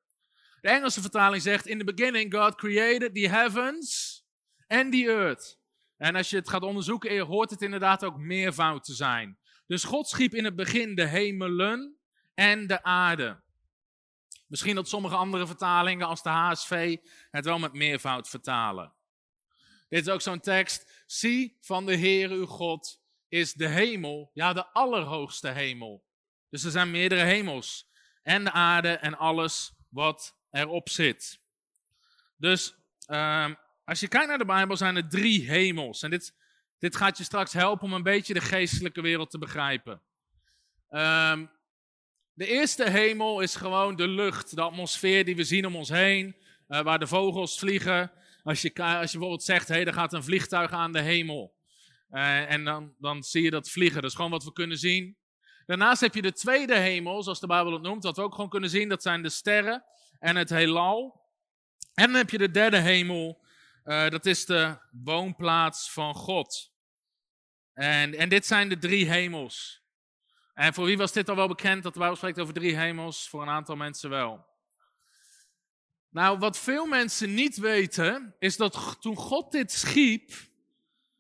De 0.61 0.69
Engelse 0.69 1.01
vertaling 1.01 1.43
zegt, 1.43 1.67
in 1.67 1.79
the 1.79 1.95
beginning 1.95 2.35
God 2.35 2.55
created 2.55 3.15
the 3.15 3.29
heavens 3.29 4.23
and 4.67 4.93
the 4.93 5.05
earth. 5.05 5.59
En 5.97 6.17
als 6.17 6.31
je 6.31 6.37
het 6.37 6.49
gaat 6.49 6.63
onderzoeken, 6.63 7.19
hoort 7.19 7.51
het 7.51 7.63
inderdaad 7.63 8.05
ook 8.05 8.19
meervoud 8.19 8.85
te 8.85 8.95
zijn. 8.95 9.39
Dus 9.67 9.85
God 9.85 10.09
schiep 10.09 10.35
in 10.35 10.45
het 10.45 10.57
begin 10.57 10.95
de 10.95 11.07
hemelen 11.07 11.98
en 12.39 12.67
de 12.67 12.83
aarde. 12.83 13.41
Misschien 14.47 14.75
dat 14.75 14.89
sommige 14.89 15.15
andere 15.15 15.47
vertalingen 15.47 16.07
als 16.07 16.23
de 16.23 16.29
HSV 16.29 16.97
het 17.31 17.45
wel 17.45 17.59
met 17.59 17.73
meervoud 17.73 18.29
vertalen. 18.29 18.93
Dit 19.89 20.07
is 20.07 20.13
ook 20.13 20.21
zo'n 20.21 20.41
tekst. 20.41 21.03
Zie 21.07 21.59
van 21.61 21.87
de 21.87 21.95
Heer 21.95 22.31
uw 22.31 22.47
God 22.47 23.01
is 23.29 23.53
de 23.53 23.69
hemel, 23.69 24.31
ja 24.35 24.53
de 24.53 24.67
allerhoogste 24.67 25.49
hemel. 25.49 26.05
Dus 26.51 26.65
er 26.65 26.71
zijn 26.71 26.91
meerdere 26.91 27.23
hemels. 27.23 27.91
En 28.23 28.45
de 28.45 28.53
aarde 28.53 28.93
en 28.93 29.19
alles 29.19 29.73
wat 29.89 30.39
erop 30.51 30.89
zit. 30.89 31.41
Dus 32.37 32.75
uh, 33.07 33.55
als 33.85 34.01
je 34.01 34.09
kijkt 34.09 34.29
naar 34.29 34.39
de 34.39 34.45
Bijbel 34.45 34.77
zijn 34.77 34.97
er 34.97 35.09
drie 35.09 35.51
hemels. 35.51 36.03
En 36.03 36.11
dit, 36.11 36.35
dit 36.79 36.97
gaat 36.97 37.19
je 37.19 37.25
straks 37.25 37.53
helpen 37.53 37.85
om 37.85 37.93
een 37.93 38.03
beetje 38.03 38.35
de 38.35 38.41
geestelijke 38.41 39.01
wereld 39.01 39.31
te 39.31 39.39
begrijpen. 39.39 40.03
Um, 40.91 41.57
de 42.39 42.47
eerste 42.47 42.91
hemel 42.91 43.41
is 43.41 43.55
gewoon 43.55 43.97
de 43.97 44.09
lucht, 44.09 44.55
de 44.55 44.63
atmosfeer 44.63 45.25
die 45.25 45.37
we 45.37 45.45
zien 45.45 45.67
om 45.67 45.77
ons 45.77 45.89
heen, 45.89 46.37
uh, 46.69 46.81
waar 46.81 46.99
de 46.99 47.07
vogels 47.07 47.59
vliegen. 47.59 48.13
Als 48.43 48.63
je, 48.63 48.75
als 48.75 49.13
je 49.13 49.19
bijvoorbeeld 49.19 49.43
zegt, 49.43 49.69
hé, 49.69 49.75
hey, 49.75 49.85
er 49.85 49.93
gaat 49.93 50.13
een 50.13 50.25
vliegtuig 50.25 50.71
aan 50.71 50.93
de 50.93 51.01
hemel. 51.01 51.55
Uh, 52.11 52.51
en 52.51 52.65
dan, 52.65 52.95
dan 52.99 53.23
zie 53.23 53.43
je 53.43 53.51
dat 53.51 53.71
vliegen. 53.71 54.01
Dat 54.01 54.11
is 54.11 54.17
gewoon 54.17 54.31
wat 54.31 54.45
we 54.45 54.53
kunnen 54.53 54.79
zien. 54.79 55.17
Daarnaast 55.67 56.01
heb 56.01 56.15
je 56.15 56.23
de 56.23 56.33
tweede 56.33 56.77
hemel, 56.77 57.23
zoals 57.23 57.41
de 57.41 57.47
Bijbel 57.47 57.73
het 57.73 57.83
noemt, 57.83 58.03
wat 58.03 58.17
we 58.17 58.23
ook 58.23 58.35
gewoon 58.35 58.51
kunnen 58.51 58.71
zien. 58.71 58.89
Dat 58.89 59.03
zijn 59.03 59.23
de 59.23 59.31
sterren 59.31 59.85
en 60.19 60.37
het 60.37 60.51
heelal. 60.51 61.21
En 61.95 62.05
dan 62.05 62.15
heb 62.15 62.31
je 62.31 62.39
de 62.39 62.51
derde 62.51 62.79
hemel, 62.79 63.45
uh, 63.85 64.09
dat 64.09 64.27
is 64.27 64.45
de 64.45 64.79
woonplaats 65.05 65.93
van 65.93 66.15
God. 66.15 66.73
En, 67.73 68.15
en 68.15 68.29
dit 68.29 68.47
zijn 68.47 68.69
de 68.69 68.79
drie 68.79 69.11
hemels. 69.11 69.78
En 70.59 70.75
voor 70.75 70.85
wie 70.85 70.97
was 70.97 71.13
dit 71.13 71.29
al 71.29 71.37
wel 71.37 71.49
bekend 71.49 71.83
dat 71.83 71.93
de 71.93 71.99
Bijbel 71.99 72.17
spreekt 72.17 72.41
over 72.41 72.55
drie 72.55 72.77
hemels? 72.77 73.29
Voor 73.29 73.43
een 73.43 73.49
aantal 73.49 73.77
mensen 73.77 74.11
wel. 74.11 74.47
Nou, 76.11 76.39
wat 76.39 76.59
veel 76.59 76.87
mensen 76.87 77.35
niet 77.35 77.57
weten, 77.57 78.35
is 78.39 78.57
dat 78.57 78.97
toen 79.01 79.17
God 79.17 79.53
dit 79.53 79.73
schiep, 79.73 80.31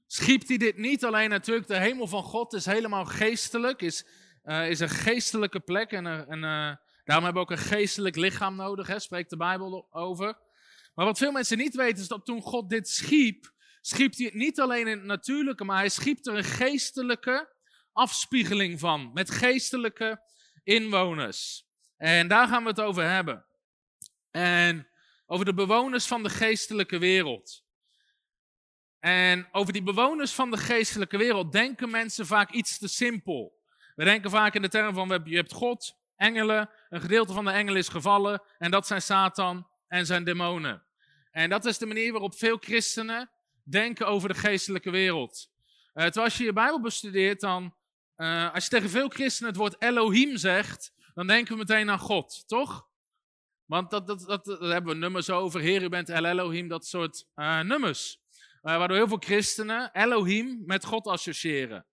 schiep 0.06 0.48
hij 0.48 0.56
dit 0.56 0.76
niet 0.76 1.04
alleen 1.04 1.30
natuurlijk, 1.30 1.66
de 1.66 1.78
hemel 1.78 2.06
van 2.06 2.22
God 2.22 2.52
is 2.52 2.64
helemaal 2.64 3.04
geestelijk, 3.04 3.82
is, 3.82 4.06
uh, 4.44 4.70
is 4.70 4.80
een 4.80 4.88
geestelijke 4.88 5.60
plek 5.60 5.92
en, 5.92 6.06
en 6.06 6.38
uh, 6.38 6.74
daarom 7.04 7.24
hebben 7.24 7.34
we 7.34 7.38
ook 7.38 7.50
een 7.50 7.58
geestelijk 7.58 8.16
lichaam 8.16 8.56
nodig, 8.56 8.86
hè, 8.86 8.98
spreekt 8.98 9.30
de 9.30 9.36
Bijbel 9.36 9.88
over. 9.90 10.38
Maar 10.94 11.04
wat 11.04 11.18
veel 11.18 11.32
mensen 11.32 11.58
niet 11.58 11.74
weten 11.74 12.02
is 12.02 12.08
dat 12.08 12.24
toen 12.24 12.42
God 12.42 12.70
dit 12.70 12.88
schiep, 12.88 13.52
schiep 13.80 14.16
hij 14.16 14.24
het 14.24 14.34
niet 14.34 14.60
alleen 14.60 14.86
in 14.86 14.98
het 14.98 15.06
natuurlijke, 15.06 15.64
maar 15.64 15.78
hij 15.78 15.88
schiep 15.88 16.26
er 16.26 16.36
een 16.36 16.44
geestelijke 16.44 17.56
afspiegeling 17.98 18.80
van, 18.80 19.10
met 19.14 19.30
geestelijke 19.30 20.22
inwoners. 20.64 21.66
En 21.96 22.28
daar 22.28 22.48
gaan 22.48 22.62
we 22.62 22.68
het 22.68 22.80
over 22.80 23.04
hebben. 23.10 23.46
En 24.30 24.88
over 25.26 25.44
de 25.44 25.54
bewoners 25.54 26.06
van 26.06 26.22
de 26.22 26.30
geestelijke 26.30 26.98
wereld. 26.98 27.64
En 29.00 29.48
over 29.52 29.72
die 29.72 29.82
bewoners 29.82 30.32
van 30.32 30.50
de 30.50 30.56
geestelijke 30.56 31.16
wereld 31.16 31.52
denken 31.52 31.90
mensen 31.90 32.26
vaak 32.26 32.50
iets 32.50 32.78
te 32.78 32.88
simpel. 32.88 33.56
We 33.94 34.04
denken 34.04 34.30
vaak 34.30 34.54
in 34.54 34.62
de 34.62 34.68
term 34.68 34.94
van 34.94 35.20
je 35.24 35.36
hebt 35.36 35.52
God, 35.52 35.96
engelen, 36.16 36.70
een 36.88 37.00
gedeelte 37.00 37.32
van 37.32 37.44
de 37.44 37.50
engelen 37.50 37.78
is 37.78 37.88
gevallen 37.88 38.42
en 38.58 38.70
dat 38.70 38.86
zijn 38.86 39.02
Satan 39.02 39.68
en 39.88 40.06
zijn 40.06 40.24
demonen. 40.24 40.82
En 41.30 41.50
dat 41.50 41.64
is 41.64 41.78
de 41.78 41.86
manier 41.86 42.12
waarop 42.12 42.34
veel 42.34 42.56
christenen 42.56 43.30
denken 43.62 44.06
over 44.06 44.28
de 44.28 44.34
geestelijke 44.34 44.90
wereld. 44.90 45.50
Uh, 45.98 46.04
terwijl 46.04 46.24
als 46.24 46.36
je 46.36 46.44
je 46.44 46.52
Bijbel 46.52 46.80
bestudeert, 46.80 47.40
dan, 47.40 47.74
uh, 48.18 48.54
als 48.54 48.64
je 48.64 48.70
tegen 48.70 48.90
veel 48.90 49.08
christenen 49.08 49.50
het 49.50 49.60
woord 49.60 49.82
Elohim 49.82 50.36
zegt, 50.36 50.92
dan 51.14 51.26
denken 51.26 51.52
we 51.52 51.58
meteen 51.58 51.90
aan 51.90 51.98
God, 51.98 52.44
toch? 52.46 52.86
Want 53.64 53.90
dat, 53.90 54.06
dat, 54.06 54.20
dat, 54.20 54.44
daar 54.44 54.72
hebben 54.72 54.92
we 54.92 54.98
nummers 54.98 55.30
over. 55.30 55.60
Heer, 55.60 55.82
u 55.82 55.88
bent 55.88 56.08
El 56.08 56.24
Elohim, 56.24 56.68
dat 56.68 56.86
soort 56.86 57.26
uh, 57.34 57.60
nummers. 57.60 58.20
waardoor 58.60 58.96
heel 58.96 59.08
veel 59.08 59.20
christenen 59.20 59.90
Elohim 59.92 60.62
met 60.64 60.84
God 60.84 61.06
associëren. 61.06 61.86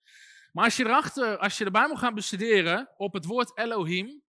Maar 0.51 0.63
als 0.63 0.75
je, 0.75 0.85
erachter, 0.85 1.37
als 1.37 1.57
je 1.57 1.63
de 1.63 1.71
Bijbel 1.71 1.95
gaat 1.95 2.13
bestuderen 2.13 2.89
op 2.97 3.13
het 3.13 3.25
woord 3.25 3.57
Elohim, 3.57 4.23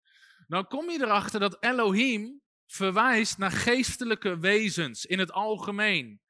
dan 0.47 0.67
kom 0.67 0.91
je 0.91 1.01
erachter 1.01 1.41
dat 1.41 1.57
Elohim 1.61 2.41
verwijst 2.67 3.39
naar 3.39 3.51
geestelijke 3.51 4.39
wezens 4.39 5.05
in 5.05 5.19
het 5.19 5.33
algemeen. 5.33 6.21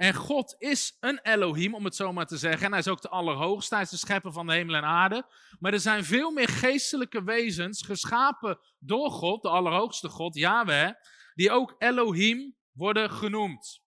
En 0.00 0.14
God 0.14 0.54
is 0.58 0.96
een 1.00 1.20
Elohim, 1.22 1.74
om 1.74 1.84
het 1.84 1.96
zo 1.96 2.12
maar 2.12 2.26
te 2.26 2.36
zeggen. 2.36 2.64
En 2.64 2.70
hij 2.70 2.80
is 2.80 2.88
ook 2.88 3.00
de 3.02 3.08
Allerhoogste, 3.08 3.74
hij 3.74 3.82
is 3.84 3.90
de 3.90 3.96
schepper 3.96 4.32
van 4.32 4.46
de 4.46 4.52
hemel 4.52 4.74
en 4.74 4.84
aarde. 4.84 5.26
Maar 5.58 5.72
er 5.72 5.80
zijn 5.80 6.04
veel 6.04 6.30
meer 6.30 6.48
geestelijke 6.48 7.24
wezens, 7.24 7.82
geschapen 7.82 8.60
door 8.78 9.10
God, 9.10 9.42
de 9.42 9.48
Allerhoogste 9.48 10.08
God, 10.08 10.34
Yahweh, 10.34 10.92
die 11.34 11.50
ook 11.50 11.74
Elohim 11.78 12.56
worden 12.72 13.10
genoemd. 13.10 13.80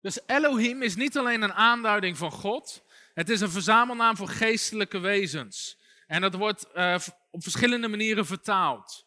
Dus 0.00 0.20
Elohim 0.26 0.82
is 0.82 0.96
niet 0.96 1.18
alleen 1.18 1.42
een 1.42 1.54
aanduiding 1.54 2.16
van 2.16 2.30
God, 2.30 2.84
het 3.14 3.28
is 3.28 3.40
een 3.40 3.50
verzamelnaam 3.50 4.16
voor 4.16 4.28
geestelijke 4.28 4.98
wezens. 4.98 5.82
En 6.06 6.20
dat 6.20 6.34
wordt 6.34 6.66
uh, 6.74 6.98
op 7.30 7.42
verschillende 7.42 7.88
manieren 7.88 8.26
vertaald. 8.26 9.03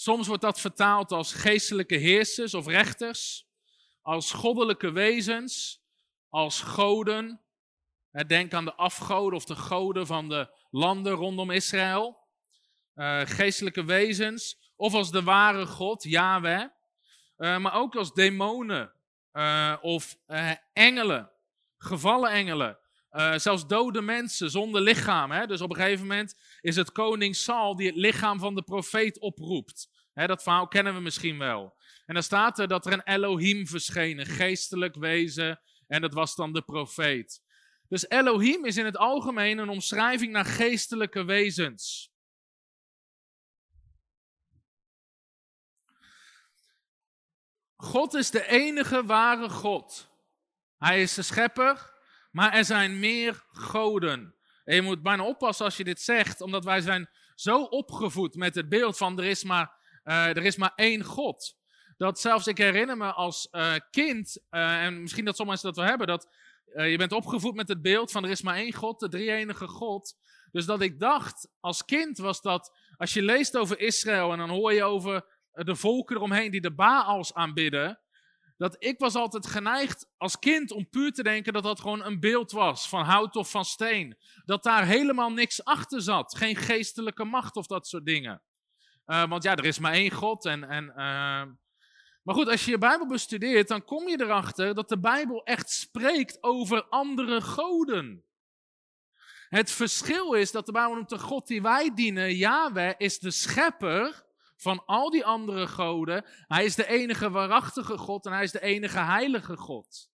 Soms 0.00 0.26
wordt 0.26 0.42
dat 0.42 0.60
vertaald 0.60 1.12
als 1.12 1.32
geestelijke 1.32 1.96
heersers 1.96 2.54
of 2.54 2.66
rechters, 2.66 3.46
als 4.02 4.32
goddelijke 4.32 4.90
wezens, 4.90 5.82
als 6.28 6.60
goden. 6.60 7.40
Denk 8.26 8.52
aan 8.54 8.64
de 8.64 8.74
afgoden 8.74 9.36
of 9.36 9.44
de 9.44 9.56
goden 9.56 10.06
van 10.06 10.28
de 10.28 10.50
landen 10.70 11.12
rondom 11.12 11.50
Israël. 11.50 12.18
Uh, 12.94 13.20
geestelijke 13.24 13.84
wezens, 13.84 14.58
of 14.76 14.94
als 14.94 15.10
de 15.10 15.22
ware 15.22 15.66
God, 15.66 16.02
Yahweh. 16.02 16.64
eh, 17.36 17.58
maar 17.58 17.74
ook 17.74 17.96
als 17.96 18.12
demonen 18.12 18.92
eh, 19.32 19.76
of 19.80 20.18
eh, 20.26 20.50
engelen, 20.72 21.30
gevallen 21.78 22.30
engelen. 22.30 22.78
Zelfs 23.18 23.66
dode 23.66 24.00
mensen 24.00 24.50
zonder 24.50 24.80
lichaam. 24.80 25.30
Hè? 25.30 25.46
Dus 25.46 25.60
op 25.60 25.70
een 25.70 25.76
gegeven 25.76 26.06
moment 26.06 26.34
is 26.60 26.76
het 26.76 26.92
koning 26.92 27.36
Saul 27.36 27.76
die 27.76 27.86
het 27.86 27.96
lichaam 27.96 28.38
van 28.38 28.54
de 28.54 28.62
profeet 28.62 29.20
oproept. 29.20 29.88
Hè, 30.12 30.26
dat 30.26 30.42
verhaal 30.42 30.68
kennen 30.68 30.94
we 30.94 31.00
misschien 31.00 31.38
wel. 31.38 31.76
En 32.06 32.14
dan 32.14 32.22
staat 32.22 32.58
er 32.58 32.68
dat 32.68 32.86
er 32.86 32.92
een 32.92 33.02
Elohim 33.14 33.66
verscheen, 33.66 34.18
een 34.18 34.26
geestelijk 34.26 34.94
wezen. 34.94 35.60
En 35.86 36.00
dat 36.00 36.14
was 36.14 36.34
dan 36.34 36.52
de 36.52 36.62
profeet. 36.62 37.42
Dus 37.88 38.08
Elohim 38.08 38.64
is 38.64 38.76
in 38.76 38.84
het 38.84 38.96
algemeen 38.96 39.58
een 39.58 39.68
omschrijving 39.68 40.32
naar 40.32 40.44
geestelijke 40.44 41.24
wezens. 41.24 42.12
God 47.76 48.14
is 48.14 48.30
de 48.30 48.46
enige 48.46 49.04
ware 49.04 49.48
God. 49.48 50.10
Hij 50.76 51.02
is 51.02 51.14
de 51.14 51.22
schepper, 51.22 51.97
maar 52.30 52.52
er 52.52 52.64
zijn 52.64 52.98
meer 52.98 53.44
goden. 53.52 54.34
En 54.64 54.74
je 54.74 54.82
moet 54.82 55.02
bijna 55.02 55.24
oppassen 55.24 55.64
als 55.64 55.76
je 55.76 55.84
dit 55.84 56.00
zegt, 56.00 56.40
omdat 56.40 56.64
wij 56.64 56.80
zijn 56.80 57.08
zo 57.34 57.62
opgevoed 57.62 58.34
met 58.34 58.54
het 58.54 58.68
beeld 58.68 58.96
van 58.96 59.18
er 59.18 59.24
is 59.24 59.44
maar, 59.44 59.72
uh, 60.04 60.26
er 60.26 60.44
is 60.44 60.56
maar 60.56 60.72
één 60.74 61.04
God. 61.04 61.56
Dat 61.96 62.20
zelfs, 62.20 62.46
ik 62.46 62.58
herinner 62.58 62.96
me 62.96 63.12
als 63.12 63.48
uh, 63.52 63.74
kind, 63.90 64.40
uh, 64.50 64.84
en 64.84 65.00
misschien 65.00 65.24
dat 65.24 65.36
sommige 65.36 65.58
mensen 65.60 65.66
dat 65.66 65.76
wel 65.76 65.96
hebben, 65.96 66.06
dat 66.06 66.46
je 66.90 66.96
bent 66.96 67.12
opgevoed 67.12 67.54
met 67.54 67.68
het 67.68 67.82
beeld 67.82 68.10
van 68.10 68.24
er 68.24 68.30
is 68.30 68.42
maar 68.42 68.56
één 68.56 68.72
God, 68.72 69.00
de 69.00 69.08
drie-enige 69.08 69.66
God. 69.66 70.16
Dus 70.50 70.66
dat 70.66 70.80
ik 70.80 71.00
dacht, 71.00 71.48
als 71.60 71.84
kind 71.84 72.18
was 72.18 72.40
dat, 72.40 72.76
als 72.96 73.12
je 73.12 73.22
leest 73.22 73.56
over 73.56 73.80
Israël 73.80 74.32
en 74.32 74.38
dan 74.38 74.50
hoor 74.50 74.72
je 74.72 74.84
over 74.84 75.24
de 75.52 75.76
volken 75.76 76.16
eromheen 76.16 76.50
die 76.50 76.60
de 76.60 76.74
Baals 76.74 77.34
aanbidden, 77.34 78.00
dat 78.58 78.76
ik 78.78 78.98
was 78.98 79.14
altijd 79.14 79.46
geneigd 79.46 80.08
als 80.16 80.38
kind 80.38 80.70
om 80.70 80.88
puur 80.88 81.12
te 81.12 81.22
denken 81.22 81.52
dat 81.52 81.62
dat 81.62 81.80
gewoon 81.80 82.04
een 82.04 82.20
beeld 82.20 82.50
was 82.50 82.88
van 82.88 83.04
hout 83.04 83.36
of 83.36 83.50
van 83.50 83.64
steen. 83.64 84.18
Dat 84.44 84.62
daar 84.62 84.86
helemaal 84.86 85.30
niks 85.30 85.64
achter 85.64 86.02
zat, 86.02 86.36
geen 86.36 86.56
geestelijke 86.56 87.24
macht 87.24 87.56
of 87.56 87.66
dat 87.66 87.86
soort 87.86 88.04
dingen. 88.04 88.42
Uh, 89.06 89.28
want 89.28 89.42
ja, 89.42 89.56
er 89.56 89.64
is 89.64 89.78
maar 89.78 89.92
één 89.92 90.10
God. 90.10 90.44
En, 90.44 90.64
en, 90.64 90.84
uh... 90.84 91.42
Maar 92.22 92.34
goed, 92.34 92.48
als 92.48 92.64
je 92.64 92.70
je 92.70 92.78
Bijbel 92.78 93.06
bestudeert, 93.06 93.68
dan 93.68 93.84
kom 93.84 94.08
je 94.08 94.20
erachter 94.20 94.74
dat 94.74 94.88
de 94.88 94.98
Bijbel 94.98 95.44
echt 95.44 95.70
spreekt 95.70 96.42
over 96.42 96.84
andere 96.84 97.40
goden. 97.40 98.24
Het 99.48 99.70
verschil 99.70 100.32
is 100.32 100.50
dat 100.50 100.66
de 100.66 100.72
Bijbel 100.72 100.94
noemt 100.94 101.08
de 101.08 101.18
God 101.18 101.46
die 101.46 101.62
wij 101.62 101.94
dienen, 101.94 102.34
Yahweh, 102.34 102.94
is 102.96 103.18
de 103.18 103.30
schepper 103.30 104.26
van 104.58 104.84
al 104.86 105.10
die 105.10 105.24
andere 105.24 105.66
goden. 105.66 106.24
Hij 106.46 106.64
is 106.64 106.74
de 106.74 106.86
enige 106.86 107.30
waarachtige 107.30 107.98
God 107.98 108.26
en 108.26 108.32
hij 108.32 108.42
is 108.42 108.52
de 108.52 108.62
enige 108.62 108.98
heilige 108.98 109.56
God. 109.56 110.10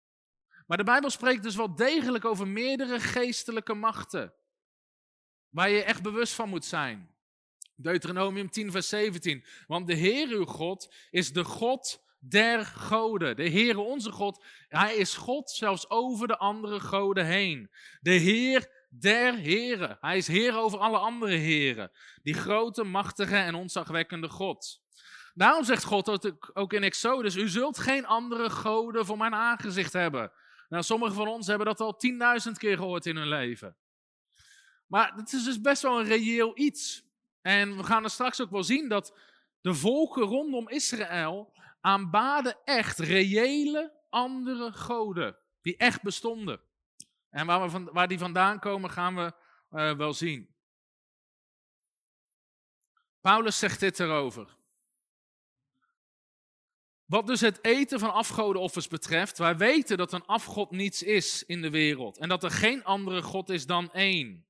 Maar 0.68 0.78
de 0.78 0.84
Bijbel 0.84 1.10
spreekt 1.10 1.44
dus 1.44 1.56
wel 1.56 1.76
degelijk 1.76 2.26
over 2.26 2.48
meerdere 2.48 3.00
geestelijke 3.00 3.74
machten. 3.74 4.34
Waar 5.50 5.70
je 5.70 5.84
echt 5.84 6.02
bewust 6.02 6.34
van 6.34 6.50
moet 6.50 6.66
zijn. 6.66 7.16
Deuteronomium 7.76 8.50
10, 8.50 8.72
vers 8.72 8.90
17. 8.90 9.46
Want 9.68 9.88
de 9.88 9.94
Heer 9.94 10.28
uw 10.28 10.46
God 10.46 10.94
is 11.10 11.34
de 11.34 11.44
God 11.44 12.04
der 12.20 12.66
goden. 12.66 13.36
De 13.36 13.50
Heere 13.50 13.80
onze 13.80 14.12
God, 14.12 14.46
hij 14.68 14.96
is 14.96 15.16
God 15.16 15.50
zelfs 15.50 15.90
over 15.90 16.28
de 16.28 16.38
andere 16.38 16.80
goden 16.80 17.26
heen. 17.26 17.72
De 18.02 18.12
Heer 18.12 18.79
der 18.90 19.34
heren. 19.34 19.98
Hij 20.02 20.18
is 20.18 20.28
heer 20.28 20.58
over 20.58 20.80
alle 20.80 20.98
andere 20.98 21.36
heren. 21.36 21.92
Die 22.22 22.34
grote, 22.34 22.84
machtige 22.84 23.36
en 23.36 23.56
ontzagwekkende 23.56 24.30
God. 24.30 24.82
Daarom 25.34 25.64
zegt 25.64 25.84
God 25.84 26.32
ook 26.56 26.74
in 26.74 26.84
Exodus, 26.84 27.36
u 27.36 27.48
zult 27.48 27.78
geen 27.78 28.06
andere 28.06 28.50
goden 28.50 29.06
voor 29.06 29.18
mijn 29.18 29.34
aangezicht 29.34 29.94
hebben. 29.94 30.32
Nou, 30.70 30.84
sommigen 30.84 31.16
van 31.16 31.28
ons 31.28 31.48
hebben 31.48 31.66
dat 31.68 31.80
al 31.80 31.96
tienduizend 31.96 32.58
keer 32.58 32.78
gehoord 32.78 33.06
in 33.06 33.16
hun 33.16 33.28
leven. 33.28 33.76
Maar 34.88 35.14
het 35.16 35.34
is 35.34 35.44
dus 35.44 35.62
best 35.62 35.82
wel 35.82 36.00
een 36.00 36.06
reëel 36.06 36.52
iets. 36.58 37.04
En 37.42 37.78
we 37.78 37.84
gaan 37.84 38.04
er 38.04 38.10
straks 38.10 38.42
ook 38.42 38.50
wel 38.50 38.64
zien 38.64 38.90
dat 38.90 39.18
de 39.62 39.74
volken 39.74 40.24
rondom 40.24 40.70
Israël 40.70 41.54
aanbaden 41.82 42.58
echt 42.64 43.00
reële 43.00 43.94
andere 44.10 44.72
goden. 44.72 45.38
Die 45.62 45.78
echt 45.78 46.02
bestonden. 46.02 46.62
En 47.30 47.46
waar, 47.46 47.62
we 47.62 47.70
van, 47.70 47.90
waar 47.92 48.08
die 48.08 48.18
vandaan 48.18 48.60
komen, 48.60 48.90
gaan 48.90 49.16
we 49.16 49.34
uh, 49.72 49.98
wel 49.98 50.14
zien. 50.14 50.56
Paulus 53.22 53.60
zegt 53.60 53.80
dit 53.80 54.00
erover. 54.00 54.58
Wat 57.06 57.28
dus 57.28 57.42
het 57.42 57.64
eten 57.66 58.00
van 58.00 58.14
afgodenoffers 58.14 58.88
betreft, 58.88 59.38
wij 59.38 59.58
weten 59.58 59.98
dat 59.98 60.14
een 60.14 60.26
afgod 60.26 60.72
niets 60.72 61.04
is 61.04 61.44
in 61.44 61.62
de 61.62 61.70
wereld. 61.70 62.18
En 62.18 62.30
dat 62.30 62.44
er 62.44 62.52
geen 62.52 62.84
andere 62.84 63.22
God 63.22 63.50
is 63.50 63.66
dan 63.66 63.94
één. 63.94 64.49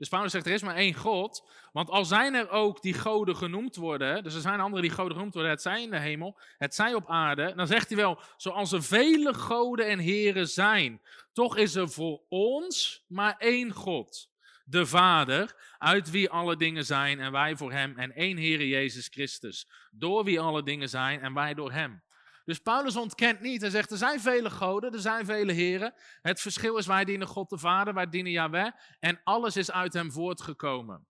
Dus 0.00 0.08
Paulus 0.08 0.32
zegt, 0.32 0.46
er 0.46 0.52
is 0.52 0.62
maar 0.62 0.76
één 0.76 0.94
God. 0.94 1.48
Want 1.72 1.90
al 1.90 2.04
zijn 2.04 2.34
er 2.34 2.50
ook 2.50 2.82
die 2.82 2.94
goden 2.94 3.36
genoemd 3.36 3.76
worden, 3.76 4.22
dus 4.22 4.34
er 4.34 4.40
zijn 4.40 4.60
anderen 4.60 4.82
die 4.82 4.94
goden 4.94 5.12
genoemd 5.12 5.34
worden, 5.34 5.50
het 5.50 5.62
zij 5.62 5.82
in 5.82 5.90
de 5.90 5.98
hemel, 5.98 6.38
het 6.58 6.74
zij 6.74 6.94
op 6.94 7.08
aarde, 7.08 7.52
dan 7.56 7.66
zegt 7.66 7.88
hij 7.88 7.96
wel, 7.96 8.20
zoals 8.36 8.72
er 8.72 8.82
vele 8.82 9.34
goden 9.34 9.86
en 9.86 9.98
heren 9.98 10.48
zijn, 10.48 11.00
toch 11.32 11.56
is 11.56 11.74
er 11.74 11.88
voor 11.88 12.20
ons 12.28 13.04
maar 13.08 13.34
één 13.38 13.72
God, 13.72 14.30
de 14.64 14.86
Vader, 14.86 15.56
uit 15.78 16.10
wie 16.10 16.30
alle 16.30 16.56
dingen 16.56 16.84
zijn 16.84 17.20
en 17.20 17.32
wij 17.32 17.56
voor 17.56 17.72
hem, 17.72 17.98
en 17.98 18.12
één 18.12 18.36
Heere 18.36 18.68
Jezus 18.68 19.08
Christus, 19.08 19.68
door 19.90 20.24
wie 20.24 20.40
alle 20.40 20.62
dingen 20.62 20.88
zijn 20.88 21.20
en 21.20 21.34
wij 21.34 21.54
door 21.54 21.72
hem. 21.72 22.02
Dus 22.50 22.58
Paulus 22.58 22.96
ontkent 22.96 23.40
niet. 23.40 23.60
Hij 23.60 23.70
zegt, 23.70 23.90
er 23.90 23.96
zijn 23.96 24.20
vele 24.20 24.50
goden, 24.50 24.92
er 24.92 25.00
zijn 25.00 25.24
vele 25.24 25.52
heren. 25.52 25.94
Het 26.22 26.40
verschil 26.40 26.76
is, 26.76 26.86
wij 26.86 27.04
dienen 27.04 27.26
God 27.26 27.50
de 27.50 27.58
Vader, 27.58 27.94
wij 27.94 28.08
dienen 28.08 28.32
Yahweh. 28.32 28.70
En 29.00 29.20
alles 29.24 29.56
is 29.56 29.70
uit 29.70 29.92
hem 29.92 30.12
voortgekomen. 30.12 31.06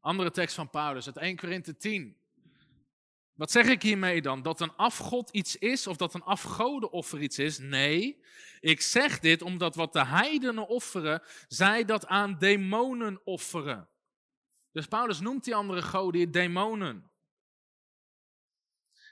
Andere 0.00 0.30
tekst 0.30 0.54
van 0.54 0.70
Paulus, 0.70 1.06
uit 1.06 1.16
1 1.16 1.36
Korinthe 1.36 1.76
10. 1.76 2.16
Wat 3.34 3.50
zeg 3.50 3.66
ik 3.66 3.82
hiermee 3.82 4.22
dan? 4.22 4.42
Dat 4.42 4.60
een 4.60 4.76
afgod 4.76 5.30
iets 5.30 5.56
is 5.56 5.86
of 5.86 5.96
dat 5.96 6.14
een 6.14 6.22
afgodenoffer 6.22 7.22
iets 7.22 7.38
is? 7.38 7.58
Nee, 7.58 8.24
ik 8.60 8.80
zeg 8.80 9.18
dit 9.18 9.42
omdat 9.42 9.74
wat 9.74 9.92
de 9.92 10.04
heidenen 10.04 10.68
offeren, 10.68 11.22
zij 11.48 11.84
dat 11.84 12.06
aan 12.06 12.38
demonen 12.38 13.20
offeren. 13.24 13.88
Dus 14.72 14.86
Paulus 14.86 15.20
noemt 15.20 15.44
die 15.44 15.54
andere 15.54 15.82
goden 15.82 16.30
demonen. 16.30 17.10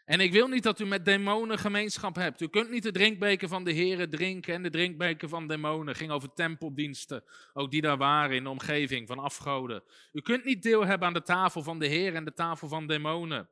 En 0.05 0.21
ik 0.21 0.33
wil 0.33 0.49
niet 0.49 0.63
dat 0.63 0.81
u 0.81 0.87
met 0.87 1.05
demonen 1.05 1.59
gemeenschap 1.59 2.15
hebt. 2.15 2.41
U 2.41 2.49
kunt 2.49 2.71
niet 2.71 2.83
de 2.83 2.93
drinkbeker 2.93 3.49
van 3.49 3.65
de 3.65 3.73
heren 3.73 4.11
drinken 4.11 4.55
en 4.55 4.63
de 4.63 4.71
drinkbeker 4.71 5.29
van 5.29 5.47
demonen. 5.47 5.87
Het 5.87 5.97
ging 5.97 6.11
over 6.11 6.33
tempeldiensten, 6.33 7.25
ook 7.53 7.71
die 7.71 7.81
daar 7.81 7.97
waren 7.97 8.37
in 8.37 8.43
de 8.43 8.51
omgeving 8.51 9.09
van 9.09 9.19
afgoden. 9.19 9.83
U 10.13 10.21
kunt 10.21 10.45
niet 10.45 10.63
deel 10.63 10.87
hebben 10.87 11.09
aan 11.09 11.15
de 11.15 11.23
tafel 11.23 11.63
van 11.63 11.79
de 11.79 11.87
heren 11.87 12.15
en 12.15 12.25
de 12.25 12.33
tafel 12.33 12.69
van 12.69 12.87
demonen. 12.87 13.49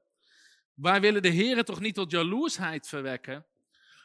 Wij 0.75 1.01
willen 1.01 1.23
de 1.23 1.29
heren 1.29 1.64
toch 1.64 1.81
niet 1.81 1.94
tot 1.94 2.11
jaloersheid 2.11 2.88
verwekken? 2.88 3.47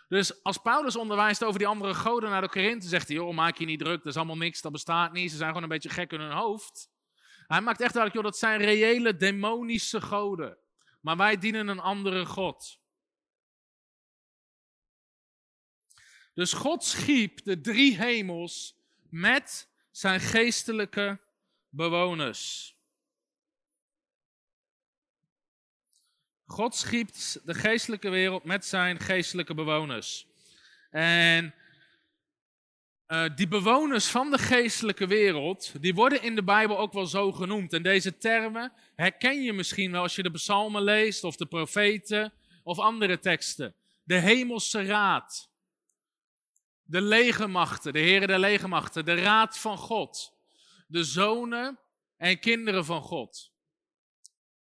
Dus 0.07 0.43
als 0.43 0.57
Paulus 0.57 0.95
onderwijst 0.95 1.43
over 1.43 1.59
die 1.59 1.67
andere 1.67 1.93
goden 1.93 2.29
naar 2.29 2.41
de 2.41 2.49
Korinthe, 2.49 2.87
zegt 2.87 3.07
hij, 3.07 3.17
joh, 3.17 3.33
maak 3.33 3.57
je 3.57 3.65
niet 3.65 3.79
druk, 3.79 3.97
dat 3.97 4.05
is 4.05 4.15
allemaal 4.15 4.37
niks, 4.37 4.61
dat 4.61 4.71
bestaat 4.71 5.13
niet, 5.13 5.31
ze 5.31 5.37
zijn 5.37 5.47
gewoon 5.47 5.63
een 5.63 5.69
beetje 5.69 5.89
gek 5.89 6.11
in 6.11 6.19
hun 6.19 6.31
hoofd. 6.31 6.89
Hij 7.47 7.61
maakt 7.61 7.81
echt 7.81 7.93
duidelijk, 7.93 8.13
joh, 8.13 8.23
dat 8.23 8.37
zijn 8.37 8.59
reële 8.59 9.15
demonische 9.15 10.01
goden. 10.01 10.57
Maar 11.01 11.17
wij 11.17 11.37
dienen 11.37 11.67
een 11.67 11.79
andere 11.79 12.25
God. 12.25 12.81
Dus 16.33 16.53
God 16.53 16.83
schiep 16.83 17.43
de 17.43 17.61
drie 17.61 17.97
hemels 17.97 18.77
met 19.09 19.69
zijn 19.91 20.19
geestelijke 20.19 21.21
bewoners. 21.69 22.75
God 26.45 26.75
schiep 26.75 27.09
de 27.43 27.53
geestelijke 27.53 28.09
wereld 28.09 28.43
met 28.43 28.65
zijn 28.65 28.99
geestelijke 28.99 29.53
bewoners. 29.53 30.27
En 30.89 31.53
uh, 33.07 33.25
die 33.35 33.47
bewoners 33.47 34.07
van 34.07 34.31
de 34.31 34.37
geestelijke 34.37 35.07
wereld, 35.07 35.81
die 35.81 35.93
worden 35.93 36.21
in 36.21 36.35
de 36.35 36.43
Bijbel 36.43 36.77
ook 36.77 36.93
wel 36.93 37.05
zo 37.05 37.31
genoemd. 37.31 37.73
En 37.73 37.83
deze 37.83 38.17
termen 38.17 38.73
herken 38.95 39.43
je 39.43 39.53
misschien 39.53 39.91
wel 39.91 40.01
als 40.01 40.15
je 40.15 40.23
de 40.23 40.31
psalmen 40.31 40.83
leest 40.83 41.23
of 41.23 41.35
de 41.35 41.45
profeten 41.45 42.33
of 42.63 42.79
andere 42.79 43.19
teksten. 43.19 43.75
De 44.03 44.19
hemelse 44.19 44.85
raad, 44.85 45.49
de 46.83 47.01
legermachten, 47.01 47.93
de 47.93 47.99
heren 47.99 48.27
der 48.27 48.39
legermachten, 48.39 49.05
de 49.05 49.15
raad 49.15 49.57
van 49.57 49.77
God, 49.77 50.33
de 50.87 51.03
zonen 51.03 51.79
en 52.17 52.39
kinderen 52.39 52.85
van 52.85 53.01
God. 53.01 53.51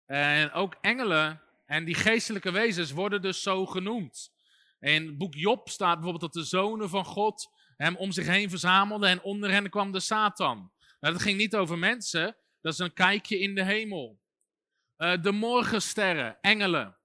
En 0.06 0.52
ook 0.52 0.76
engelen 0.82 1.42
en 1.66 1.86
die 1.86 1.96
geestelijke 1.96 2.52
wezens 2.52 2.92
worden 2.92 3.22
dus 3.22 3.42
zo 3.42 3.66
genoemd. 3.66 4.32
In 4.80 5.06
het 5.06 5.18
boek 5.18 5.36
Job 5.36 5.70
staat 5.70 5.94
bijvoorbeeld 5.94 6.34
dat 6.34 6.44
de 6.44 6.50
zonen 6.50 6.90
van 6.90 7.06
God 7.06 7.50
hem 7.82 7.96
om 7.96 8.12
zich 8.12 8.26
heen 8.28 8.50
verzamelden 8.50 9.10
en 9.10 9.22
onder 9.22 9.52
hen 9.52 9.70
kwam 9.70 9.92
de 9.92 10.00
Satan. 10.00 10.72
Nou, 11.00 11.14
dat 11.14 11.22
ging 11.22 11.38
niet 11.38 11.56
over 11.56 11.78
mensen, 11.78 12.36
dat 12.62 12.74
is 12.74 12.80
een 12.80 12.94
kijkje 12.94 13.40
in 13.40 13.56
de 13.56 13.64
hemel. 13.64 14.20
uh, 14.98 15.22
de 15.22 15.32
morgensterren, 15.32 16.38
engelen. 16.42 16.98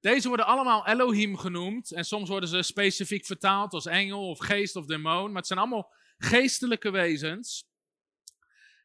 Deze 0.00 0.28
worden 0.28 0.46
allemaal 0.46 0.86
Elohim 0.86 1.36
genoemd 1.36 1.92
en 1.92 2.04
soms 2.04 2.28
worden 2.28 2.48
ze 2.48 2.62
specifiek 2.62 3.26
vertaald 3.26 3.72
als 3.72 3.86
engel 3.86 4.28
of 4.28 4.38
geest 4.38 4.76
of 4.76 4.86
demon, 4.86 5.26
maar 5.26 5.36
het 5.36 5.46
zijn 5.46 5.58
allemaal 5.58 5.92
geestelijke 6.18 6.90
wezens. 6.90 7.64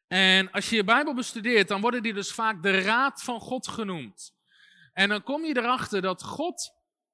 En 0.06 0.50
als 0.50 0.70
je 0.70 0.76
je 0.76 0.84
Bijbel 0.84 1.14
bestudeert, 1.14 1.68
dan 1.68 1.80
worden 1.80 2.02
die 2.02 2.14
dus 2.14 2.32
vaak 2.32 2.62
de 2.62 2.80
raad 2.80 3.22
van 3.22 3.40
God 3.40 3.68
genoemd. 3.68 4.34
En 4.92 5.08
dan 5.08 5.22
kom 5.22 5.44
je 5.44 5.56
erachter 5.56 6.02
dat 6.02 6.22
God 6.22 6.72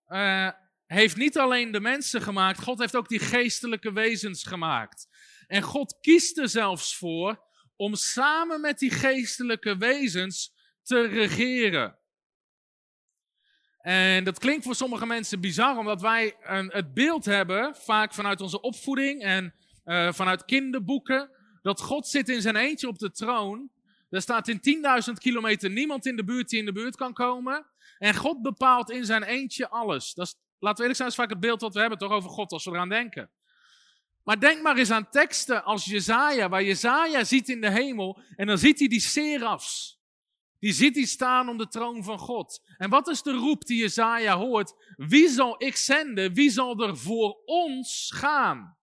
uh, 0.08 0.50
heeft 0.86 1.16
niet 1.16 1.38
alleen 1.38 1.72
de 1.72 1.80
mensen 1.80 2.22
gemaakt, 2.22 2.62
God 2.62 2.78
heeft 2.78 2.96
ook 2.96 3.08
die 3.08 3.18
geestelijke 3.18 3.92
wezens 3.92 4.44
gemaakt. 4.44 5.08
En 5.46 5.62
God 5.62 5.98
kiest 6.00 6.38
er 6.38 6.48
zelfs 6.48 6.96
voor 6.96 7.42
om 7.76 7.94
samen 7.94 8.60
met 8.60 8.78
die 8.78 8.90
geestelijke 8.90 9.76
wezens 9.76 10.52
te 10.82 11.00
regeren. 11.00 11.98
En 13.78 14.24
dat 14.24 14.38
klinkt 14.38 14.64
voor 14.64 14.74
sommige 14.74 15.06
mensen 15.06 15.40
bizar, 15.40 15.78
omdat 15.78 16.00
wij 16.00 16.36
een, 16.42 16.70
het 16.72 16.94
beeld 16.94 17.24
hebben, 17.24 17.76
vaak 17.76 18.14
vanuit 18.14 18.40
onze 18.40 18.60
opvoeding 18.60 19.22
en 19.22 19.54
uh, 19.84 20.12
vanuit 20.12 20.44
kinderboeken, 20.44 21.30
dat 21.62 21.80
God 21.80 22.08
zit 22.08 22.28
in 22.28 22.40
zijn 22.40 22.56
eentje 22.56 22.88
op 22.88 22.98
de 22.98 23.10
troon. 23.10 23.70
Er 24.10 24.22
staat 24.22 24.48
in 24.48 24.82
10.000 25.08 25.12
kilometer 25.12 25.70
niemand 25.70 26.06
in 26.06 26.16
de 26.16 26.24
buurt 26.24 26.48
die 26.48 26.58
in 26.58 26.64
de 26.64 26.72
buurt 26.72 26.96
kan 26.96 27.12
komen. 27.12 27.66
En 27.98 28.14
God 28.14 28.42
bepaalt 28.42 28.90
in 28.90 29.04
zijn 29.04 29.22
eentje 29.22 29.68
alles. 29.68 30.14
Dat 30.14 30.26
is, 30.26 30.36
laten 30.64 30.84
we 30.84 30.90
eerlijk 30.90 30.96
zijn, 30.96 31.08
dat 31.08 31.18
is 31.18 31.24
vaak 31.24 31.30
het 31.30 31.40
beeld 31.40 31.60
wat 31.60 31.74
we 31.74 31.80
hebben 31.80 31.98
toch 31.98 32.12
over 32.12 32.30
God 32.30 32.52
als 32.52 32.64
we 32.64 32.70
eraan 32.70 32.88
denken. 32.88 33.30
Maar 34.22 34.40
denk 34.40 34.62
maar 34.62 34.76
eens 34.76 34.90
aan 34.90 35.10
teksten 35.10 35.64
als 35.64 35.84
Jezaja, 35.84 36.48
waar 36.48 36.62
Jezaja 36.62 37.24
ziet 37.24 37.48
in 37.48 37.60
de 37.60 37.70
hemel 37.70 38.18
en 38.36 38.46
dan 38.46 38.58
ziet 38.58 38.78
hij 38.78 38.88
die 38.88 39.00
serafs. 39.00 39.98
Die 40.58 40.72
ziet 40.72 40.94
hij 40.94 41.04
staan 41.04 41.48
om 41.48 41.58
de 41.58 41.68
troon 41.68 42.04
van 42.04 42.18
God. 42.18 42.62
En 42.76 42.90
wat 42.90 43.08
is 43.08 43.22
de 43.22 43.32
roep 43.32 43.64
die 43.64 43.78
Jezaja 43.78 44.36
hoort? 44.36 44.74
Wie 44.96 45.28
zal 45.28 45.54
ik 45.58 45.76
zenden? 45.76 46.34
Wie 46.34 46.50
zal 46.50 46.82
er 46.82 46.96
voor 46.96 47.42
ons 47.44 48.12
gaan? 48.14 48.76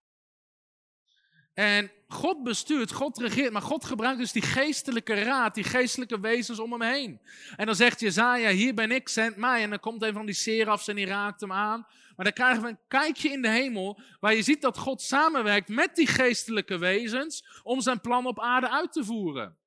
En 1.53 1.91
God 2.07 2.43
bestuurt, 2.43 2.91
God 2.91 3.17
regeert, 3.17 3.51
maar 3.51 3.61
God 3.61 3.85
gebruikt 3.85 4.19
dus 4.19 4.31
die 4.31 4.41
geestelijke 4.41 5.13
raad, 5.13 5.55
die 5.55 5.63
geestelijke 5.63 6.19
wezens 6.19 6.59
om 6.59 6.71
hem 6.71 6.81
heen. 6.81 7.21
En 7.55 7.65
dan 7.65 7.75
zegt 7.75 7.99
Jezaja, 7.99 8.49
hier 8.49 8.73
ben 8.73 8.91
ik, 8.91 9.09
zend 9.09 9.35
mij. 9.35 9.63
En 9.63 9.69
dan 9.69 9.79
komt 9.79 10.01
een 10.01 10.13
van 10.13 10.25
die 10.25 10.35
serafs 10.35 10.87
en 10.87 10.95
die 10.95 11.05
raakt 11.05 11.41
hem 11.41 11.51
aan. 11.51 11.85
Maar 12.15 12.25
dan 12.25 12.33
krijgen 12.33 12.61
we 12.61 12.69
een 12.69 12.79
kijkje 12.87 13.29
in 13.29 13.41
de 13.41 13.49
hemel, 13.49 14.01
waar 14.19 14.35
je 14.35 14.41
ziet 14.41 14.61
dat 14.61 14.77
God 14.77 15.01
samenwerkt 15.01 15.67
met 15.67 15.95
die 15.95 16.07
geestelijke 16.07 16.77
wezens 16.77 17.61
om 17.63 17.81
zijn 17.81 18.01
plan 18.01 18.25
op 18.25 18.39
aarde 18.39 18.69
uit 18.69 18.91
te 18.91 19.03
voeren. 19.03 19.57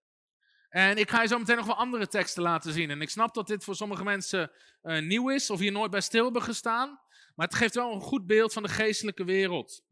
En 0.68 0.96
ik 0.96 1.10
ga 1.10 1.22
je 1.22 1.28
zo 1.28 1.38
meteen 1.38 1.56
nog 1.56 1.66
wel 1.66 1.76
andere 1.76 2.08
teksten 2.08 2.42
laten 2.42 2.72
zien. 2.72 2.90
En 2.90 3.00
ik 3.00 3.10
snap 3.10 3.34
dat 3.34 3.46
dit 3.46 3.64
voor 3.64 3.74
sommige 3.74 4.04
mensen 4.04 4.50
uh, 4.82 5.02
nieuw 5.02 5.30
is, 5.30 5.50
of 5.50 5.58
hier 5.58 5.72
nooit 5.72 5.90
bij 5.90 6.00
stil 6.00 6.24
hebben 6.24 6.42
gestaan. 6.42 7.00
Maar 7.34 7.46
het 7.46 7.56
geeft 7.56 7.74
wel 7.74 7.92
een 7.92 8.00
goed 8.00 8.26
beeld 8.26 8.52
van 8.52 8.62
de 8.62 8.68
geestelijke 8.68 9.24
wereld. 9.24 9.82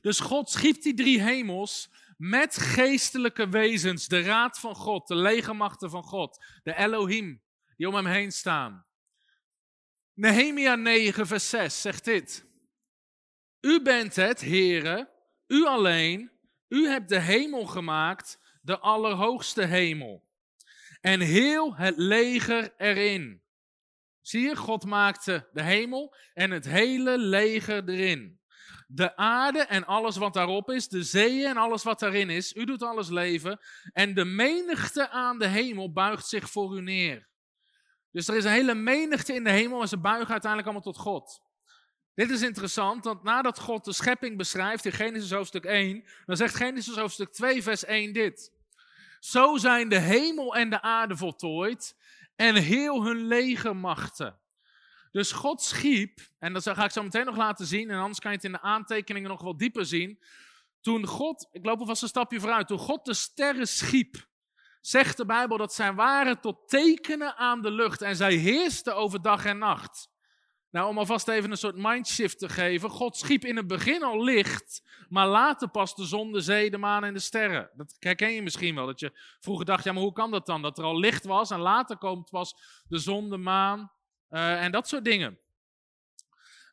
Dus 0.00 0.20
God 0.20 0.50
schiep 0.50 0.82
die 0.82 0.94
drie 0.94 1.22
hemels 1.22 1.90
met 2.16 2.56
geestelijke 2.56 3.48
wezens, 3.48 4.08
de 4.08 4.22
raad 4.22 4.58
van 4.58 4.74
God, 4.74 5.08
de 5.08 5.16
legermachten 5.16 5.90
van 5.90 6.02
God, 6.02 6.44
de 6.62 6.76
Elohim, 6.76 7.42
die 7.76 7.88
om 7.88 7.94
hem 7.94 8.06
heen 8.06 8.32
staan. 8.32 8.86
Nehemia 10.14 10.74
9, 10.74 11.26
vers 11.26 11.48
6 11.48 11.80
zegt 11.80 12.04
dit. 12.04 12.44
U 13.60 13.82
bent 13.82 14.16
het, 14.16 14.40
heren, 14.40 15.08
u 15.46 15.66
alleen, 15.66 16.30
u 16.68 16.88
hebt 16.88 17.08
de 17.08 17.20
hemel 17.20 17.66
gemaakt, 17.66 18.38
de 18.62 18.78
allerhoogste 18.78 19.64
hemel. 19.64 20.28
En 21.00 21.20
heel 21.20 21.76
het 21.76 21.96
leger 21.96 22.74
erin. 22.76 23.42
Zie 24.20 24.40
je, 24.40 24.56
God 24.56 24.84
maakte 24.84 25.48
de 25.52 25.62
hemel 25.62 26.14
en 26.34 26.50
het 26.50 26.64
hele 26.64 27.18
leger 27.18 27.88
erin 27.88 28.39
de 28.92 29.16
aarde 29.16 29.58
en 29.58 29.86
alles 29.86 30.16
wat 30.16 30.34
daarop 30.34 30.70
is, 30.70 30.88
de 30.88 31.02
zeeën 31.02 31.46
en 31.48 31.56
alles 31.56 31.82
wat 31.82 31.98
daarin 31.98 32.30
is. 32.30 32.54
U 32.54 32.64
doet 32.64 32.82
alles 32.82 33.08
leven. 33.08 33.60
En 33.92 34.14
de 34.14 34.24
menigte 34.24 35.10
aan 35.10 35.38
de 35.38 35.46
hemel 35.46 35.92
buigt 35.92 36.26
zich 36.26 36.50
voor 36.50 36.76
u 36.76 36.80
neer. 36.80 37.28
Dus 38.12 38.28
er 38.28 38.36
is 38.36 38.44
een 38.44 38.50
hele 38.50 38.74
menigte 38.74 39.34
in 39.34 39.44
de 39.44 39.50
hemel 39.50 39.80
en 39.80 39.88
ze 39.88 39.98
buigen 39.98 40.30
uiteindelijk 40.30 40.70
allemaal 40.70 40.92
tot 40.92 41.02
God. 41.02 41.40
Dit 42.14 42.30
is 42.30 42.42
interessant, 42.42 43.04
want 43.04 43.22
nadat 43.22 43.58
God 43.58 43.84
de 43.84 43.92
schepping 43.92 44.36
beschrijft 44.36 44.84
in 44.84 44.92
Genesis 44.92 45.32
hoofdstuk 45.32 45.64
1, 45.64 46.04
dan 46.26 46.36
zegt 46.36 46.54
Genesis 46.54 46.96
hoofdstuk 46.96 47.32
2, 47.32 47.62
vers 47.62 47.84
1 47.84 48.12
dit. 48.12 48.52
Zo 49.18 49.56
zijn 49.56 49.88
de 49.88 49.98
hemel 49.98 50.56
en 50.56 50.70
de 50.70 50.82
aarde 50.82 51.16
voltooid 51.16 51.96
en 52.36 52.54
heel 52.54 53.04
hun 53.04 53.26
legermachten. 53.26 54.38
Dus 55.10 55.32
God 55.32 55.62
schiep, 55.62 56.20
en 56.38 56.52
dat 56.52 56.62
ga 56.62 56.84
ik 56.84 56.90
zo 56.90 57.02
meteen 57.02 57.24
nog 57.24 57.36
laten 57.36 57.66
zien, 57.66 57.90
en 57.90 57.98
anders 57.98 58.18
kan 58.18 58.30
je 58.30 58.36
het 58.36 58.46
in 58.46 58.52
de 58.52 58.60
aantekeningen 58.60 59.30
nog 59.30 59.42
wel 59.42 59.56
dieper 59.56 59.86
zien. 59.86 60.22
Toen 60.80 61.06
God, 61.06 61.48
ik 61.52 61.64
loop 61.64 61.78
alvast 61.78 62.02
een 62.02 62.08
stapje 62.08 62.40
vooruit, 62.40 62.66
toen 62.66 62.78
God 62.78 63.04
de 63.04 63.14
sterren 63.14 63.68
schiep, 63.68 64.28
zegt 64.80 65.16
de 65.16 65.26
Bijbel 65.26 65.56
dat 65.56 65.74
zij 65.74 65.94
waren 65.94 66.40
tot 66.40 66.68
tekenen 66.68 67.36
aan 67.36 67.62
de 67.62 67.70
lucht 67.70 68.02
en 68.02 68.16
zij 68.16 68.34
heersten 68.34 68.96
over 68.96 69.22
dag 69.22 69.44
en 69.44 69.58
nacht. 69.58 70.08
Nou, 70.70 70.88
om 70.88 70.98
alvast 70.98 71.28
even 71.28 71.50
een 71.50 71.56
soort 71.56 71.76
mindshift 71.76 72.38
te 72.38 72.48
geven. 72.48 72.90
God 72.90 73.16
schiep 73.16 73.44
in 73.44 73.56
het 73.56 73.66
begin 73.66 74.02
al 74.02 74.22
licht, 74.22 74.82
maar 75.08 75.28
later 75.28 75.68
pas 75.68 75.94
de 75.94 76.04
zon, 76.04 76.32
de 76.32 76.40
zee, 76.40 76.70
de 76.70 76.78
maan 76.78 77.04
en 77.04 77.14
de 77.14 77.20
sterren. 77.20 77.70
Dat 77.74 77.96
herken 77.98 78.32
je 78.32 78.42
misschien 78.42 78.74
wel. 78.74 78.86
Dat 78.86 79.00
je 79.00 79.12
vroeger 79.40 79.64
dacht, 79.64 79.84
ja, 79.84 79.92
maar 79.92 80.02
hoe 80.02 80.12
kan 80.12 80.30
dat 80.30 80.46
dan? 80.46 80.62
Dat 80.62 80.78
er 80.78 80.84
al 80.84 80.98
licht 80.98 81.24
was 81.24 81.50
en 81.50 81.58
later 81.58 81.96
komt 81.98 82.30
pas 82.30 82.54
de 82.88 82.98
zon, 82.98 83.30
de 83.30 83.36
maan 83.36 83.92
uh, 84.30 84.62
en 84.62 84.72
dat 84.72 84.88
soort 84.88 85.04
dingen. 85.04 85.38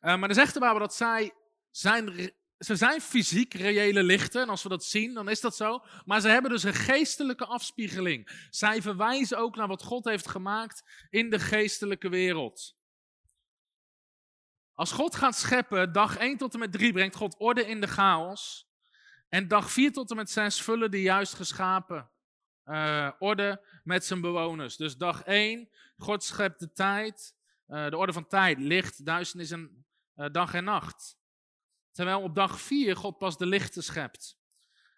maar 0.00 0.28
dan 0.28 0.34
zegt 0.34 0.54
de 0.54 0.60
Bijbel 0.60 0.78
dat 0.78 0.94
zij 0.94 1.32
zijn, 1.70 2.32
ze 2.58 2.76
zijn 2.76 3.00
fysiek 3.00 3.54
reële 3.54 4.02
lichten. 4.02 4.42
En 4.42 4.48
als 4.48 4.62
we 4.62 4.68
dat 4.68 4.84
zien, 4.84 5.14
dan 5.14 5.28
is 5.28 5.40
dat 5.40 5.56
zo. 5.56 5.84
Maar 6.04 6.20
ze 6.20 6.28
hebben 6.28 6.50
dus 6.50 6.62
een 6.62 6.74
geestelijke 6.74 7.46
afspiegeling. 7.46 8.46
Zij 8.50 8.82
verwijzen 8.82 9.38
ook 9.38 9.56
naar 9.56 9.68
wat 9.68 9.82
God 9.82 10.04
heeft 10.04 10.28
gemaakt 10.28 11.06
in 11.10 11.30
de 11.30 11.38
geestelijke 11.38 12.08
wereld. 12.08 12.76
Als 14.74 14.92
God 14.92 15.14
gaat 15.14 15.36
scheppen, 15.36 15.92
dag 15.92 16.16
1 16.16 16.36
tot 16.36 16.52
en 16.52 16.58
met 16.58 16.72
3 16.72 16.92
brengt 16.92 17.16
God 17.16 17.34
orde 17.38 17.66
in 17.66 17.80
de 17.80 17.88
chaos. 17.88 18.68
En 19.28 19.48
dag 19.48 19.70
4 19.70 19.92
tot 19.92 20.10
en 20.10 20.16
met 20.16 20.30
6 20.30 20.62
vullen 20.62 20.90
de 20.90 21.02
juist 21.02 21.34
geschapen 21.34 22.10
uh, 22.68 23.10
orde 23.18 23.64
met 23.84 24.04
zijn 24.04 24.20
bewoners. 24.20 24.76
Dus 24.76 24.96
dag 24.96 25.22
1, 25.22 25.68
God 25.96 26.24
schept 26.24 26.60
de 26.60 26.72
tijd. 26.72 27.36
Uh, 27.68 27.88
de 27.88 27.96
orde 27.96 28.12
van 28.12 28.26
tijd, 28.26 28.58
licht, 28.58 29.04
duisternis 29.04 29.50
en 29.50 29.84
uh, 30.16 30.26
dag 30.32 30.54
en 30.54 30.64
nacht. 30.64 31.18
Terwijl 31.92 32.22
op 32.22 32.34
dag 32.34 32.60
4 32.60 32.96
God 32.96 33.18
pas 33.18 33.38
de 33.38 33.46
lichten 33.46 33.82
schept. 33.82 34.38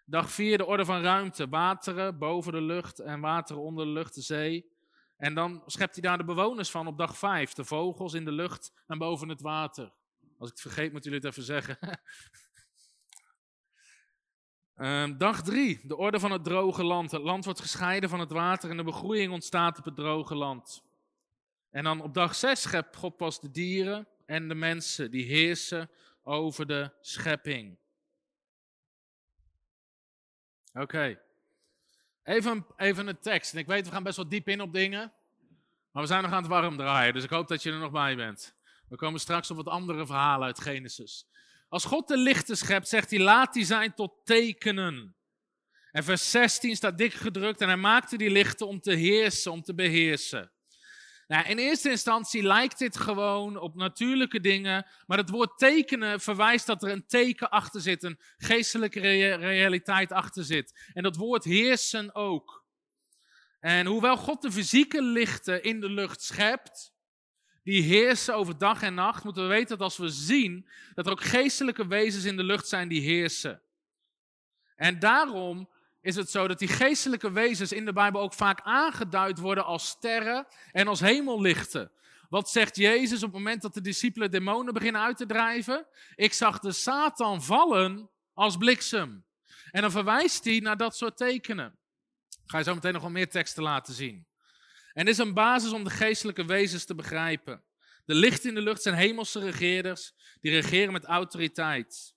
Dag 0.05 0.31
4 0.31 0.57
de 0.57 0.65
orde 0.65 0.85
van 0.85 1.01
ruimte, 1.01 1.49
wateren 1.49 2.17
boven 2.17 2.53
de 2.53 2.61
lucht 2.61 2.99
en 2.99 3.19
wateren 3.19 3.61
onder 3.61 3.85
de 3.85 3.91
lucht, 3.91 4.15
de 4.15 4.21
zee. 4.21 4.71
En 5.17 5.33
dan 5.33 5.63
schept 5.65 5.93
hij 5.93 6.01
daar 6.01 6.17
de 6.17 6.23
bewoners 6.23 6.71
van 6.71 6.87
op 6.87 6.97
dag 6.97 7.17
5, 7.17 7.53
de 7.53 7.65
vogels 7.65 8.13
in 8.13 8.25
de 8.25 8.31
lucht 8.31 8.73
en 8.87 8.97
boven 8.97 9.29
het 9.29 9.41
water. 9.41 9.93
Als 10.37 10.49
ik 10.49 10.55
het 10.55 10.61
vergeet, 10.61 10.91
moet 10.91 11.03
jullie 11.03 11.19
het 11.19 11.27
even 11.27 11.43
zeggen. 11.43 11.77
um, 14.75 15.17
dag 15.27 15.43
3, 15.43 15.79
de 15.83 15.97
orde 15.97 16.19
van 16.19 16.31
het 16.31 16.43
droge 16.43 16.83
land. 16.83 17.11
Het 17.11 17.21
land 17.21 17.45
wordt 17.45 17.59
gescheiden 17.59 18.09
van 18.09 18.19
het 18.19 18.31
water 18.31 18.69
en 18.69 18.77
de 18.77 18.83
begroeiing 18.83 19.31
ontstaat 19.33 19.77
op 19.77 19.85
het 19.85 19.95
droge 19.95 20.35
land. 20.35 20.83
En 21.71 21.83
dan 21.83 22.01
op 22.01 22.13
dag 22.13 22.35
6 22.35 22.61
schept 22.61 22.95
God 22.95 23.17
pas 23.17 23.39
de 23.39 23.51
dieren 23.51 24.07
en 24.25 24.47
de 24.47 24.55
mensen 24.55 25.11
die 25.11 25.25
heersen 25.25 25.89
over 26.23 26.67
de 26.67 26.91
schepping. 27.01 27.77
Oké. 30.73 31.19
Even, 32.23 32.65
even 32.77 33.07
een 33.07 33.19
tekst. 33.19 33.53
En 33.53 33.59
ik 33.59 33.67
weet, 33.67 33.85
we 33.85 33.91
gaan 33.91 34.03
best 34.03 34.15
wel 34.15 34.29
diep 34.29 34.47
in 34.47 34.61
op 34.61 34.73
dingen. 34.73 35.13
Maar 35.91 36.01
we 36.01 36.07
zijn 36.07 36.23
nog 36.23 36.31
aan 36.31 36.41
het 36.41 36.51
warm 36.51 36.77
draaien, 36.77 37.13
dus 37.13 37.23
ik 37.23 37.29
hoop 37.29 37.47
dat 37.47 37.63
je 37.63 37.71
er 37.71 37.79
nog 37.79 37.91
bij 37.91 38.15
bent. 38.15 38.55
We 38.89 38.95
komen 38.95 39.19
straks 39.19 39.51
op 39.51 39.57
wat 39.57 39.67
andere 39.67 40.05
verhalen 40.05 40.47
uit 40.47 40.61
Genesis. 40.61 41.27
Als 41.69 41.85
God 41.85 42.07
de 42.07 42.17
lichten 42.17 42.57
schept, 42.57 42.87
zegt 42.87 43.09
hij, 43.09 43.19
laat 43.19 43.53
die 43.53 43.65
zijn 43.65 43.93
tot 43.93 44.13
tekenen. 44.23 45.15
En 45.91 46.03
vers 46.03 46.31
16 46.31 46.75
staat 46.75 46.97
dik 46.97 47.13
gedrukt 47.13 47.61
en 47.61 47.67
hij 47.67 47.77
maakte 47.77 48.17
die 48.17 48.29
lichten 48.29 48.67
om 48.67 48.79
te 48.79 48.93
heersen, 48.93 49.51
om 49.51 49.61
te 49.61 49.73
beheersen. 49.73 50.51
Nou, 51.31 51.45
in 51.45 51.57
eerste 51.57 51.89
instantie 51.89 52.43
lijkt 52.43 52.77
dit 52.77 52.97
gewoon 52.97 53.57
op 53.57 53.75
natuurlijke 53.75 54.39
dingen, 54.39 54.85
maar 55.07 55.17
het 55.17 55.29
woord 55.29 55.57
tekenen 55.57 56.19
verwijst 56.19 56.65
dat 56.65 56.83
er 56.83 56.91
een 56.91 57.05
teken 57.07 57.49
achter 57.49 57.81
zit, 57.81 58.03
een 58.03 58.19
geestelijke 58.37 58.99
realiteit 59.35 60.11
achter 60.11 60.43
zit. 60.43 60.89
En 60.93 61.03
dat 61.03 61.15
woord 61.15 61.43
heersen 61.43 62.15
ook. 62.15 62.65
En 63.59 63.85
hoewel 63.85 64.17
God 64.17 64.41
de 64.41 64.51
fysieke 64.51 65.01
lichten 65.01 65.63
in 65.63 65.79
de 65.79 65.89
lucht 65.89 66.21
schept, 66.21 66.93
die 67.63 67.81
heersen 67.81 68.35
over 68.35 68.57
dag 68.57 68.81
en 68.81 68.93
nacht, 68.93 69.23
moeten 69.23 69.43
we 69.43 69.49
weten 69.49 69.77
dat 69.77 69.81
als 69.81 69.97
we 69.97 70.09
zien 70.09 70.69
dat 70.93 71.05
er 71.05 71.11
ook 71.11 71.23
geestelijke 71.23 71.87
wezens 71.87 72.23
in 72.23 72.37
de 72.37 72.43
lucht 72.43 72.67
zijn 72.67 72.87
die 72.87 73.01
heersen. 73.01 73.61
En 74.75 74.99
daarom 74.99 75.69
is 76.01 76.15
het 76.15 76.29
zo 76.29 76.47
dat 76.47 76.59
die 76.59 76.67
geestelijke 76.67 77.31
wezens 77.31 77.71
in 77.71 77.85
de 77.85 77.93
Bijbel 77.93 78.21
ook 78.21 78.33
vaak 78.33 78.61
aangeduid 78.63 79.39
worden 79.39 79.65
als 79.65 79.87
sterren 79.87 80.47
en 80.71 80.87
als 80.87 80.99
hemellichten. 80.99 81.91
Wat 82.29 82.49
zegt 82.49 82.75
Jezus 82.75 83.23
op 83.23 83.33
het 83.33 83.37
moment 83.37 83.61
dat 83.61 83.73
de 83.73 83.81
discipelen 83.81 84.31
demonen 84.31 84.73
beginnen 84.73 85.01
uit 85.01 85.17
te 85.17 85.25
drijven? 85.25 85.85
Ik 86.15 86.33
zag 86.33 86.59
de 86.59 86.71
Satan 86.71 87.43
vallen 87.43 88.09
als 88.33 88.57
bliksem. 88.57 89.25
En 89.71 89.81
dan 89.81 89.91
verwijst 89.91 90.43
hij 90.43 90.59
naar 90.59 90.77
dat 90.77 90.95
soort 90.95 91.17
tekenen. 91.17 91.77
ga 92.45 92.57
je 92.57 92.63
zo 92.63 92.73
meteen 92.73 92.93
nog 92.93 93.01
wel 93.01 93.11
meer 93.11 93.29
teksten 93.29 93.63
laten 93.63 93.93
zien. 93.93 94.25
En 94.93 95.05
dit 95.05 95.13
is 95.13 95.25
een 95.25 95.33
basis 95.33 95.71
om 95.71 95.83
de 95.83 95.89
geestelijke 95.89 96.45
wezens 96.45 96.85
te 96.85 96.95
begrijpen. 96.95 97.63
De 98.05 98.13
lichten 98.15 98.49
in 98.49 98.55
de 98.55 98.61
lucht 98.61 98.81
zijn 98.81 98.95
hemelse 98.95 99.39
regeerders, 99.39 100.13
die 100.41 100.51
regeren 100.51 100.93
met 100.93 101.05
autoriteit. 101.05 102.13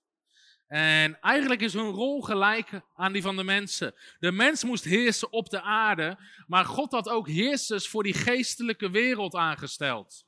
En 0.67 1.19
eigenlijk 1.21 1.61
is 1.61 1.73
hun 1.73 1.89
rol 1.89 2.21
gelijk 2.21 2.81
aan 2.95 3.13
die 3.13 3.21
van 3.21 3.35
de 3.35 3.43
mensen. 3.43 3.95
De 4.19 4.31
mens 4.31 4.63
moest 4.63 4.83
heersen 4.83 5.31
op 5.31 5.49
de 5.49 5.61
aarde, 5.61 6.17
maar 6.47 6.65
God 6.65 6.91
had 6.91 7.09
ook 7.09 7.27
heersers 7.27 7.87
voor 7.87 8.03
die 8.03 8.13
geestelijke 8.13 8.89
wereld 8.89 9.35
aangesteld. 9.35 10.25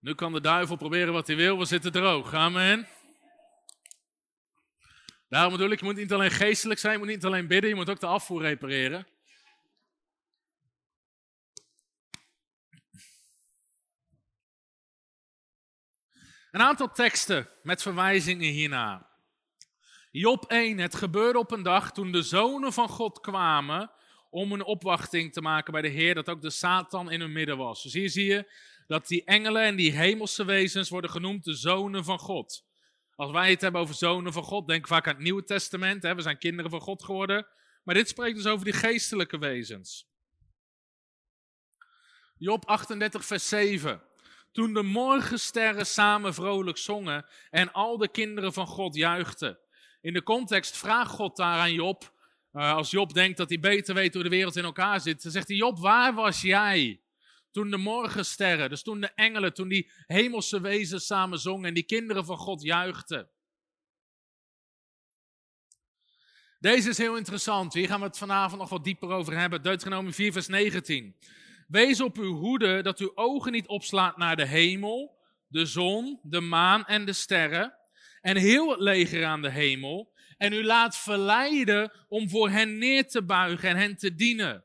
Nu 0.00 0.14
kan 0.14 0.32
de 0.32 0.40
duivel 0.40 0.76
proberen 0.76 1.12
wat 1.12 1.26
hij 1.26 1.36
wil, 1.36 1.58
we 1.58 1.64
zitten 1.64 1.92
droog. 1.92 2.34
Amen. 2.34 2.88
Daarom 5.28 5.52
bedoel 5.52 5.70
ik, 5.70 5.78
je 5.78 5.84
moet 5.84 5.96
niet 5.96 6.12
alleen 6.12 6.30
geestelijk 6.30 6.80
zijn, 6.80 6.92
je 6.92 6.98
moet 6.98 7.08
niet 7.08 7.24
alleen 7.24 7.46
bidden, 7.46 7.70
je 7.70 7.76
moet 7.76 7.90
ook 7.90 8.00
de 8.00 8.06
afvoer 8.06 8.42
repareren. 8.42 9.06
Een 16.50 16.62
aantal 16.62 16.92
teksten 16.92 17.48
met 17.62 17.82
verwijzingen 17.82 18.50
hierna. 18.50 19.06
Job 20.10 20.44
1, 20.44 20.78
het 20.78 20.94
gebeurde 20.94 21.38
op 21.38 21.50
een 21.50 21.62
dag 21.62 21.92
toen 21.92 22.12
de 22.12 22.22
zonen 22.22 22.72
van 22.72 22.88
God 22.88 23.20
kwamen 23.20 23.90
om 24.30 24.52
een 24.52 24.64
opwachting 24.64 25.32
te 25.32 25.40
maken 25.40 25.72
bij 25.72 25.82
de 25.82 25.88
Heer, 25.88 26.14
dat 26.14 26.28
ook 26.28 26.42
de 26.42 26.50
Satan 26.50 27.10
in 27.10 27.20
hun 27.20 27.32
midden 27.32 27.56
was. 27.56 27.82
Dus 27.82 27.92
hier 27.92 28.10
zie 28.10 28.24
je 28.24 28.52
dat 28.86 29.06
die 29.06 29.24
engelen 29.24 29.62
en 29.62 29.76
die 29.76 29.92
hemelse 29.92 30.44
wezens 30.44 30.88
worden 30.88 31.10
genoemd 31.10 31.44
de 31.44 31.54
zonen 31.54 32.04
van 32.04 32.18
God. 32.18 32.66
Als 33.14 33.30
wij 33.30 33.50
het 33.50 33.60
hebben 33.60 33.80
over 33.80 33.94
zonen 33.94 34.32
van 34.32 34.42
God, 34.42 34.66
denk 34.66 34.86
vaak 34.86 35.06
aan 35.06 35.14
het 35.14 35.22
Nieuwe 35.22 35.44
Testament. 35.44 36.02
Hè? 36.02 36.14
We 36.14 36.22
zijn 36.22 36.38
kinderen 36.38 36.70
van 36.70 36.80
God 36.80 37.04
geworden. 37.04 37.46
Maar 37.84 37.94
dit 37.94 38.08
spreekt 38.08 38.36
dus 38.36 38.46
over 38.46 38.64
die 38.64 38.74
geestelijke 38.74 39.38
wezens. 39.38 40.08
Job 42.36 42.66
38, 42.66 43.24
vers 43.24 43.48
7. 43.48 44.02
Toen 44.52 44.74
de 44.74 44.82
morgensterren 44.82 45.86
samen 45.86 46.34
vrolijk 46.34 46.78
zongen 46.78 47.26
en 47.50 47.72
al 47.72 47.98
de 47.98 48.08
kinderen 48.08 48.52
van 48.52 48.66
God 48.66 48.94
juichten. 48.94 49.58
In 50.00 50.12
de 50.12 50.22
context 50.22 50.76
vraagt 50.76 51.10
God 51.10 51.36
daar 51.36 51.58
aan 51.58 51.72
Job, 51.72 52.12
uh, 52.52 52.72
als 52.72 52.90
Job 52.90 53.12
denkt 53.12 53.36
dat 53.36 53.48
hij 53.48 53.60
beter 53.60 53.94
weet 53.94 54.14
hoe 54.14 54.22
de 54.22 54.28
wereld 54.28 54.56
in 54.56 54.64
elkaar 54.64 55.00
zit, 55.00 55.22
dan 55.22 55.32
zegt 55.32 55.48
hij, 55.48 55.56
Job, 55.56 55.78
waar 55.78 56.14
was 56.14 56.40
jij? 56.40 57.00
Toen 57.50 57.70
de 57.70 57.76
morgensterren, 57.76 58.68
dus 58.68 58.82
toen 58.82 59.00
de 59.00 59.10
engelen, 59.14 59.54
toen 59.54 59.68
die 59.68 59.90
hemelse 60.06 60.60
wezens 60.60 61.06
samen 61.06 61.38
zongen 61.38 61.68
en 61.68 61.74
die 61.74 61.82
kinderen 61.82 62.24
van 62.24 62.36
God 62.36 62.62
juichten. 62.62 63.30
Deze 66.58 66.88
is 66.88 66.98
heel 66.98 67.16
interessant. 67.16 67.72
Hier 67.74 67.86
gaan 67.86 68.00
we 68.00 68.06
het 68.06 68.18
vanavond 68.18 68.60
nog 68.60 68.68
wat 68.68 68.84
dieper 68.84 69.08
over 69.08 69.38
hebben. 69.38 69.62
Deuteronomie 69.62 70.12
4, 70.12 70.32
vers 70.32 70.46
19. 70.46 71.16
Wees 71.68 72.00
op 72.00 72.16
uw 72.16 72.34
hoede 72.34 72.82
dat 72.82 72.98
uw 72.98 73.12
ogen 73.14 73.52
niet 73.52 73.66
opslaat 73.66 74.16
naar 74.16 74.36
de 74.36 74.46
hemel, 74.46 75.18
de 75.46 75.66
zon, 75.66 76.20
de 76.22 76.40
maan 76.40 76.86
en 76.86 77.04
de 77.04 77.12
sterren 77.12 77.74
en 78.20 78.36
heel 78.36 78.70
het 78.70 78.80
leger 78.80 79.24
aan 79.24 79.42
de 79.42 79.50
hemel 79.50 80.12
en 80.36 80.52
u 80.52 80.64
laat 80.64 80.96
verleiden 80.96 81.92
om 82.08 82.28
voor 82.28 82.50
hen 82.50 82.78
neer 82.78 83.08
te 83.08 83.22
buigen 83.22 83.68
en 83.68 83.76
hen 83.76 83.96
te 83.96 84.14
dienen. 84.14 84.64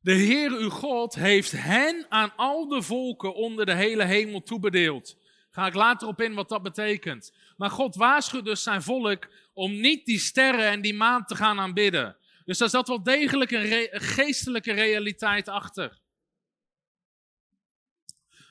De 0.00 0.12
Heer 0.12 0.50
uw 0.50 0.70
God 0.70 1.14
heeft 1.14 1.52
hen 1.52 2.06
aan 2.08 2.36
al 2.36 2.68
de 2.68 2.82
volken 2.82 3.34
onder 3.34 3.66
de 3.66 3.74
hele 3.74 4.04
hemel 4.04 4.42
toebedeeld. 4.42 5.16
Ga 5.50 5.66
ik 5.66 5.74
later 5.74 6.08
op 6.08 6.20
in 6.20 6.34
wat 6.34 6.48
dat 6.48 6.62
betekent. 6.62 7.34
Maar 7.56 7.70
God 7.70 7.94
waarschuwt 7.94 8.44
dus 8.44 8.62
zijn 8.62 8.82
volk 8.82 9.28
om 9.52 9.80
niet 9.80 10.06
die 10.06 10.18
sterren 10.18 10.70
en 10.70 10.80
die 10.80 10.94
maan 10.94 11.24
te 11.24 11.36
gaan 11.36 11.60
aanbidden. 11.60 12.16
Dus 12.44 12.58
daar 12.58 12.68
zat 12.68 12.88
wel 12.88 13.02
degelijk 13.02 13.50
een, 13.50 13.88
geestelijke 13.92 14.72
realiteit 14.72 15.48
achter. 15.48 16.02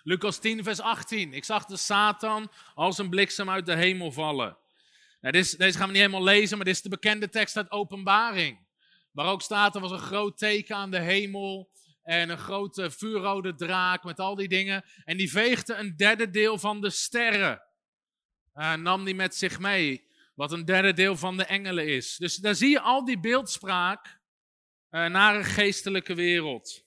Lucas 0.03 0.39
10, 0.39 0.63
vers 0.63 0.79
18. 0.79 1.33
Ik 1.33 1.43
zag 1.43 1.65
de 1.65 1.77
Satan 1.77 2.51
als 2.73 2.97
een 2.97 3.09
bliksem 3.09 3.49
uit 3.49 3.65
de 3.65 3.75
hemel 3.75 4.11
vallen. 4.11 4.57
Nou, 5.21 5.33
deze, 5.33 5.57
deze 5.57 5.77
gaan 5.77 5.87
we 5.87 5.93
niet 5.93 6.01
helemaal 6.01 6.23
lezen, 6.23 6.57
maar 6.57 6.65
dit 6.65 6.75
is 6.75 6.81
de 6.81 6.89
bekende 6.89 7.29
tekst 7.29 7.57
uit 7.57 7.71
Openbaring. 7.71 8.67
Waar 9.11 9.25
ook 9.25 9.41
staat, 9.41 9.75
er 9.75 9.81
was 9.81 9.91
een 9.91 9.99
groot 9.99 10.37
teken 10.37 10.75
aan 10.75 10.91
de 10.91 10.99
hemel 10.99 11.71
en 12.03 12.29
een 12.29 12.37
grote 12.37 12.91
vuurrode 12.91 13.55
draak 13.55 14.03
met 14.03 14.19
al 14.19 14.35
die 14.35 14.47
dingen. 14.47 14.85
En 15.03 15.17
die 15.17 15.31
veegde 15.31 15.73
een 15.73 15.95
derde 15.95 16.29
deel 16.29 16.57
van 16.57 16.81
de 16.81 16.89
sterren. 16.89 17.61
En 18.53 18.81
nam 18.81 19.05
die 19.05 19.15
met 19.15 19.35
zich 19.35 19.59
mee. 19.59 20.07
Wat 20.33 20.51
een 20.51 20.65
derde 20.65 20.93
deel 20.93 21.17
van 21.17 21.37
de 21.37 21.45
engelen 21.45 21.87
is. 21.87 22.17
Dus 22.17 22.35
daar 22.35 22.55
zie 22.55 22.69
je 22.69 22.79
al 22.79 23.05
die 23.05 23.19
beeldspraak 23.19 24.21
uh, 24.91 25.05
naar 25.05 25.35
een 25.35 25.43
geestelijke 25.43 26.13
wereld. 26.13 26.85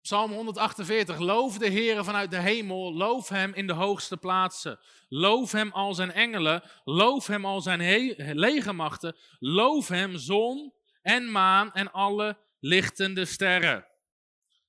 Psalm 0.00 0.32
148. 0.32 1.18
Loof 1.18 1.58
de 1.58 1.68
Heer 1.68 2.04
vanuit 2.04 2.30
de 2.30 2.40
hemel. 2.40 2.94
Loof 2.94 3.28
hem 3.28 3.54
in 3.54 3.66
de 3.66 3.72
hoogste 3.72 4.16
plaatsen. 4.16 4.78
Loof 5.08 5.52
hem 5.52 5.70
al 5.70 5.94
zijn 5.94 6.12
engelen. 6.12 6.62
Loof 6.84 7.26
hem 7.26 7.44
al 7.44 7.60
zijn 7.60 8.14
legermachten. 8.34 9.16
Loof 9.38 9.88
hem 9.88 10.16
zon 10.16 10.72
en 11.02 11.30
maan 11.30 11.72
en 11.72 11.92
alle 11.92 12.38
lichtende 12.60 13.24
sterren. 13.24 13.86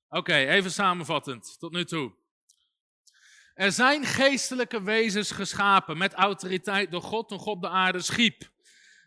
Oké, 0.10 0.36
even 0.36 0.72
samenvattend 0.72 1.56
tot 1.60 1.72
nu 1.72 1.86
toe. 1.86 2.14
Er 3.60 3.72
zijn 3.72 4.06
geestelijke 4.06 4.84
wezens 4.84 5.32
geschapen 5.32 5.98
met 5.98 6.14
autoriteit 6.14 6.92
door 6.92 7.02
God 7.02 7.28
toen 7.28 7.40
God 7.40 7.62
de 7.62 7.70
aarde 7.70 8.02
schiep. 8.02 8.50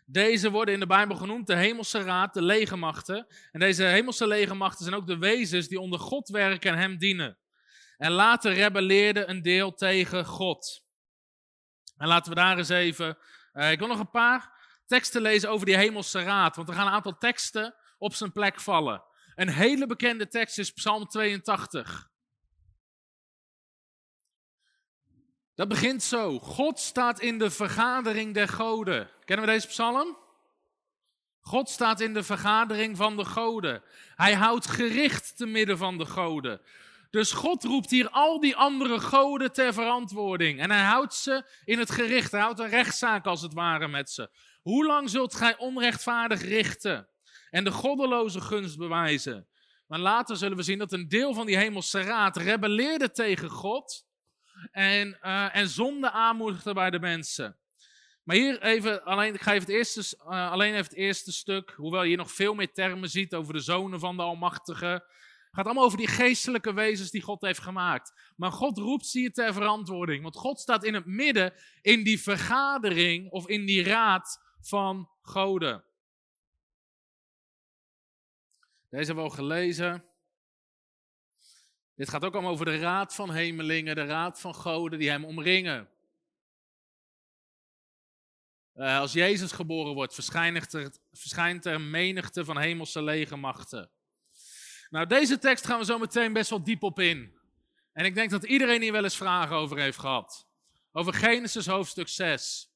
Deze 0.05 0.51
worden 0.51 0.73
in 0.73 0.79
de 0.79 0.85
Bijbel 0.85 1.15
genoemd 1.15 1.47
de 1.47 1.55
hemelse 1.55 2.01
raad, 2.01 2.33
de 2.33 2.41
legermachten. 2.41 3.27
En 3.51 3.59
deze 3.59 3.83
hemelse 3.83 4.27
legermachten 4.27 4.85
zijn 4.85 4.95
ook 4.95 5.07
de 5.07 5.17
wezens 5.17 5.67
die 5.67 5.79
onder 5.79 5.99
God 5.99 6.29
werken 6.29 6.71
en 6.71 6.77
hem 6.77 6.97
dienen. 6.97 7.37
En 7.97 8.11
later 8.11 8.53
rebelleerde 8.53 9.25
een 9.25 9.41
deel 9.41 9.73
tegen 9.73 10.25
God. 10.25 10.83
En 11.97 12.07
laten 12.07 12.29
we 12.29 12.39
daar 12.39 12.57
eens 12.57 12.69
even. 12.69 13.17
Uh, 13.53 13.71
ik 13.71 13.79
wil 13.79 13.87
nog 13.87 13.99
een 13.99 14.09
paar 14.09 14.51
teksten 14.85 15.21
lezen 15.21 15.49
over 15.49 15.65
die 15.65 15.77
hemelse 15.77 16.23
raad, 16.23 16.55
want 16.55 16.69
er 16.69 16.75
gaan 16.75 16.87
een 16.87 16.93
aantal 16.93 17.17
teksten 17.17 17.75
op 17.97 18.13
zijn 18.13 18.31
plek 18.31 18.59
vallen. 18.59 19.03
Een 19.35 19.49
hele 19.49 19.87
bekende 19.87 20.27
tekst 20.27 20.57
is 20.57 20.71
Psalm 20.71 21.07
82. 21.07 22.11
Dat 25.55 25.67
begint 25.67 26.03
zo. 26.03 26.39
God 26.39 26.79
staat 26.79 27.19
in 27.19 27.37
de 27.37 27.51
vergadering 27.51 28.33
der 28.33 28.47
goden. 28.47 29.09
Kennen 29.25 29.45
we 29.45 29.51
deze 29.51 29.67
psalm? 29.67 30.17
God 31.41 31.69
staat 31.69 31.99
in 31.99 32.13
de 32.13 32.23
vergadering 32.23 32.97
van 32.97 33.17
de 33.17 33.25
goden. 33.25 33.83
Hij 34.15 34.33
houdt 34.33 34.67
gericht 34.67 35.37
te 35.37 35.45
midden 35.45 35.77
van 35.77 35.97
de 35.97 36.05
goden. 36.05 36.61
Dus 37.09 37.31
God 37.31 37.63
roept 37.63 37.89
hier 37.89 38.09
al 38.09 38.39
die 38.39 38.55
andere 38.55 38.99
goden 38.99 39.51
ter 39.51 39.73
verantwoording. 39.73 40.59
En 40.59 40.71
hij 40.71 40.83
houdt 40.83 41.13
ze 41.13 41.45
in 41.65 41.79
het 41.79 41.91
gericht. 41.91 42.31
Hij 42.31 42.41
houdt 42.41 42.59
een 42.59 42.69
rechtszaak 42.69 43.25
als 43.25 43.41
het 43.41 43.53
ware 43.53 43.87
met 43.87 44.09
ze. 44.09 44.29
Hoe 44.61 44.85
lang 44.85 45.09
zult 45.09 45.35
gij 45.35 45.57
onrechtvaardig 45.57 46.41
richten 46.41 47.07
en 47.49 47.63
de 47.63 47.71
goddeloze 47.71 48.41
gunst 48.41 48.77
bewijzen? 48.77 49.47
Maar 49.87 49.99
later 49.99 50.37
zullen 50.37 50.57
we 50.57 50.63
zien 50.63 50.77
dat 50.77 50.91
een 50.91 51.07
deel 51.07 51.33
van 51.33 51.45
die 51.45 51.57
hemelse 51.57 52.01
raad 52.01 52.37
rebelleerde 52.37 53.11
tegen 53.11 53.49
God 53.49 54.05
en, 54.71 55.17
uh, 55.21 55.55
en 55.55 55.67
zonde 55.67 56.11
aanmoedigde 56.11 56.73
bij 56.73 56.89
de 56.89 56.99
mensen. 56.99 57.57
Maar 58.23 58.35
hier 58.35 58.61
even, 58.61 59.03
alleen, 59.03 59.33
ik 59.33 59.41
ga 59.41 59.53
even 59.53 59.65
het 59.65 59.75
eerste, 59.75 60.17
uh, 60.23 60.51
alleen 60.51 60.71
even 60.71 60.83
het 60.83 60.95
eerste 60.95 61.31
stuk, 61.31 61.73
hoewel 61.75 62.01
je 62.01 62.07
hier 62.07 62.17
nog 62.17 62.31
veel 62.31 62.53
meer 62.53 62.73
termen 62.73 63.09
ziet 63.09 63.33
over 63.33 63.53
de 63.53 63.59
zonen 63.59 63.99
van 63.99 64.17
de 64.17 64.23
Almachtige. 64.23 64.85
Het 64.85 65.61
gaat 65.61 65.65
allemaal 65.65 65.83
over 65.83 65.97
die 65.97 66.07
geestelijke 66.07 66.73
wezens 66.73 67.11
die 67.11 67.21
God 67.21 67.41
heeft 67.41 67.59
gemaakt. 67.59 68.33
Maar 68.35 68.51
God 68.51 68.77
roept 68.77 69.05
ze 69.05 69.19
hier 69.19 69.33
ter 69.33 69.53
verantwoording. 69.53 70.23
Want 70.23 70.35
God 70.35 70.59
staat 70.59 70.83
in 70.83 70.93
het 70.93 71.05
midden 71.05 71.53
in 71.81 72.03
die 72.03 72.21
vergadering 72.21 73.31
of 73.31 73.47
in 73.47 73.65
die 73.65 73.83
raad 73.83 74.39
van 74.61 75.09
goden. 75.21 75.83
Deze 78.89 79.05
hebben 79.05 79.23
we 79.23 79.29
al 79.29 79.35
gelezen. 79.35 80.03
Dit 81.95 82.09
gaat 82.09 82.25
ook 82.25 82.33
allemaal 82.33 82.51
over 82.51 82.65
de 82.65 82.77
raad 82.77 83.15
van 83.15 83.31
hemelingen, 83.31 83.95
de 83.95 84.05
raad 84.05 84.41
van 84.41 84.55
goden 84.55 84.99
die 84.99 85.09
hem 85.09 85.25
omringen. 85.25 85.89
Uh, 88.75 88.99
als 88.99 89.13
Jezus 89.13 89.51
geboren 89.51 89.93
wordt, 89.93 90.13
verschijnt 90.13 90.73
er, 90.73 90.91
verschijnt 91.11 91.65
er 91.65 91.81
menigte 91.81 92.45
van 92.45 92.57
hemelse 92.57 93.01
legermachten. 93.01 93.89
Nou, 94.89 95.07
deze 95.07 95.39
tekst 95.39 95.65
gaan 95.65 95.79
we 95.79 95.85
zo 95.85 95.97
meteen 95.97 96.33
best 96.33 96.49
wel 96.49 96.63
diep 96.63 96.83
op 96.83 96.99
in. 96.99 97.33
En 97.93 98.05
ik 98.05 98.15
denk 98.15 98.29
dat 98.29 98.43
iedereen 98.43 98.81
hier 98.81 98.91
wel 98.91 99.03
eens 99.03 99.17
vragen 99.17 99.55
over 99.55 99.77
heeft 99.77 99.99
gehad. 99.99 100.47
Over 100.91 101.13
Genesis 101.13 101.65
hoofdstuk 101.65 102.07
6. 102.07 102.71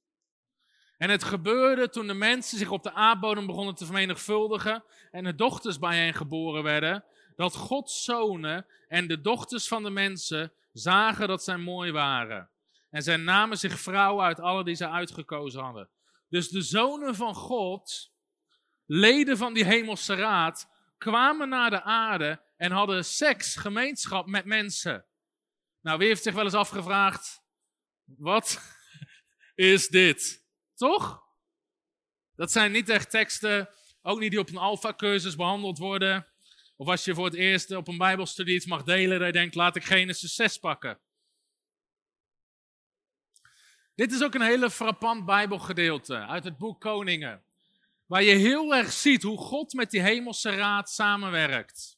En 0.97 1.09
het 1.09 1.23
gebeurde 1.23 1.89
toen 1.89 2.07
de 2.07 2.13
mensen 2.13 2.57
zich 2.57 2.69
op 2.69 2.83
de 2.83 2.93
aardbodem 2.93 3.45
begonnen 3.45 3.75
te 3.75 3.85
vermenigvuldigen 3.85 4.83
en 5.11 5.23
de 5.23 5.35
dochters 5.35 5.79
bij 5.79 5.97
hen 5.97 6.13
geboren 6.13 6.63
werden, 6.63 7.03
dat 7.37 7.55
Gods 7.55 8.03
zonen 8.03 8.65
en 8.87 9.07
de 9.07 9.21
dochters 9.21 9.67
van 9.67 9.83
de 9.83 9.89
mensen 9.89 10.53
zagen 10.73 11.27
dat 11.27 11.43
zij 11.43 11.57
mooi 11.57 11.91
waren. 11.91 12.49
En 12.89 13.03
zij 13.03 13.17
namen 13.17 13.57
zich 13.57 13.79
vrouwen 13.79 14.25
uit 14.25 14.39
alle 14.39 14.63
die 14.63 14.75
zij 14.75 14.87
uitgekozen 14.87 15.61
hadden. 15.61 15.89
Dus 16.29 16.49
de 16.49 16.61
zonen 16.61 17.15
van 17.15 17.35
God, 17.35 18.11
leden 18.85 19.37
van 19.37 19.53
die 19.53 19.65
hemelse 19.65 20.15
raad, 20.15 20.69
kwamen 20.97 21.49
naar 21.49 21.69
de 21.69 21.81
aarde 21.81 22.41
en 22.57 22.71
hadden 22.71 23.05
seks, 23.05 23.55
gemeenschap 23.55 24.27
met 24.27 24.45
mensen. 24.45 25.05
Nou, 25.81 25.97
wie 25.97 26.07
heeft 26.07 26.23
zich 26.23 26.33
wel 26.33 26.43
eens 26.43 26.53
afgevraagd, 26.53 27.43
wat 28.03 28.61
is 29.55 29.87
dit? 29.87 30.45
Toch? 30.75 31.23
Dat 32.35 32.51
zijn 32.51 32.71
niet 32.71 32.89
echt 32.89 33.09
teksten, 33.09 33.69
ook 34.01 34.19
niet 34.19 34.31
die 34.31 34.39
op 34.39 34.49
een 34.49 34.57
alfa-cursus 34.57 35.35
behandeld 35.35 35.77
worden. 35.77 36.27
Of 36.77 36.87
als 36.87 37.05
je 37.05 37.13
voor 37.13 37.25
het 37.25 37.33
eerst 37.33 37.71
op 37.71 37.87
een 37.87 37.97
bijbelstudie 37.97 38.55
iets 38.55 38.65
mag 38.65 38.83
delen, 38.83 39.17
dat 39.17 39.27
je 39.27 39.33
denkt, 39.33 39.55
laat 39.55 39.75
ik 39.75 39.83
Genesis 39.83 40.35
6 40.35 40.57
pakken. 40.57 40.99
Dit 43.95 44.11
is 44.11 44.23
ook 44.23 44.33
een 44.33 44.41
hele 44.41 44.69
frappant 44.69 45.25
bijbelgedeelte 45.25 46.15
uit 46.15 46.43
het 46.43 46.57
boek 46.57 46.81
Koningen. 46.81 47.43
Waar 48.05 48.23
je 48.23 48.35
heel 48.35 48.75
erg 48.75 48.91
ziet 48.91 49.23
hoe 49.23 49.37
God 49.37 49.73
met 49.73 49.91
die 49.91 50.01
hemelse 50.01 50.49
raad 50.49 50.89
samenwerkt. 50.89 51.97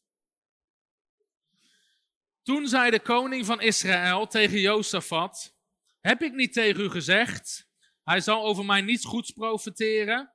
Toen 2.43 2.67
zei 2.67 2.91
de 2.91 2.99
koning 2.99 3.45
van 3.45 3.61
Israël 3.61 4.27
tegen 4.27 4.59
Jozefat, 4.59 5.55
heb 5.99 6.21
ik 6.21 6.33
niet 6.33 6.53
tegen 6.53 6.83
u 6.83 6.89
gezegd, 6.89 7.67
hij 8.03 8.21
zal 8.21 8.45
over 8.45 8.65
mij 8.65 8.81
niets 8.81 9.05
goeds 9.05 9.31
profiteren, 9.31 10.33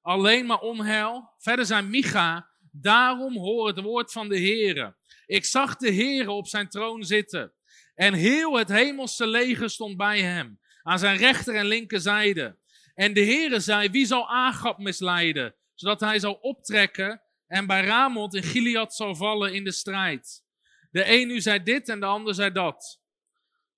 alleen 0.00 0.46
maar 0.46 0.60
onheil. 0.60 1.34
Verder 1.38 1.66
zei 1.66 1.82
Micha, 1.82 2.50
daarom 2.80 3.36
hoor 3.36 3.66
het 3.66 3.80
woord 3.80 4.12
van 4.12 4.28
de 4.28 4.38
Heere. 4.38 4.96
Ik 5.26 5.44
zag 5.44 5.76
de 5.76 5.94
Heere 5.94 6.30
op 6.30 6.46
zijn 6.46 6.68
troon 6.68 7.04
zitten 7.04 7.52
en 7.94 8.14
heel 8.14 8.58
het 8.58 8.68
hemelse 8.68 9.26
leger 9.26 9.70
stond 9.70 9.96
bij 9.96 10.20
hem, 10.20 10.60
aan 10.82 10.98
zijn 10.98 11.16
rechter 11.16 11.54
en 11.54 11.66
linkerzijde. 11.66 12.58
En 12.94 13.14
de 13.14 13.24
Heere 13.24 13.60
zei, 13.60 13.90
wie 13.90 14.06
zal 14.06 14.28
Agab 14.28 14.78
misleiden, 14.78 15.54
zodat 15.74 16.00
hij 16.00 16.18
zal 16.18 16.32
optrekken 16.32 17.22
en 17.46 17.66
bij 17.66 17.84
Ramoth 17.84 18.34
in 18.34 18.42
Gilead 18.42 18.94
zal 18.94 19.14
vallen 19.14 19.54
in 19.54 19.64
de 19.64 19.72
strijd. 19.72 20.44
De 20.90 21.12
een 21.12 21.26
nu 21.26 21.40
zei 21.40 21.62
dit 21.62 21.88
en 21.88 22.00
de 22.00 22.06
ander 22.06 22.34
zei 22.34 22.52
dat. 22.52 23.00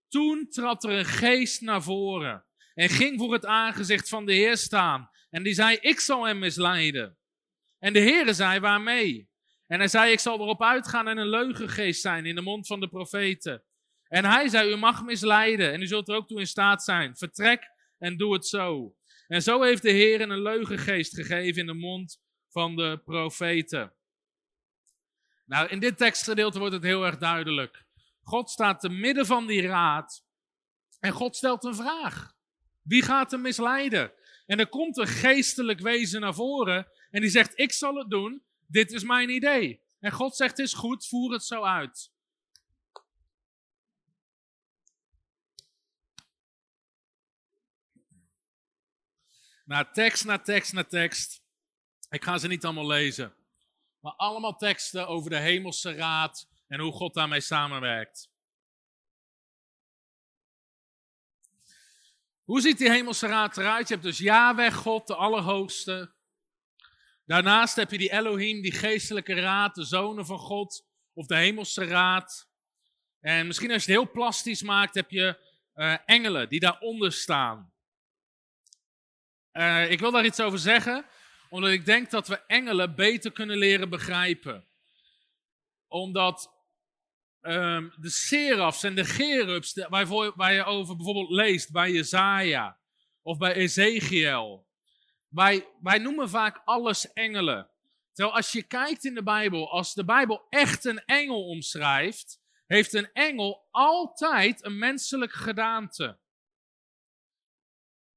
Toen 0.08 0.48
trad 0.50 0.84
er 0.84 0.90
een 0.90 1.04
geest 1.04 1.60
naar 1.60 1.82
voren 1.82 2.44
en 2.74 2.88
ging 2.88 3.18
voor 3.18 3.32
het 3.32 3.46
aangezicht 3.46 4.08
van 4.08 4.26
de 4.26 4.32
Heer 4.32 4.56
staan. 4.56 5.10
En 5.30 5.42
die 5.42 5.54
zei, 5.54 5.76
ik 5.80 6.00
zal 6.00 6.26
hem 6.26 6.38
misleiden. 6.38 7.17
En 7.78 7.92
de 7.92 8.00
Heere 8.00 8.32
zei, 8.32 8.60
waarmee? 8.60 9.28
En 9.66 9.78
hij 9.78 9.88
zei, 9.88 10.12
ik 10.12 10.20
zal 10.20 10.40
erop 10.40 10.62
uitgaan 10.62 11.08
en 11.08 11.18
een 11.18 11.28
leugengeest 11.28 12.00
zijn 12.00 12.26
in 12.26 12.34
de 12.34 12.40
mond 12.40 12.66
van 12.66 12.80
de 12.80 12.88
profeten. 12.88 13.62
En 14.08 14.24
hij 14.24 14.48
zei, 14.48 14.72
u 14.72 14.76
mag 14.76 15.04
misleiden 15.04 15.72
en 15.72 15.82
u 15.82 15.86
zult 15.86 16.08
er 16.08 16.14
ook 16.14 16.28
toe 16.28 16.38
in 16.38 16.46
staat 16.46 16.82
zijn. 16.82 17.16
Vertrek 17.16 17.70
en 17.98 18.16
doe 18.16 18.32
het 18.32 18.46
zo. 18.46 18.94
En 19.26 19.42
zo 19.42 19.62
heeft 19.62 19.82
de 19.82 19.90
Heer 19.90 20.20
een 20.20 20.42
leugengeest 20.42 21.14
gegeven 21.14 21.60
in 21.60 21.66
de 21.66 21.74
mond 21.74 22.20
van 22.48 22.76
de 22.76 23.00
profeten. 23.04 23.92
Nou, 25.46 25.68
in 25.68 25.78
dit 25.78 25.96
tekstgedeelte 25.96 26.58
wordt 26.58 26.74
het 26.74 26.82
heel 26.82 27.06
erg 27.06 27.18
duidelijk. 27.18 27.84
God 28.22 28.50
staat 28.50 28.80
te 28.80 28.88
midden 28.88 29.26
van 29.26 29.46
die 29.46 29.66
raad 29.66 30.24
en 31.00 31.12
God 31.12 31.36
stelt 31.36 31.64
een 31.64 31.74
vraag. 31.74 32.32
Wie 32.82 33.02
gaat 33.02 33.30
hem 33.30 33.40
misleiden? 33.40 34.12
En 34.46 34.58
er 34.58 34.68
komt 34.68 34.96
een 34.96 35.06
geestelijk 35.06 35.80
wezen 35.80 36.20
naar 36.20 36.34
voren 36.34 36.86
en 37.10 37.20
die 37.20 37.30
zegt, 37.30 37.58
ik 37.58 37.72
zal 37.72 37.94
het 37.94 38.10
doen, 38.10 38.42
dit 38.66 38.92
is 38.92 39.02
mijn 39.02 39.28
idee. 39.28 39.82
En 40.00 40.12
God 40.12 40.36
zegt, 40.36 40.56
het 40.56 40.66
is 40.66 40.74
goed, 40.74 41.06
voer 41.06 41.32
het 41.32 41.44
zo 41.44 41.62
uit. 41.62 42.10
Na 49.64 49.90
tekst, 49.90 50.24
na 50.24 50.38
tekst, 50.38 50.72
na 50.72 50.84
tekst. 50.84 51.42
Ik 52.10 52.24
ga 52.24 52.38
ze 52.38 52.48
niet 52.48 52.64
allemaal 52.64 52.86
lezen. 52.86 53.34
Maar 54.00 54.12
allemaal 54.12 54.56
teksten 54.56 55.08
over 55.08 55.30
de 55.30 55.38
hemelse 55.38 55.92
raad 55.92 56.48
en 56.66 56.80
hoe 56.80 56.92
God 56.92 57.14
daarmee 57.14 57.40
samenwerkt. 57.40 58.30
Hoe 62.44 62.60
ziet 62.60 62.78
die 62.78 62.90
hemelse 62.90 63.26
raad 63.26 63.56
eruit? 63.56 63.88
Je 63.88 63.94
hebt 63.94 64.06
dus 64.06 64.18
Yahweh, 64.18 64.72
God, 64.72 65.06
de 65.06 65.14
Allerhoogste. 65.14 66.14
Daarnaast 67.28 67.76
heb 67.76 67.90
je 67.90 67.98
die 67.98 68.12
Elohim, 68.12 68.62
die 68.62 68.72
geestelijke 68.72 69.34
raad, 69.34 69.74
de 69.74 69.84
zonen 69.84 70.26
van 70.26 70.38
God, 70.38 70.86
of 71.12 71.26
de 71.26 71.36
hemelse 71.36 71.84
raad. 71.84 72.48
En 73.20 73.46
misschien 73.46 73.70
als 73.72 73.84
je 73.84 73.92
het 73.92 74.00
heel 74.00 74.10
plastisch 74.10 74.62
maakt, 74.62 74.94
heb 74.94 75.10
je 75.10 75.38
uh, 75.74 75.96
engelen 76.04 76.48
die 76.48 76.60
daaronder 76.60 77.12
staan. 77.12 77.72
Uh, 79.52 79.90
ik 79.90 79.98
wil 80.00 80.10
daar 80.10 80.24
iets 80.24 80.40
over 80.40 80.58
zeggen, 80.58 81.06
omdat 81.48 81.70
ik 81.70 81.84
denk 81.84 82.10
dat 82.10 82.28
we 82.28 82.44
engelen 82.46 82.94
beter 82.94 83.32
kunnen 83.32 83.58
leren 83.58 83.88
begrijpen. 83.88 84.68
Omdat 85.86 86.52
um, 87.40 87.92
de 87.96 88.10
serafs 88.10 88.82
en 88.82 88.94
de 88.94 89.86
waarvoor, 89.88 90.32
waar 90.36 90.52
je 90.52 90.64
over 90.64 90.96
bijvoorbeeld 90.96 91.30
leest 91.30 91.72
bij 91.72 91.92
Jezaja 91.92 92.78
of 93.22 93.38
bij 93.38 93.54
Ezekiel. 93.54 94.67
Wij, 95.28 95.66
noemen 95.80 96.28
vaak 96.28 96.62
alles 96.64 97.12
engelen. 97.12 97.70
Terwijl 98.12 98.36
als 98.36 98.52
je 98.52 98.62
kijkt 98.62 99.04
in 99.04 99.14
de 99.14 99.22
Bijbel, 99.22 99.70
als 99.70 99.94
de 99.94 100.04
Bijbel 100.04 100.46
echt 100.50 100.84
een 100.84 101.04
engel 101.04 101.48
omschrijft, 101.48 102.40
heeft 102.66 102.92
een 102.92 103.12
engel 103.12 103.68
altijd 103.70 104.64
een 104.64 104.78
menselijke 104.78 105.36
gedaante. 105.36 106.18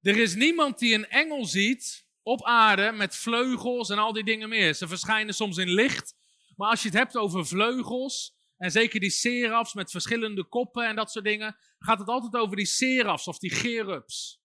Er 0.01 0.17
is 0.17 0.35
niemand 0.35 0.79
die 0.79 0.93
een 0.93 1.09
engel 1.09 1.45
ziet 1.45 2.07
op 2.23 2.43
aarde 2.43 2.91
met 2.91 3.15
vleugels 3.15 3.89
en 3.89 3.97
al 3.97 4.13
die 4.13 4.23
dingen 4.23 4.49
meer. 4.49 4.73
Ze 4.73 4.87
verschijnen 4.87 5.33
soms 5.33 5.57
in 5.57 5.69
licht, 5.69 6.15
maar 6.55 6.69
als 6.69 6.81
je 6.81 6.87
het 6.87 6.97
hebt 6.97 7.17
over 7.17 7.45
vleugels, 7.45 8.35
en 8.57 8.71
zeker 8.71 8.99
die 8.99 9.09
serafs 9.09 9.73
met 9.73 9.91
verschillende 9.91 10.43
koppen 10.43 10.87
en 10.87 10.95
dat 10.95 11.11
soort 11.11 11.25
dingen, 11.25 11.57
gaat 11.79 11.99
het 11.99 12.07
altijd 12.07 12.43
over 12.43 12.55
die 12.55 12.65
serafs 12.65 13.27
of 13.27 13.39
die 13.39 13.49
gerubs. 13.49 14.40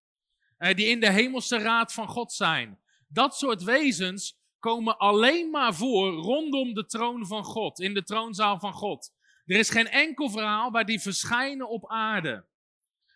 Eh, 0.57 0.75
die 0.75 0.87
in 0.87 1.01
de 1.01 1.11
hemelse 1.11 1.59
raad 1.59 1.93
van 1.93 2.09
God 2.09 2.33
zijn. 2.33 2.81
Dat 3.09 3.37
soort 3.37 3.63
wezens 3.63 4.39
komen 4.59 4.99
alleen 4.99 5.51
maar 5.51 5.75
voor 5.75 6.13
rondom 6.13 6.75
de 6.75 6.87
troon 6.87 7.27
van 7.27 7.45
God, 7.45 7.81
in 7.81 7.95
de 7.95 8.03
troonzaal 8.03 8.59
van 8.59 8.73
God. 8.73 9.13
Er 9.45 9.57
is 9.57 9.71
geen 9.71 9.89
enkel 9.89 10.31
verhaal 10.31 10.71
waar 10.71 10.85
die 10.85 11.01
verschijnen 11.01 11.69
op 11.69 11.91
aarde. 11.91 12.47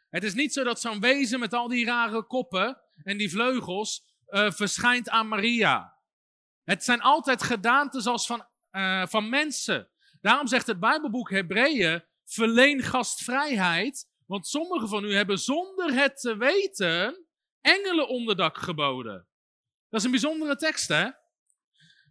Het 0.09 0.24
is 0.24 0.34
niet 0.34 0.53
zo 0.53 0.64
dat 0.64 0.80
zo'n 0.80 1.01
wezen 1.01 1.41
met 1.41 1.55
al 1.55 1.68
die 1.68 1.84
rare 1.84 2.22
koppen 2.22 2.80
en 3.03 3.16
die 3.16 3.30
vleugels 3.30 4.05
uh, 4.28 4.51
verschijnt 4.51 5.09
aan 5.09 5.28
Maria. 5.28 5.95
Het 6.64 6.84
zijn 6.84 7.01
altijd 7.01 7.43
gedaantes 7.43 8.07
als 8.07 8.26
van, 8.26 8.47
uh, 8.72 9.07
van 9.07 9.28
mensen. 9.28 9.88
Daarom 10.20 10.47
zegt 10.47 10.66
het 10.66 10.80
Bijbelboek 10.80 11.30
Hebreeën, 11.30 12.05
verleen 12.24 12.82
gastvrijheid, 12.82 14.09
want 14.26 14.47
sommigen 14.47 14.88
van 14.88 15.05
u 15.05 15.14
hebben 15.14 15.38
zonder 15.38 15.95
het 15.95 16.20
te 16.20 16.36
weten 16.36 17.26
engelen 17.61 18.08
onderdak 18.08 18.58
geboden. 18.58 19.28
Dat 19.88 20.00
is 20.00 20.04
een 20.04 20.11
bijzondere 20.11 20.56
tekst, 20.56 20.88
hè? 20.88 21.11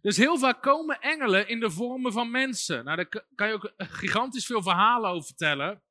Dus 0.00 0.16
heel 0.16 0.38
vaak 0.38 0.62
komen 0.62 1.00
engelen 1.00 1.48
in 1.48 1.60
de 1.60 1.70
vormen 1.70 2.12
van 2.12 2.30
mensen. 2.30 2.84
Nou, 2.84 2.96
daar 2.96 3.24
kan 3.34 3.48
je 3.48 3.54
ook 3.54 3.72
gigantisch 3.76 4.46
veel 4.46 4.62
verhalen 4.62 5.10
over 5.10 5.26
vertellen. 5.26 5.82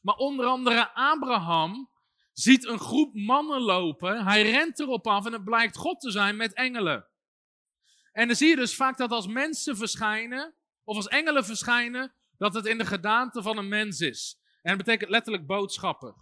Maar 0.00 0.14
onder 0.14 0.46
andere 0.46 0.94
Abraham 0.94 1.90
ziet 2.32 2.66
een 2.66 2.78
groep 2.78 3.14
mannen 3.14 3.60
lopen. 3.60 4.24
Hij 4.24 4.50
rent 4.50 4.80
erop 4.80 5.06
af 5.06 5.26
en 5.26 5.32
het 5.32 5.44
blijkt 5.44 5.76
God 5.76 6.00
te 6.00 6.10
zijn 6.10 6.36
met 6.36 6.54
engelen. 6.54 7.08
En 8.12 8.26
dan 8.26 8.36
zie 8.36 8.48
je 8.48 8.56
dus 8.56 8.74
vaak 8.74 8.96
dat 8.96 9.10
als 9.10 9.26
mensen 9.26 9.76
verschijnen, 9.76 10.54
of 10.84 10.96
als 10.96 11.08
engelen 11.08 11.44
verschijnen, 11.44 12.14
dat 12.38 12.54
het 12.54 12.66
in 12.66 12.78
de 12.78 12.86
gedaante 12.86 13.42
van 13.42 13.56
een 13.56 13.68
mens 13.68 14.00
is. 14.00 14.38
En 14.62 14.76
dat 14.76 14.84
betekent 14.84 15.10
letterlijk 15.10 15.46
boodschapper. 15.46 16.14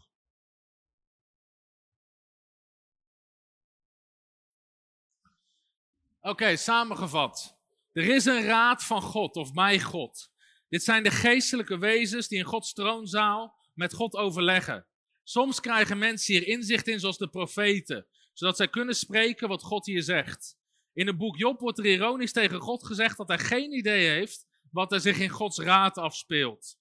Oké, 6.28 6.56
samengevat. 6.56 7.58
Er 7.92 8.14
is 8.14 8.24
een 8.24 8.42
raad 8.42 8.84
van 8.84 9.02
God, 9.02 9.36
of 9.36 9.52
mij 9.52 9.80
God. 9.80 10.30
Dit 10.68 10.82
zijn 10.82 11.02
de 11.02 11.10
geestelijke 11.10 11.78
wezens 11.78 12.28
die 12.28 12.38
in 12.38 12.44
Gods 12.44 12.72
troonzaal 12.72 13.56
met 13.74 13.94
God 13.94 14.14
overleggen. 14.14 14.86
Soms 15.22 15.60
krijgen 15.60 15.98
mensen 15.98 16.34
hier 16.34 16.46
inzicht 16.46 16.88
in, 16.88 17.00
zoals 17.00 17.18
de 17.18 17.28
profeten, 17.28 18.06
zodat 18.32 18.56
zij 18.56 18.68
kunnen 18.68 18.94
spreken 18.94 19.48
wat 19.48 19.62
God 19.62 19.86
hier 19.86 20.02
zegt. 20.02 20.56
In 20.92 21.06
het 21.06 21.16
boek 21.16 21.36
Job 21.36 21.60
wordt 21.60 21.78
er 21.78 21.86
ironisch 21.86 22.32
tegen 22.32 22.60
God 22.60 22.84
gezegd 22.84 23.16
dat 23.16 23.28
hij 23.28 23.38
geen 23.38 23.72
idee 23.72 24.08
heeft 24.08 24.46
wat 24.70 24.92
er 24.92 25.00
zich 25.00 25.18
in 25.18 25.28
Gods 25.28 25.58
raad 25.58 25.98
afspeelt. 25.98 26.78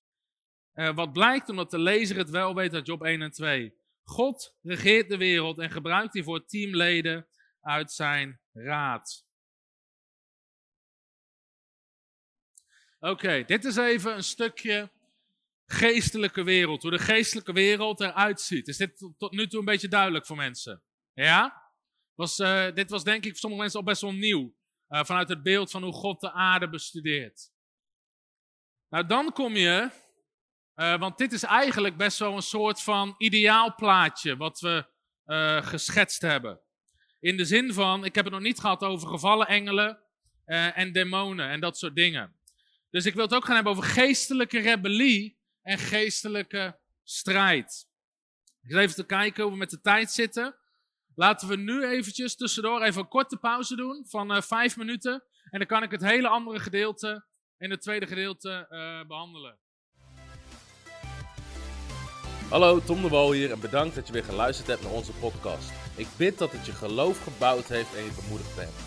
Uh, 0.73 0.95
wat 0.95 1.13
blijkt 1.13 1.49
omdat 1.49 1.71
de 1.71 1.79
lezer 1.79 2.17
het 2.17 2.29
wel 2.29 2.55
weet 2.55 2.73
uit 2.73 2.87
Job 2.87 3.03
1 3.03 3.21
en 3.21 3.31
2. 3.31 3.73
God 4.03 4.55
regeert 4.61 5.09
de 5.09 5.17
wereld 5.17 5.59
en 5.59 5.71
gebruikt 5.71 6.13
die 6.13 6.23
voor 6.23 6.45
teamleden 6.45 7.27
uit 7.61 7.91
zijn 7.91 8.39
raad. 8.53 9.26
Oké, 12.99 13.43
dit 13.45 13.65
is 13.65 13.75
even 13.75 14.15
een 14.15 14.23
stukje 14.23 14.91
geestelijke 15.65 16.43
wereld. 16.43 16.81
Hoe 16.81 16.91
de 16.91 16.99
geestelijke 16.99 17.53
wereld 17.53 17.99
eruit 17.99 18.41
ziet. 18.41 18.67
Is 18.67 18.77
dit 18.77 18.97
tot 19.17 19.31
nu 19.31 19.47
toe 19.47 19.59
een 19.59 19.65
beetje 19.65 19.87
duidelijk 19.87 20.25
voor 20.25 20.35
mensen? 20.35 20.83
Ja? 21.13 21.65
Was, 22.13 22.39
uh, 22.39 22.71
dit 22.73 22.89
was 22.89 23.03
denk 23.03 23.23
ik 23.23 23.29
voor 23.29 23.39
sommige 23.39 23.61
mensen 23.61 23.79
al 23.79 23.85
best 23.85 24.01
wel 24.01 24.13
nieuw. 24.13 24.55
Uh, 24.89 25.03
vanuit 25.03 25.29
het 25.29 25.43
beeld 25.43 25.71
van 25.71 25.83
hoe 25.83 25.93
God 25.93 26.19
de 26.19 26.31
aarde 26.31 26.69
bestudeert. 26.69 27.51
Nou, 28.89 29.05
dan 29.05 29.31
kom 29.31 29.55
je, 29.55 29.89
uh, 30.75 30.99
want 30.99 31.17
dit 31.17 31.33
is 31.33 31.43
eigenlijk 31.43 31.97
best 31.97 32.19
wel 32.19 32.35
een 32.35 32.41
soort 32.41 32.81
van 32.81 33.15
ideaalplaatje 33.17 34.37
wat 34.37 34.59
we 34.59 34.95
geschetst 35.63 36.21
hebben. 36.21 36.61
In 37.19 37.37
de 37.37 37.45
zin 37.45 37.73
van, 37.73 38.05
ik 38.05 38.15
heb 38.15 38.25
het 38.25 38.33
nog 38.33 38.43
niet 38.43 38.59
gehad 38.59 38.83
over 38.83 39.07
gevallen 39.07 39.47
engelen 39.47 39.99
en 40.45 40.91
demonen 40.91 41.49
en 41.49 41.59
dat 41.59 41.77
soort 41.77 41.95
dingen. 41.95 42.36
Dus 42.89 43.05
ik 43.05 43.13
wil 43.13 43.23
het 43.23 43.33
ook 43.33 43.45
gaan 43.45 43.55
hebben 43.55 43.73
over 43.73 43.83
geestelijke 43.83 44.59
rebellie 44.59 45.39
en 45.61 45.77
geestelijke 45.77 46.79
strijd. 47.03 47.87
Ik 48.61 48.75
even 48.75 48.95
te 48.95 49.05
kijken 49.05 49.43
hoe 49.43 49.51
we 49.51 49.57
met 49.57 49.69
de 49.69 49.81
tijd 49.81 50.11
zitten. 50.11 50.55
Laten 51.15 51.47
we 51.47 51.55
nu 51.55 51.85
eventjes 51.85 52.35
tussendoor 52.35 52.81
even 52.81 53.01
een 53.01 53.07
korte 53.07 53.37
pauze 53.37 53.75
doen 53.75 54.05
van 54.07 54.35
uh, 54.35 54.41
vijf 54.41 54.77
minuten. 54.77 55.23
En 55.49 55.59
dan 55.59 55.67
kan 55.67 55.83
ik 55.83 55.91
het 55.91 56.01
hele 56.01 56.27
andere 56.27 56.59
gedeelte 56.59 57.25
in 57.57 57.71
het 57.71 57.81
tweede 57.81 58.07
gedeelte 58.07 58.67
uh, 58.69 59.07
behandelen. 59.07 59.59
Hallo, 62.49 62.79
Tom 62.83 63.01
de 63.01 63.07
Wol 63.07 63.31
hier 63.31 63.51
en 63.51 63.59
bedankt 63.59 63.95
dat 63.95 64.07
je 64.07 64.13
weer 64.13 64.23
geluisterd 64.23 64.67
hebt 64.67 64.81
naar 64.81 64.91
onze 64.91 65.11
podcast. 65.11 65.71
Ik 65.95 66.07
bid 66.17 66.37
dat 66.37 66.51
het 66.51 66.65
je 66.65 66.71
geloof 66.71 67.23
gebouwd 67.23 67.67
heeft 67.67 67.95
en 67.95 68.03
je 68.03 68.11
bemoedigd 68.21 68.55
bent. 68.55 68.86